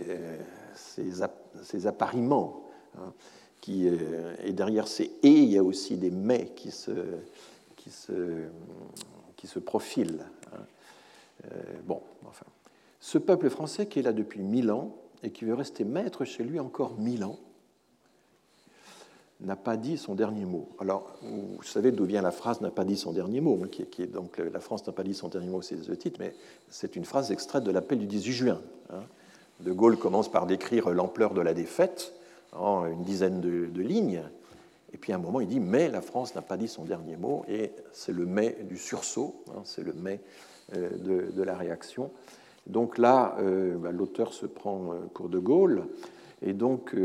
[0.98, 2.64] euh, appariements.
[2.98, 3.14] Hein,
[3.70, 6.92] euh, et derrière ces et, il y a aussi des mais qui se,
[7.76, 8.12] qui se,
[9.36, 10.26] qui se profilent.
[11.46, 12.46] Euh, bon, enfin.
[13.00, 16.44] Ce peuple français qui est là depuis mille ans et qui veut rester maître chez
[16.44, 17.40] lui encore mille ans,
[19.42, 20.70] n'a pas dit son dernier mot.
[20.80, 24.08] Alors, vous savez d'où vient la phrase n'a pas dit son dernier mot, qui, est,
[24.08, 26.34] donc la France n'a pas dit son dernier mot, c'est le titre, mais
[26.70, 28.62] c'est une phrase extraite de l'appel du 18 juin.
[28.92, 29.02] Hein.
[29.62, 32.14] De Gaulle commence par décrire l'ampleur de la défaite
[32.54, 34.24] en une dizaine de, lignes,
[34.94, 37.16] et puis à un moment il dit mais la France n'a pas dit son dernier
[37.16, 40.20] mot, et c'est le mais du sursaut, hein, c'est le mais
[40.76, 40.90] euh,
[41.34, 42.12] de, la réaction.
[42.68, 45.84] Donc là, euh, bah, l'auteur se prend euh, pour De Gaulle,
[46.42, 46.96] et donc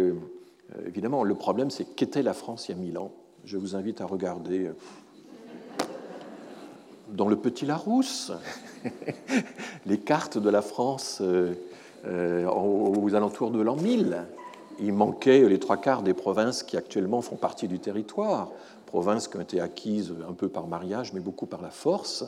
[0.87, 3.13] évidemment, le problème, c'est qu'était la France il y a mille ans.
[3.45, 4.71] Je vous invite à regarder
[7.11, 8.33] dans le Petit Larousse
[9.87, 11.23] les cartes de la France
[12.05, 14.25] aux alentours de l'an 1000.
[14.81, 18.51] Il manquait les trois quarts des provinces qui actuellement font partie du territoire,
[18.87, 22.25] provinces qui ont été acquises un peu par mariage, mais beaucoup par la force.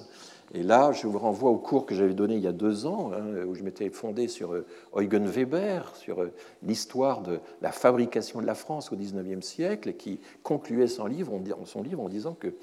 [0.54, 3.10] Et là, je vous renvoie au cours que j'avais donné il y a deux ans,
[3.12, 4.66] hein, où je m'étais fondé sur euh,
[4.96, 10.20] Eugen Weber, sur euh, l'histoire de la fabrication de la France au XIXe siècle, qui
[10.42, 12.54] concluait son livre, en disant que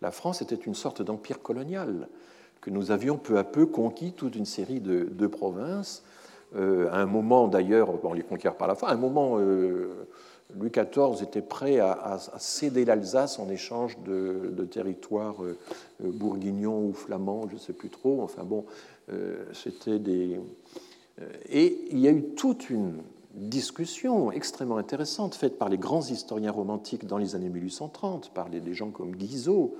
[0.00, 2.08] la France était une sorte d'empire colonial,
[2.62, 6.02] que nous avions peu à peu conquis toute une série de, provinces.
[6.56, 9.38] Euh, à un moment d'ailleurs, on les conquiert par la fin, à un moment,
[10.54, 15.56] Louis XIV était prêt à, céder l'Alsace en échange de, territoires euh,
[16.00, 18.22] bourguignons ou flamands, je ne sais plus trop.
[18.22, 18.64] Enfin bon,
[19.52, 20.40] c'était des.
[21.48, 22.94] Et il y a eu toute une
[23.34, 28.74] discussion extrêmement intéressante faite par les grands historiens romantiques dans les années 1830, par des
[28.74, 29.74] gens comme Guizot,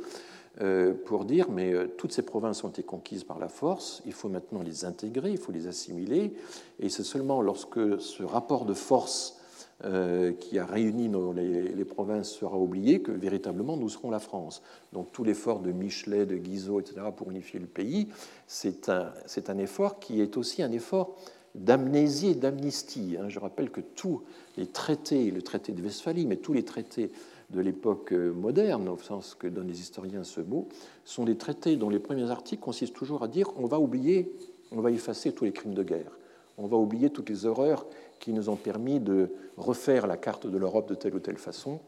[0.61, 4.13] euh, pour dire mais euh, toutes ces provinces ont été conquises par la force, il
[4.13, 6.33] faut maintenant les intégrer, il faut les assimiler,
[6.79, 9.44] et c'est seulement lorsque ce rapport de force euh,
[9.83, 14.63] qui a réuni les, provinces sera oublié que véritablement nous serons la France.
[14.93, 18.09] Donc tout l'effort de Michelet, de Guizot, etc., pour unifier le pays,
[18.47, 19.13] c'est un,
[19.49, 21.17] un, effort qui est aussi un effort
[21.55, 23.17] d'amnésie et d'amnistie.
[23.19, 23.29] Hein.
[23.29, 24.23] Je rappelle que tous
[24.57, 27.11] les traités, le traité de Westphalie, mais tous les traités
[27.51, 30.69] de l'époque euh, moderne, au sens que donnent les historiens ce mot,
[31.05, 34.33] sont des traités dont les premiers articles consistent toujours à dire on va oublier,
[34.73, 36.19] on va effacer tous les crimes de guerre,
[36.59, 37.87] on va oublier toutes les horreurs
[38.21, 41.81] qui nous ont permis de refaire la carte de l'Europe de telle ou telle façon.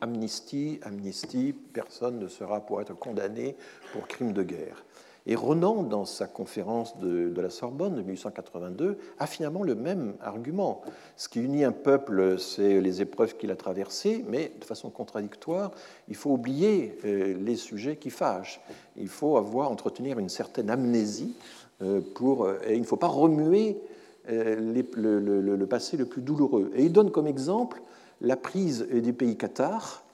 [0.00, 3.56] Amnistie, amnistie, personne ne sera pour être condamné
[3.92, 4.84] pour crimes de guerre.
[5.26, 10.80] Et Renan, dans sa conférence de, la Sorbonne de 1882, a finalement le même argument.
[11.16, 15.72] Ce qui unit un peuple, c'est les épreuves qu'il a traversées, mais de façon contradictoire,
[16.08, 18.60] il faut oublier euh, les sujets qui fâchent.
[18.96, 21.34] Il faut avoir, entretenir une certaine amnésie
[21.82, 23.78] euh, pour, euh, et il ne faut pas remuer
[24.28, 26.70] le, passé le plus douloureux.
[26.74, 27.82] Et il donne comme exemple
[28.20, 30.04] la prise des pays cathares.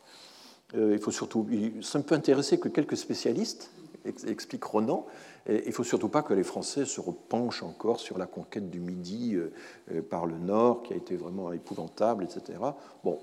[0.75, 1.47] Il faut surtout,
[1.83, 3.71] ça ne peut intéresser que quelques spécialistes,
[4.05, 5.07] explique Ronan.
[5.49, 8.81] il ne faut surtout pas que les Français se repenchent encore sur la conquête du
[8.81, 9.53] Midi euh,
[9.93, 12.59] euh, par le Nord, qui a été vraiment épouvantable, etc.
[13.03, 13.19] Bon,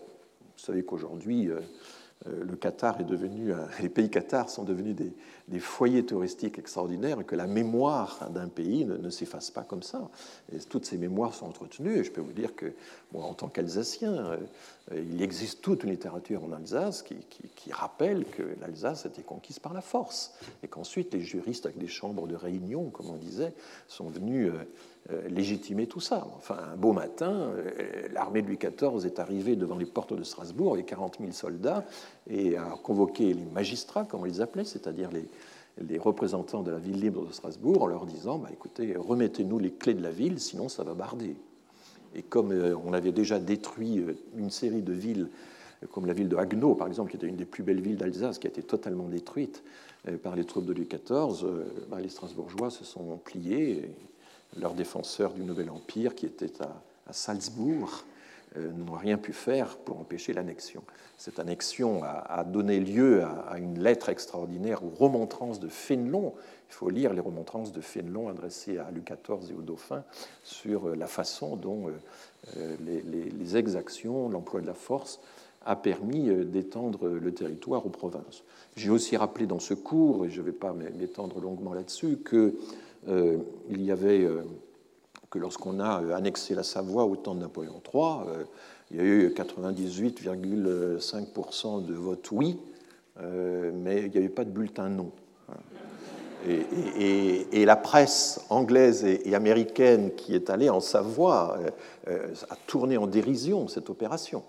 [0.56, 1.62] vous savez qu'aujourd'hui, euh, euh,
[2.26, 3.52] le Qatar est devenu,
[3.82, 8.86] les pays Qatar sont devenus des, foyers touristiques extraordinaires et que la mémoire d'un pays
[8.86, 10.10] ne, s'efface pas comme ça.
[10.70, 11.98] Toutes ces mémoires sont entretenues.
[11.98, 12.74] Et je peux vous dire que,
[13.14, 14.38] en tant qu'Alsacien, euh,
[14.92, 19.74] il existe toute une littérature en Alsace qui, rappelle que l'Alsace a été conquise par
[19.74, 23.54] la force et qu'ensuite les juristes avec des chambres de réunion, comme on disait,
[23.88, 24.66] sont venus euh, euh,
[25.30, 26.26] légitimer tout ça.
[26.38, 30.24] Enfin, un beau matin, euh, l'armée de Louis XIV est arrivée devant les portes de
[30.24, 31.84] Strasbourg avec 40 000 soldats
[32.30, 35.28] et a convoqué les magistrats, comme on les appelait, c'est-à-dire les,
[35.86, 39.72] les représentants de la ville libre de Strasbourg, en leur disant bah, écoutez, remettez-nous les
[39.72, 41.36] clés de la ville, sinon ça va barder.
[42.16, 44.02] Et comme euh, on avait déjà détruit
[44.38, 45.30] une série de villes,
[45.92, 48.40] comme la ville de Haguenau, par exemple, qui était une des plus belles villes d'Alsace,
[48.40, 49.64] qui a été totalement détruite
[50.22, 51.46] par les troupes de Louis XIV,
[51.90, 53.90] bah, les Strasbourgeois se sont pliés
[54.60, 58.06] leurs défenseurs du Nouvel Empire, qui étaient à, Salzbourg,
[58.58, 60.84] euh, n'ont rien pu faire pour empêcher l'annexion.
[61.18, 66.34] Cette annexion a, donné lieu à, une lettre extraordinaire aux remontrances de Fénelon.
[66.70, 70.04] Il faut lire les remontrances de Fénelon adressées à Louis XIV et au dauphin
[70.44, 71.90] sur euh, la façon dont
[72.58, 75.20] euh, les, exactions, l'emploi de la force
[75.66, 78.44] a permis d'étendre le territoire aux provinces.
[78.76, 82.56] J'ai aussi rappelé dans ce cours, et je ne vais pas m'étendre longuement là-dessus, que
[83.08, 84.44] il y avait euh,
[85.30, 88.24] que lorsqu'on a euh, annexé la Savoie au temps de Napoléon III,
[88.92, 92.60] il y a eu 98,5% de vote oui,
[93.20, 95.12] mais il n'y avait pas de bulletin non.
[96.48, 101.58] Et, la presse anglaise et, américaine qui est allée en Savoie
[102.06, 104.44] a tourné en dérision cette opération.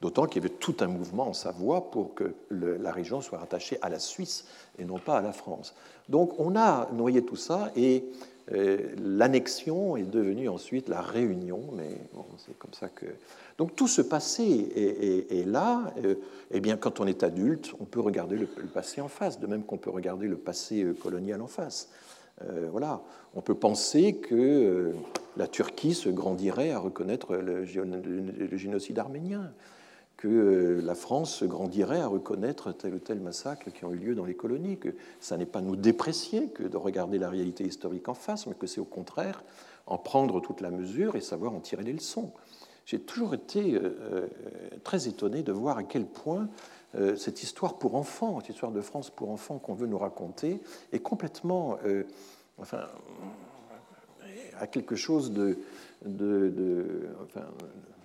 [0.00, 3.78] D'autant qu'il y avait tout un mouvement en Savoie pour que la région soit rattachée
[3.82, 4.46] à la Suisse
[4.78, 5.74] et non pas à la France.
[6.08, 8.04] Donc on a noyé tout ça et
[8.52, 11.90] euh, l'annexion est devenue ensuite la réunion, mais
[12.38, 13.06] c'est comme ça que.
[13.58, 15.92] Donc tout ce passé est, là.
[16.02, 16.14] euh,
[16.50, 19.62] eh bien, quand on est adulte, on peut regarder le, passé en face, de même
[19.62, 21.90] qu'on peut regarder le passé euh, colonial en face.
[22.72, 23.02] voilà,
[23.34, 24.94] on peut penser que
[25.36, 27.66] la Turquie se grandirait à reconnaître le
[28.56, 29.52] génocide arménien
[30.20, 34.14] que euh, la France grandirait à reconnaître tel ou tel massacre qui ont eu lieu
[34.14, 38.06] dans les colonies, que ça n'est pas nous déprécier que de regarder la réalité historique
[38.06, 39.42] en face, mais que c'est au contraire
[39.86, 42.32] en prendre toute la mesure et savoir en tirer les leçons.
[42.84, 44.28] J'ai toujours été euh, euh,
[44.84, 46.48] très étonné de voir à quel point
[47.16, 50.60] cette histoire pour enfants, cette histoire de France pour enfants qu'on veut nous raconter,
[50.90, 51.78] est complètement,
[52.58, 52.80] enfin,
[54.58, 55.60] à quelque chose de,
[56.04, 57.46] de, de enfin,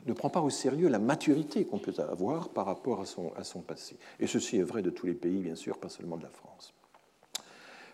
[0.06, 3.06] ne prend pas au sérieux la maturité qu'on peut avoir par rapport à
[3.44, 3.98] son, passé.
[4.20, 6.74] Et ceci est vrai de tous les pays, bien sûr, pas seulement de la France.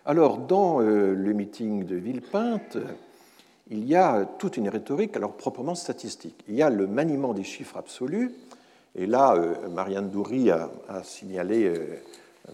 [0.04, 2.76] Alors, dans euh, le meeting de Villepinte,
[3.70, 6.44] il y a toute une rhétorique, alors proprement statistique.
[6.48, 8.32] Il y a le maniement des chiffres absolus,
[8.94, 10.70] et là, euh, Marianne Doury a,
[11.02, 12.02] signalé euh,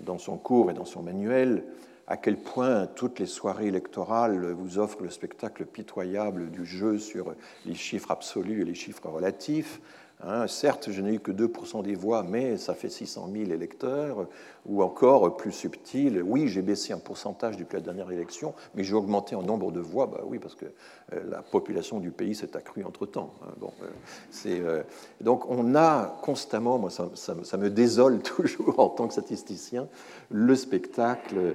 [0.01, 1.65] dans son cours et dans son manuel
[2.09, 7.35] à quel point toutes les soirées électorales vous offrent le spectacle pitoyable du jeu sur
[7.67, 9.81] les chiffres absolus et les chiffres relatifs.
[10.21, 14.27] Hein, certes, je n'ai eu que 2% des voix, mais ça fait 600 000 électeurs.
[14.67, 18.95] Ou encore, plus subtil, oui, j'ai baissé un pourcentage depuis la dernière élection, mais j'ai
[18.95, 20.07] augmenté en nombre de voix.
[20.07, 20.67] Bah oui, parce que
[21.13, 23.33] euh, la population du pays s'est accrue entre-temps.
[23.43, 23.67] Hein.
[23.83, 24.83] Euh, euh,
[25.21, 29.89] donc on a constamment, moi ça, me désole toujours en tant que statisticien,
[30.31, 31.55] le spectacle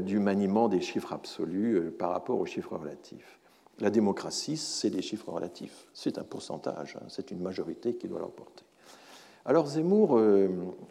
[0.00, 3.37] du maniement des chiffres absolus par rapport aux chiffres relatifs.
[3.80, 8.18] La démocratie, c'est des chiffres relatifs, c'est un pourcentage, hein, c'est une majorité qui doit
[8.18, 8.64] l'emporter.
[9.44, 10.48] Alors Zemmour euh,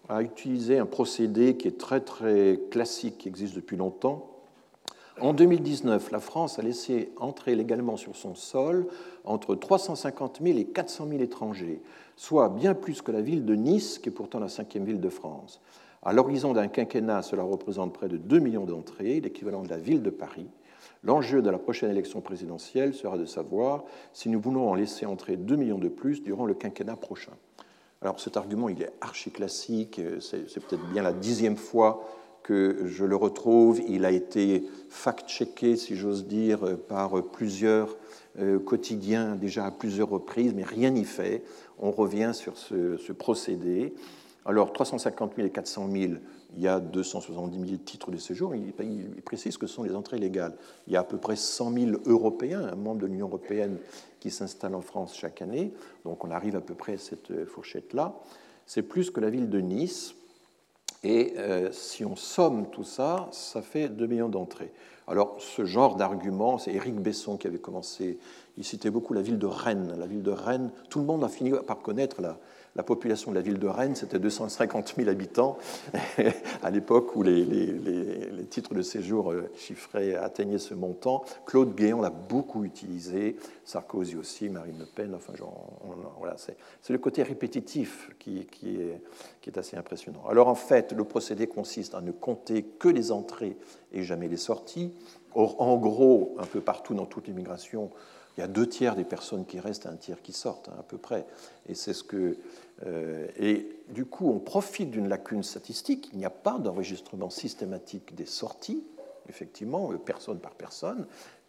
[0.10, 4.32] a utilisé un procédé qui est très très classique, qui existe depuis longtemps.
[5.20, 8.88] En 2019, la France a laissé entrer légalement sur son sol
[9.26, 11.82] entre 350 000 et 400 000 étrangers,
[12.16, 15.10] soit bien plus que la ville de Nice, qui est pourtant la cinquième ville de
[15.10, 15.60] France.
[16.04, 20.04] À l'horizon d'un quinquennat, cela représente près de 2 millions d'entrées, l'équivalent de la ville
[20.04, 20.48] de Paris.
[21.04, 23.84] L'enjeu de la prochaine élection présidentielle sera de savoir
[24.14, 27.34] si nous voulons en laisser entrer 2 millions de plus durant le quinquennat prochain.
[28.02, 32.04] Alors cet argument, il est archi classique, c'est peut-être bien la dixième fois
[32.44, 33.82] que je le retrouve.
[33.88, 37.98] Il a été fact-checké, si j'ose dire, par plusieurs
[38.40, 41.44] euh, quotidiens déjà à plusieurs reprises, mais rien n'y fait.
[41.80, 43.94] On revient sur ce, ce procédé.
[44.46, 46.14] Alors 350 000 et 400 000,
[46.58, 48.74] il y a 270 000 titres de séjour, il,
[49.22, 50.56] précise que ce sont les entrées légales.
[50.88, 53.78] Il y a à peu près 100 000 Européens, membres de l'Union européenne,
[54.20, 55.72] qui s'installent en France chaque année,
[56.04, 58.16] donc on arrive à peu près à cette fourchette-là.
[58.66, 60.16] C'est plus que la ville de Nice,
[61.04, 64.72] et euh, si on somme tout ça, ça fait 2 millions d'entrées.
[65.06, 68.18] Alors, ce genre d'argument, c'est Éric Besson qui avait commencé.
[68.58, 69.96] Il citait beaucoup la ville de Rennes.
[69.98, 72.40] La ville de Rennes, tout le monde a fini par connaître la,
[72.78, 75.58] la population de la ville de Rennes, c'était 250 000 habitants
[76.64, 81.26] à l'époque où les, titres de séjour euh, chiffrés atteignaient ce montant.
[81.46, 83.36] Claude Guéant l'a beaucoup utilisé,
[83.66, 85.34] Sarkozy aussi, Marine Le Pen, enfin,
[86.20, 90.24] voilà, c'est le côté répétitif qui, est, assez impressionnant.
[90.30, 93.58] Alors en fait, le procédé consiste à ne compter que les entrées
[93.92, 94.94] et jamais les sorties.
[95.34, 97.90] Or, en gros, un peu partout dans toute l'immigration,
[98.38, 100.76] il y a deux tiers des personnes qui restent et un tiers qui sortent, hein,
[100.80, 101.26] à peu près.
[101.68, 102.38] Et c'est ce que.
[102.86, 106.10] Euh, et du coup, on profite d'une lacune statistique.
[106.14, 108.84] Il n'y a pas d'enregistrement systématique des sorties,
[109.30, 111.08] effectivement, euh, personne par personne.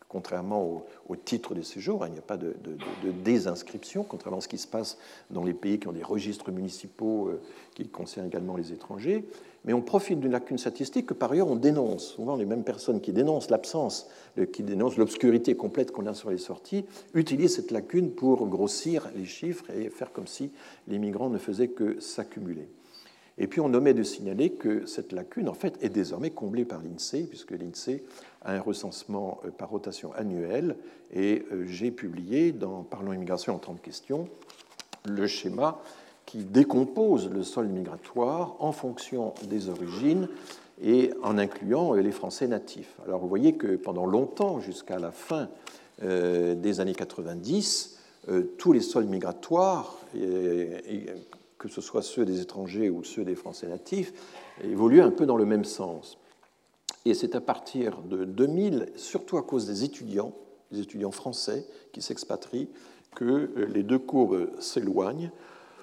[0.09, 2.55] Contrairement au, titre de séjour, il n'y a pas de,
[3.25, 4.97] désinscription, contrairement à ce qui se passe
[5.31, 7.43] dans les pays qui ont des registres municipaux euh,
[7.75, 9.25] qui concernent également les étrangers
[9.65, 12.15] mais on profite d'une lacune statistique que par ailleurs on dénonce.
[12.15, 14.09] Souvent, les mêmes personnes qui dénoncent l'absence,
[14.53, 19.25] qui dénoncent l'obscurité complète qu'on a sur les sorties, utilisent cette lacune pour grossir les
[19.25, 20.53] chiffres et faire comme si
[20.87, 22.69] les migrants ne faisaient que s'accumuler.
[23.39, 26.81] Et puis on omet de signaler que cette lacune, en fait, est désormais comblée par
[26.83, 28.03] l'INSEE, puisque l'INSEE
[28.43, 30.77] a un recensement euh, par rotation annuelle,
[31.13, 34.29] et euh, j'ai publié dans Parlons immigration en 30 questions
[35.05, 35.81] le schéma
[36.27, 40.29] qui décompose le sol migratoire en fonction des origines
[40.83, 42.95] et en incluant euh, les Français natifs.
[43.07, 45.49] Alors vous voyez que pendant longtemps, jusqu'à la fin
[46.01, 47.99] des années 90,
[48.29, 49.97] euh, tous les sols migratoires,
[51.59, 54.13] que ce soit ceux des étrangers ou ceux des Français natifs,
[54.63, 56.19] évoluaient un peu dans le même sens.
[57.05, 60.33] Et c'est à partir de 2000, surtout à cause des étudiants,
[60.71, 62.69] des étudiants français qui s'expatrient,
[63.15, 65.31] que les deux courbes s'éloignent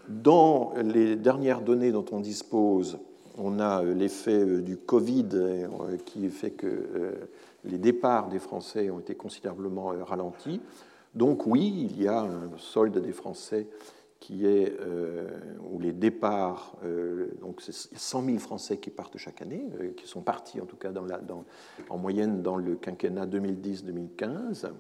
[0.07, 2.99] dans les dernières données dont on dispose,
[3.38, 5.68] on a euh, l'effet euh, du Covid euh,
[6.06, 7.18] qui fait que
[7.64, 10.61] les départs des Français ont été considérablement ralentis.
[11.15, 13.68] Donc oui, il y a un solde des Français
[14.26, 14.76] qui est
[15.72, 16.77] où les départs,
[17.41, 20.91] donc c'est 100 000 Français qui partent chaque année, qui sont partis en tout cas
[21.89, 24.72] en moyenne dans le quinquennat 2010-2015.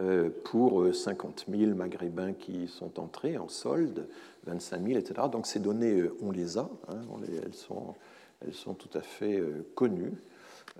[0.00, 4.08] Euh, pour 50 euh, 000 Maghrébins qui sont entrés en solde,
[4.46, 5.28] 25 000, etc.
[5.30, 7.02] Donc ces données, euh, on les a, hein,
[7.44, 9.42] elles, sont, tout à fait
[9.74, 10.14] connues.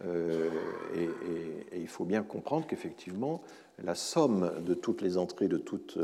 [0.00, 1.08] Et,
[1.76, 3.42] il faut bien comprendre qu'effectivement,
[3.82, 5.98] la somme de toutes les entrées de toutes,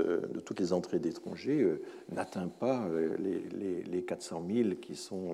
[0.44, 1.66] toutes les entrées d'étrangers
[2.10, 2.86] n'atteint pas
[3.18, 5.32] les, les, 400 000 qui sont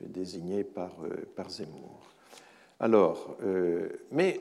[0.00, 0.96] désignés par,
[1.34, 2.00] par Zemmour.
[2.80, 3.36] Alors,
[4.12, 4.40] mais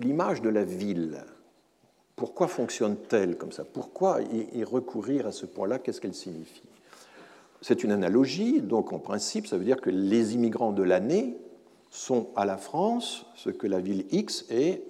[0.00, 1.18] l'image de la ville,
[2.16, 3.64] pourquoi fonctionne-t-elle comme ça?
[3.64, 5.78] Pourquoi y recourir à ce point-là?
[5.78, 6.62] Qu'est-ce qu'elle signifie?
[7.60, 11.36] C'est une analogie, donc en principe, ça veut dire que les immigrants de l'année
[11.90, 14.82] sont à la France ce que la ville X est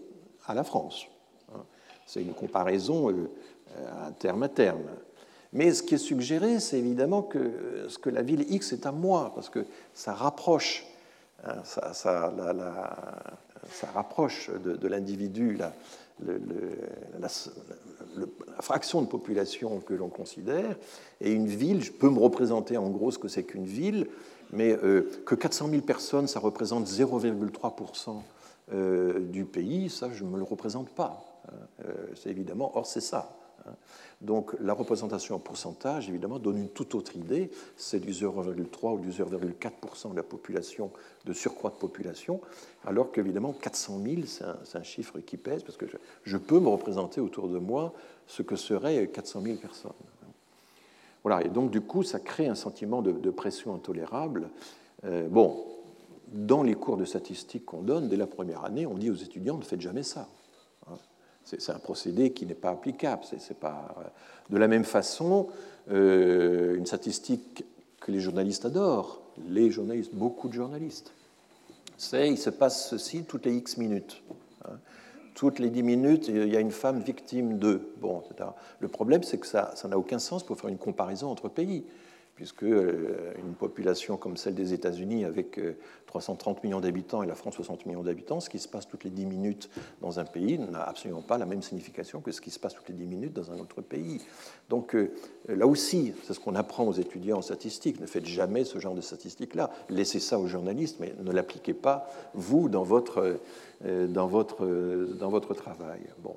[0.46, 1.06] à la France.
[1.54, 1.62] Hein.
[2.06, 3.28] C'est une comparaison euh,
[4.06, 4.84] à terme à terme.
[5.52, 8.92] Mais ce qui est suggéré, c'est évidemment que ce que la ville X est à
[8.92, 9.64] moi, parce que
[9.94, 10.84] ça rapproche
[11.44, 12.32] Hein, ça,
[13.94, 15.72] rapproche de, l'individu la,
[17.20, 17.28] la,
[18.60, 20.76] fraction de population que l'on considère.
[21.20, 24.08] Et une ville, je peux me représenter en gros ce que c'est qu'une ville,
[24.52, 28.22] mais euh, que 400 000 personnes, ça représente 0,3%
[28.72, 31.24] euh, du pays, ça, je ne me le représente pas.
[31.48, 31.56] Hein.
[31.84, 33.34] Euh, c'est évidemment, or c'est ça.
[33.66, 33.72] Hein.
[34.20, 37.50] Donc la représentation en pourcentage, évidemment, donne une toute autre idée.
[37.76, 40.90] C'est du 0,3 ou du 0,4% de la population,
[41.24, 42.40] de surcroît de population,
[42.84, 45.86] alors qu'évidemment 400 000, c'est un, chiffre qui pèse, parce que
[46.24, 47.94] je, peux me représenter autour de moi
[48.26, 49.92] ce que seraient 400 000 personnes.
[51.44, 54.48] Et donc du coup, ça crée un sentiment de, pression intolérable.
[55.04, 55.64] Euh, bon,
[56.32, 59.56] dans les cours de statistiques qu'on donne, dès la première année, on dit aux étudiants
[59.56, 60.28] ne faites jamais ça.
[61.44, 63.22] C'est un procédé qui n'est pas applicable.
[63.24, 63.94] C'est pas...
[63.98, 64.02] Euh,
[64.50, 65.48] de la même façon,
[65.90, 67.64] euh, une statistique
[68.00, 71.12] que les journalistes adorent, les journalistes, beaucoup de journalistes,
[71.96, 74.22] c'est il se passe ceci toutes les X minutes.
[75.38, 77.92] Toutes les 10 minutes, il y a une femme victime de.
[78.00, 78.24] Bon,
[78.80, 81.84] Le problème, c'est que ça n'a aucun sens pour faire une comparaison entre pays
[82.38, 85.60] puisque euh, une population comme celle des États-Unis, avec
[86.06, 89.02] 330 euh, millions d'habitants et la France 60 millions d'habitants, ce qui se passe toutes
[89.02, 89.68] les 10 minutes
[90.00, 92.90] dans un pays n'a absolument pas la même signification que ce qui se passe toutes
[92.90, 94.22] les 10 minutes dans un autre pays.
[94.68, 95.10] Donc euh,
[95.48, 97.98] là aussi, c'est ce qu'on apprend aux étudiants en statistique.
[98.00, 99.72] Ne faites jamais ce genre de statistiques-là.
[99.88, 103.40] Laissez ça aux journalistes, mais ne l'appliquez pas, vous, dans votre,
[103.84, 104.64] dans votre,
[105.18, 106.02] dans votre travail.
[106.22, 106.36] Bon.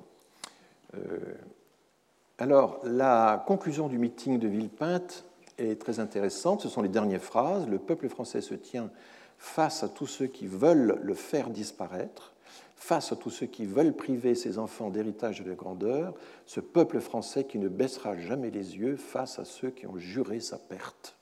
[2.38, 5.24] alors, la conclusion du meeting de Villepinte
[5.58, 6.62] est très intéressante.
[6.62, 7.68] Ce sont les dernières phrases.
[7.68, 8.90] Le peuple français se tient
[9.38, 12.32] face à tous ceux qui veulent le faire disparaître,
[12.76, 16.14] face à tous ceux qui veulent priver ses enfants d'héritage et de grandeur,
[16.46, 20.40] ce peuple français qui ne baissera jamais les yeux face à ceux qui ont juré
[20.40, 21.16] sa perte.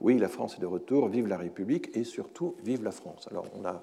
[0.00, 3.28] Oui, la France est de retour, vive la République et surtout vive la France.
[3.30, 3.82] Alors on a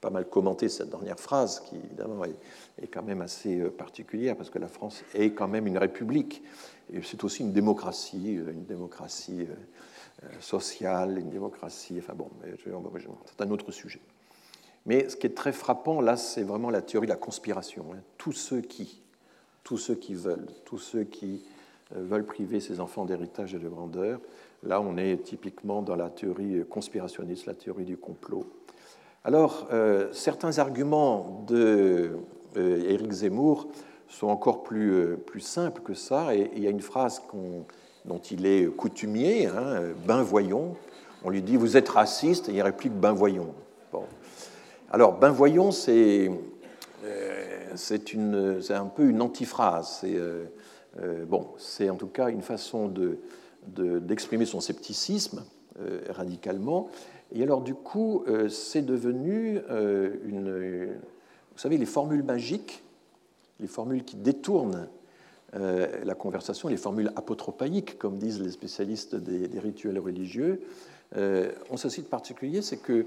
[0.00, 4.50] pas mal commenté cette dernière phrase qui évidemment est, quand même assez euh, particulière parce
[4.50, 6.42] que la France est quand même une république
[7.02, 11.96] c'est aussi une démocratie, euh, une démocratie euh, euh, sociale, une démocratie.
[11.98, 14.00] Enfin bon, c'est un autre sujet.
[14.86, 17.86] Mais ce qui est très frappant là, c'est vraiment la théorie de la conspiration.
[17.92, 18.00] Hein.
[18.18, 19.02] Tous ceux qui,
[19.62, 21.42] tous ceux qui veulent, tous ceux qui
[21.92, 24.20] veulent priver ces enfants d'héritage et de grandeur,
[24.62, 28.46] là, on est typiquement dans la théorie conspirationniste, la théorie du complot.
[29.24, 29.68] Alors,
[30.12, 32.16] certains arguments de
[33.10, 33.66] Zemmour
[34.10, 36.34] sont encore plus, euh, plus simples que ça.
[36.34, 37.22] Et il y a une phrase
[38.04, 40.76] dont il est coutumier, hein, ben voyons.
[41.24, 43.54] On lui dit Vous êtes raciste, et il réplique Ben voyons.
[44.92, 46.30] Alors, ben voyons, c'est
[47.04, 49.98] euh, c'est un peu une antiphrase.
[50.00, 51.46] C'est euh, bon,
[51.88, 52.92] en tout cas une façon
[53.68, 55.44] d'exprimer de, son scepticisme
[56.08, 56.88] radicalement.
[57.32, 59.60] Et alors, du coup, c'est devenu
[60.24, 60.96] une.
[61.52, 62.82] Vous savez, les formules magiques
[63.60, 64.88] les formules qui détournent
[65.56, 70.60] euh, la conversation, les formules apotropaïques, comme disent les spécialistes des, rituels religieux,
[71.16, 73.06] euh, ont ceci de particulier, c'est que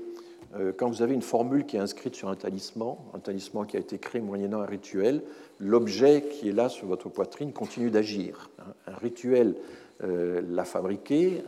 [0.55, 3.77] euh, quand vous avez une formule qui est inscrite sur un talisman, un talisman qui
[3.77, 5.21] a été créé moyennant un rituel,
[5.59, 8.49] l'objet qui est là sur votre poitrine continue d'agir.
[8.88, 9.55] Un rituel
[10.01, 11.43] l'a fabriqué,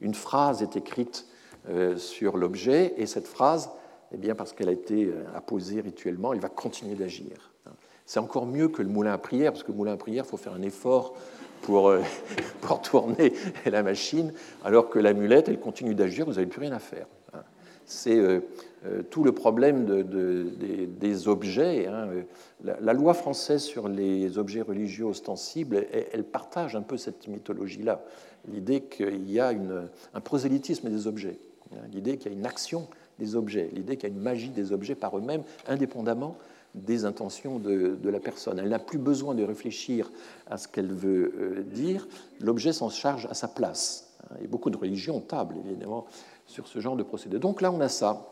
[0.00, 1.26] une phrase est écrite
[1.96, 3.68] sur l'objet, et cette phrase,
[4.12, 7.49] eh bien, parce qu'elle a été apposée rituellement, elle va continuer d'agir.
[8.10, 10.28] C'est encore mieux que le moulin à prière, parce que le moulin à prière, il
[10.28, 11.14] faut faire un effort
[11.62, 12.02] pour, euh,
[12.60, 13.32] pour tourner
[13.66, 14.32] la machine,
[14.64, 17.06] alors que l'amulette, elle continue d'agir, vous n'avez plus rien à faire.
[17.32, 17.42] Hein.
[17.86, 18.40] C'est euh,
[18.84, 20.02] euh, tout le problème de,
[20.88, 21.86] des, objets.
[21.86, 22.08] Hein.
[22.64, 28.02] La, loi française sur les objets religieux ostensibles, elle, partage un peu cette mythologie-là.
[28.52, 29.52] L'idée qu'il y a
[30.14, 31.38] un prosélytisme des objets,
[31.72, 31.82] hein.
[31.92, 32.88] l'idée qu'il y a une action
[33.20, 36.36] des objets, l'idée qu'il y a une magie des objets par eux-mêmes, indépendamment
[36.74, 38.58] des intentions de, la personne.
[38.58, 40.10] Elle n'a plus besoin de réfléchir
[40.48, 42.06] à ce qu'elle veut euh, dire,
[42.40, 44.14] l'objet s'en charge à sa place.
[44.42, 46.06] Et beaucoup de religions tablent évidemment
[46.46, 47.38] sur ce genre de procédé.
[47.38, 48.26] Donc là, on a ça.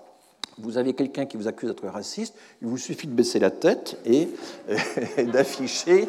[0.58, 3.98] Vous avez quelqu'un qui vous accuse d'être raciste, il vous suffit de baisser la tête
[4.04, 4.28] et
[5.32, 6.08] d'afficher,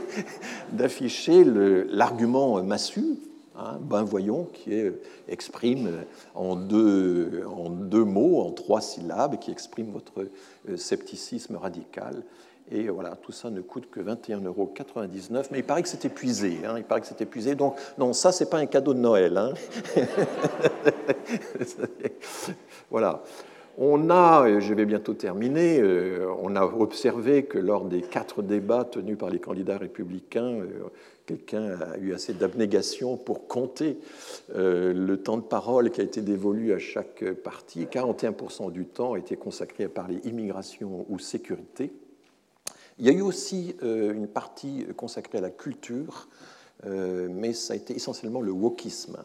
[0.72, 3.20] d'afficher l'argument massu,
[3.60, 4.74] hein, ben voyons, qui
[5.28, 5.92] exprime
[6.36, 10.28] en deux, en deux mots, en trois syllabes, qui exprime votre
[10.70, 12.24] euh, scepticisme radical.
[12.72, 14.74] Et voilà, tout ça ne coûte que 21,99 euros.
[15.52, 16.60] Mais il paraît que c'est épuisé.
[16.66, 17.56] Hein, il paraît que c'est épuisé.
[17.56, 19.38] Donc, non, ça, c'est pas un cadeau de Noël.
[19.38, 19.54] Hein.
[22.92, 23.24] voilà.
[23.82, 28.84] On a, je vais bientôt terminer, euh, on a observé que lors des quatre débats
[28.84, 30.92] tenus par les candidats républicains, euh,
[31.30, 34.00] quelqu'un a eu assez d'abnégation pour compter
[34.56, 37.86] euh, le temps de parole qui a été dévolu à chaque parti.
[37.86, 41.94] 41% du temps a été consacré à parler immigration ou sécurité.
[42.98, 46.28] Il y a eu aussi une partie consacrée à la culture,
[46.86, 49.18] mais ça a été essentiellement le wokisme.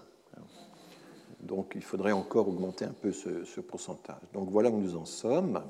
[1.44, 4.16] Donc il faudrait encore augmenter un peu ce, pourcentage.
[4.32, 5.62] Donc voilà où nous en sommes.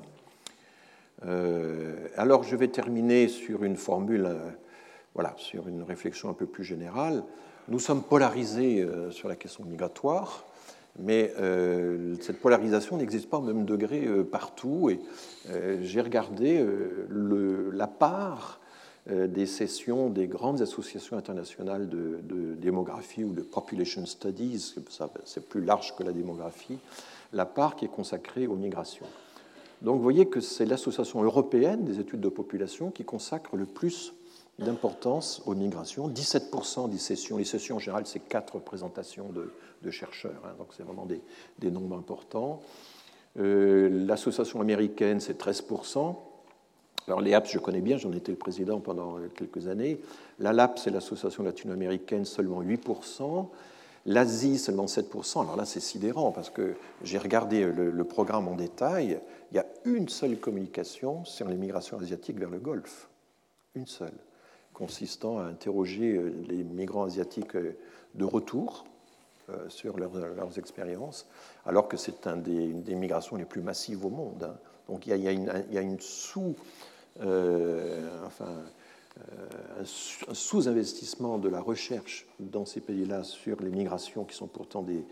[1.25, 4.49] Euh, alors je vais terminer sur une formule, euh,
[5.15, 7.23] voilà, sur une réflexion un peu plus générale.
[7.67, 10.45] Nous sommes polarisés euh, sur la question migratoire,
[10.99, 11.33] mais
[12.21, 14.89] cette polarisation n'existe pas au même degré partout.
[14.89, 15.01] Et
[15.81, 16.65] j'ai regardé
[17.09, 18.61] la part
[19.11, 24.73] euh, des sessions des grandes associations internationales de, démographie ou de population studies,
[25.25, 26.79] c'est plus large que la démographie,
[27.31, 29.05] la part qui est consacrée aux migrations.
[29.83, 34.15] Donc vous voyez que c'est l'association européenne des études de population qui consacre le plus
[34.59, 36.09] d'importance aux migrations.
[36.09, 40.83] 17% des sessions, les sessions en général, c'est quatre représentations de, chercheurs, hein, donc c'est
[40.83, 42.61] vraiment des, nombres importants.
[43.37, 46.15] Euh, l'association américaine, c'est 13%.
[47.07, 49.99] Alors les je connais bien, j'en étais le président pendant quelques années.
[50.39, 53.47] La LAP, c'est l'association latino-américaine, seulement 8%.
[54.07, 55.41] L'Asie, seulement 7%.
[55.41, 59.19] Alors là, c'est sidérant parce que j'ai regardé le, programme en détail.
[59.51, 63.09] Il y a une seule communication sur les migrations asiatiques vers le Golfe.
[63.73, 64.13] Une seule,
[64.75, 67.75] consistant à interroger euh, les migrants asiatiques euh,
[68.13, 68.85] de retour
[69.49, 71.27] euh, sur leurs, expériences,
[71.65, 74.43] alors que c'est une des migrations les plus massives au monde.
[74.43, 74.57] Hein.
[74.87, 76.55] Donc il y a, une, sous-
[77.19, 78.53] enfin,
[79.17, 79.85] un
[80.33, 85.05] sous-investissement de la recherche dans ces pays-là sur les migrations, qui sont pourtant des,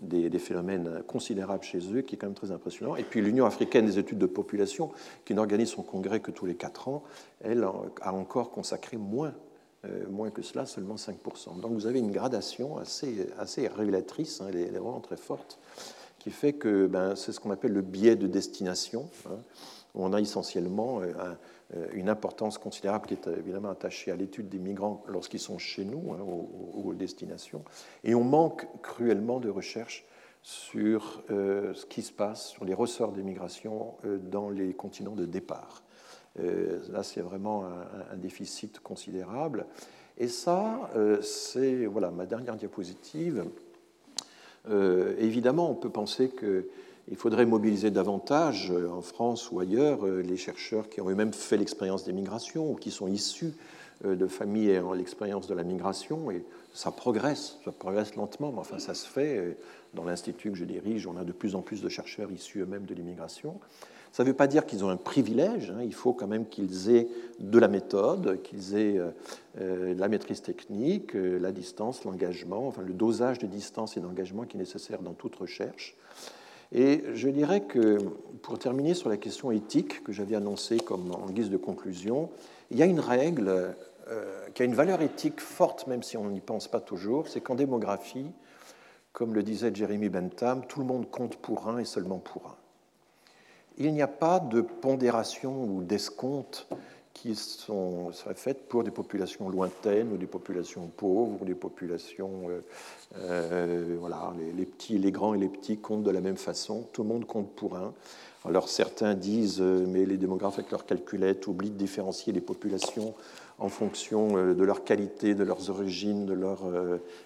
[0.00, 2.96] des, phénomènes considérables chez eux, qui est quand même très impressionnant.
[2.96, 4.90] Et puis l'Union africaine des études de population,
[5.24, 7.02] qui n'organise son congrès que tous les quatre ans,
[7.40, 9.34] elle a encore consacré moins,
[9.84, 11.60] euh, moins que cela, seulement 5%.
[11.60, 15.58] Donc vous avez une gradation assez, assez révélatrice, hein, elle, est, vraiment très forte,
[16.18, 19.08] qui fait que ben, c'est ce qu'on appelle le biais de destination.
[19.26, 19.38] Hein
[19.96, 21.12] on a essentiellement euh,
[21.74, 25.84] euh, une importance considérable qui est évidemment attachée à l'étude des migrants lorsqu'ils sont chez
[25.84, 27.64] nous, hein, aux, destinations,
[28.04, 30.06] et on manque cruellement de recherche
[30.42, 35.26] sur euh, ce qui se passe, sur les ressorts des migrations dans les continents de
[35.26, 35.82] départ.
[36.38, 39.66] là, c'est vraiment un, déficit considérable.
[40.18, 40.90] Et ça,
[41.20, 43.44] c'est voilà, ma dernière diapositive.
[45.18, 46.68] évidemment, on peut penser que
[47.08, 51.32] il faudrait mobiliser davantage, euh, en France ou ailleurs, euh, les chercheurs qui ont eux-mêmes
[51.32, 53.54] fait l'expérience des migrations ou qui sont issus
[54.04, 56.30] euh, de familles ayant l'expérience de la migration.
[56.32, 59.56] Et ça progresse, ça progresse lentement, mais enfin ça se fait.
[59.94, 62.84] Dans l'institut que je dirige, on a de plus en plus de chercheurs issus eux-mêmes
[62.84, 63.58] de l'immigration.
[64.12, 65.82] Ça ne veut pas dire qu'ils ont un privilège, hein.
[65.82, 67.08] il faut quand même qu'ils aient
[67.38, 69.00] de la méthode, qu'ils aient
[69.58, 74.60] la maîtrise technique, la distance, l'engagement, enfin le dosage de distance et d'engagement qui est
[74.60, 75.96] nécessaire dans toute recherche.
[76.72, 77.98] Et je dirais que,
[78.42, 82.30] pour terminer sur la question éthique que j'avais annoncée comme en guise de conclusion,
[82.70, 83.74] il y a une règle
[84.08, 87.40] euh, qui a une valeur éthique forte, même si on n'y pense pas toujours, c'est
[87.40, 88.30] qu'en démographie,
[89.12, 92.56] comme le disait Jeremy Bentham, tout le monde compte pour un et seulement pour un.
[93.78, 96.66] Il n'y a pas de pondération ou d'escompte
[97.16, 102.50] qui sont, seraient faites pour des populations lointaines ou des populations pauvres ou des populations.
[102.50, 102.60] Euh,
[103.18, 106.86] euh, voilà, les, petits, les grands et les petits comptent de la même façon.
[106.92, 107.94] Tout le monde compte pour un.
[108.44, 113.14] Alors certains disent, euh, mais les démographes avec leurs calculettes oublient de différencier les populations
[113.58, 116.64] en fonction de leur qualité, de leurs origines, de leurs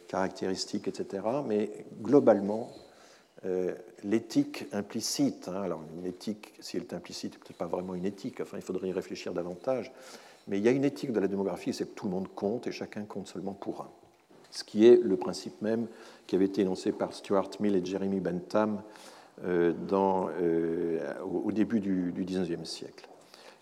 [0.07, 1.25] caractéristiques, etc.
[1.45, 2.71] Mais globalement,
[3.47, 8.05] euh, l'éthique implicite, hein, alors une éthique, si elle est implicite, peut-être pas vraiment une
[8.05, 9.93] éthique, enfin il faudrait y réfléchir davantage,
[10.47, 12.67] mais il y a une éthique de la démographie, c'est que tout le monde compte
[12.67, 13.91] et chacun compte seulement pour un.
[14.51, 15.87] Ce qui est le principe même
[16.27, 18.83] qui avait été énoncé par Stuart Mill et Jeremy Bentham
[19.45, 23.09] euh, euh, au début du, du 19e siècle.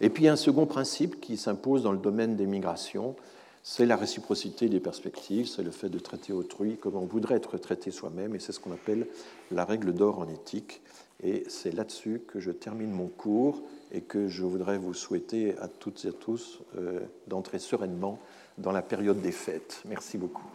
[0.01, 3.15] Et puis il y a un second principe qui s'impose dans le domaine des migrations,
[3.63, 7.59] c'est la réciprocité des perspectives, c'est le fait de traiter autrui comme on voudrait être
[7.59, 9.07] traité soi-même, et c'est ce qu'on appelle
[9.51, 10.81] la règle d'or en éthique.
[11.23, 15.67] Et c'est là-dessus que je termine mon cours et que je voudrais vous souhaiter à
[15.67, 18.21] toutes et à tous euh, d'entrer sereinement
[18.57, 19.83] dans la période des fêtes.
[19.87, 20.47] Merci beaucoup.